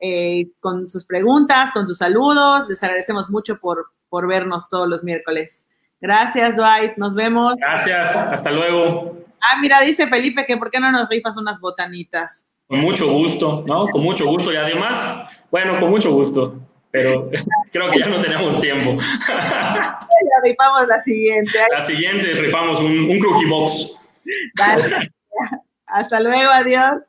eh, 0.00 0.50
con 0.60 0.88
sus 0.90 1.04
preguntas, 1.04 1.70
con 1.72 1.86
sus 1.86 1.98
saludos. 1.98 2.68
Les 2.68 2.82
agradecemos 2.82 3.30
mucho 3.30 3.58
por, 3.58 3.88
por 4.08 4.26
vernos 4.26 4.68
todos 4.68 4.88
los 4.88 5.04
miércoles. 5.04 5.66
Gracias, 6.00 6.56
Dwight. 6.56 6.96
Nos 6.96 7.14
vemos. 7.14 7.54
Gracias. 7.56 8.16
Hasta 8.16 8.50
luego. 8.50 9.27
Ah, 9.40 9.58
mira, 9.60 9.80
dice 9.80 10.06
Felipe 10.06 10.44
que 10.46 10.56
por 10.56 10.70
qué 10.70 10.80
no 10.80 10.90
nos 10.90 11.08
rifas 11.08 11.36
unas 11.36 11.60
botanitas. 11.60 12.46
Con 12.66 12.80
mucho 12.80 13.10
gusto, 13.10 13.64
¿no? 13.66 13.88
Con 13.88 14.02
mucho 14.02 14.26
gusto. 14.26 14.52
Y 14.52 14.56
además, 14.56 15.28
bueno, 15.50 15.80
con 15.80 15.90
mucho 15.90 16.12
gusto, 16.12 16.60
pero 16.90 17.30
creo 17.72 17.90
que 17.90 18.00
ya 18.00 18.06
no 18.06 18.20
tenemos 18.20 18.60
tiempo. 18.60 19.02
ya 19.28 20.42
rifamos 20.42 20.86
la 20.86 21.00
siguiente. 21.00 21.58
La 21.70 21.80
siguiente 21.80 22.34
rifamos 22.34 22.80
un, 22.80 23.10
un 23.10 23.18
Crujibox. 23.18 23.98
Dale. 24.54 25.10
Hasta 25.86 26.20
luego, 26.20 26.50
adiós. 26.50 27.07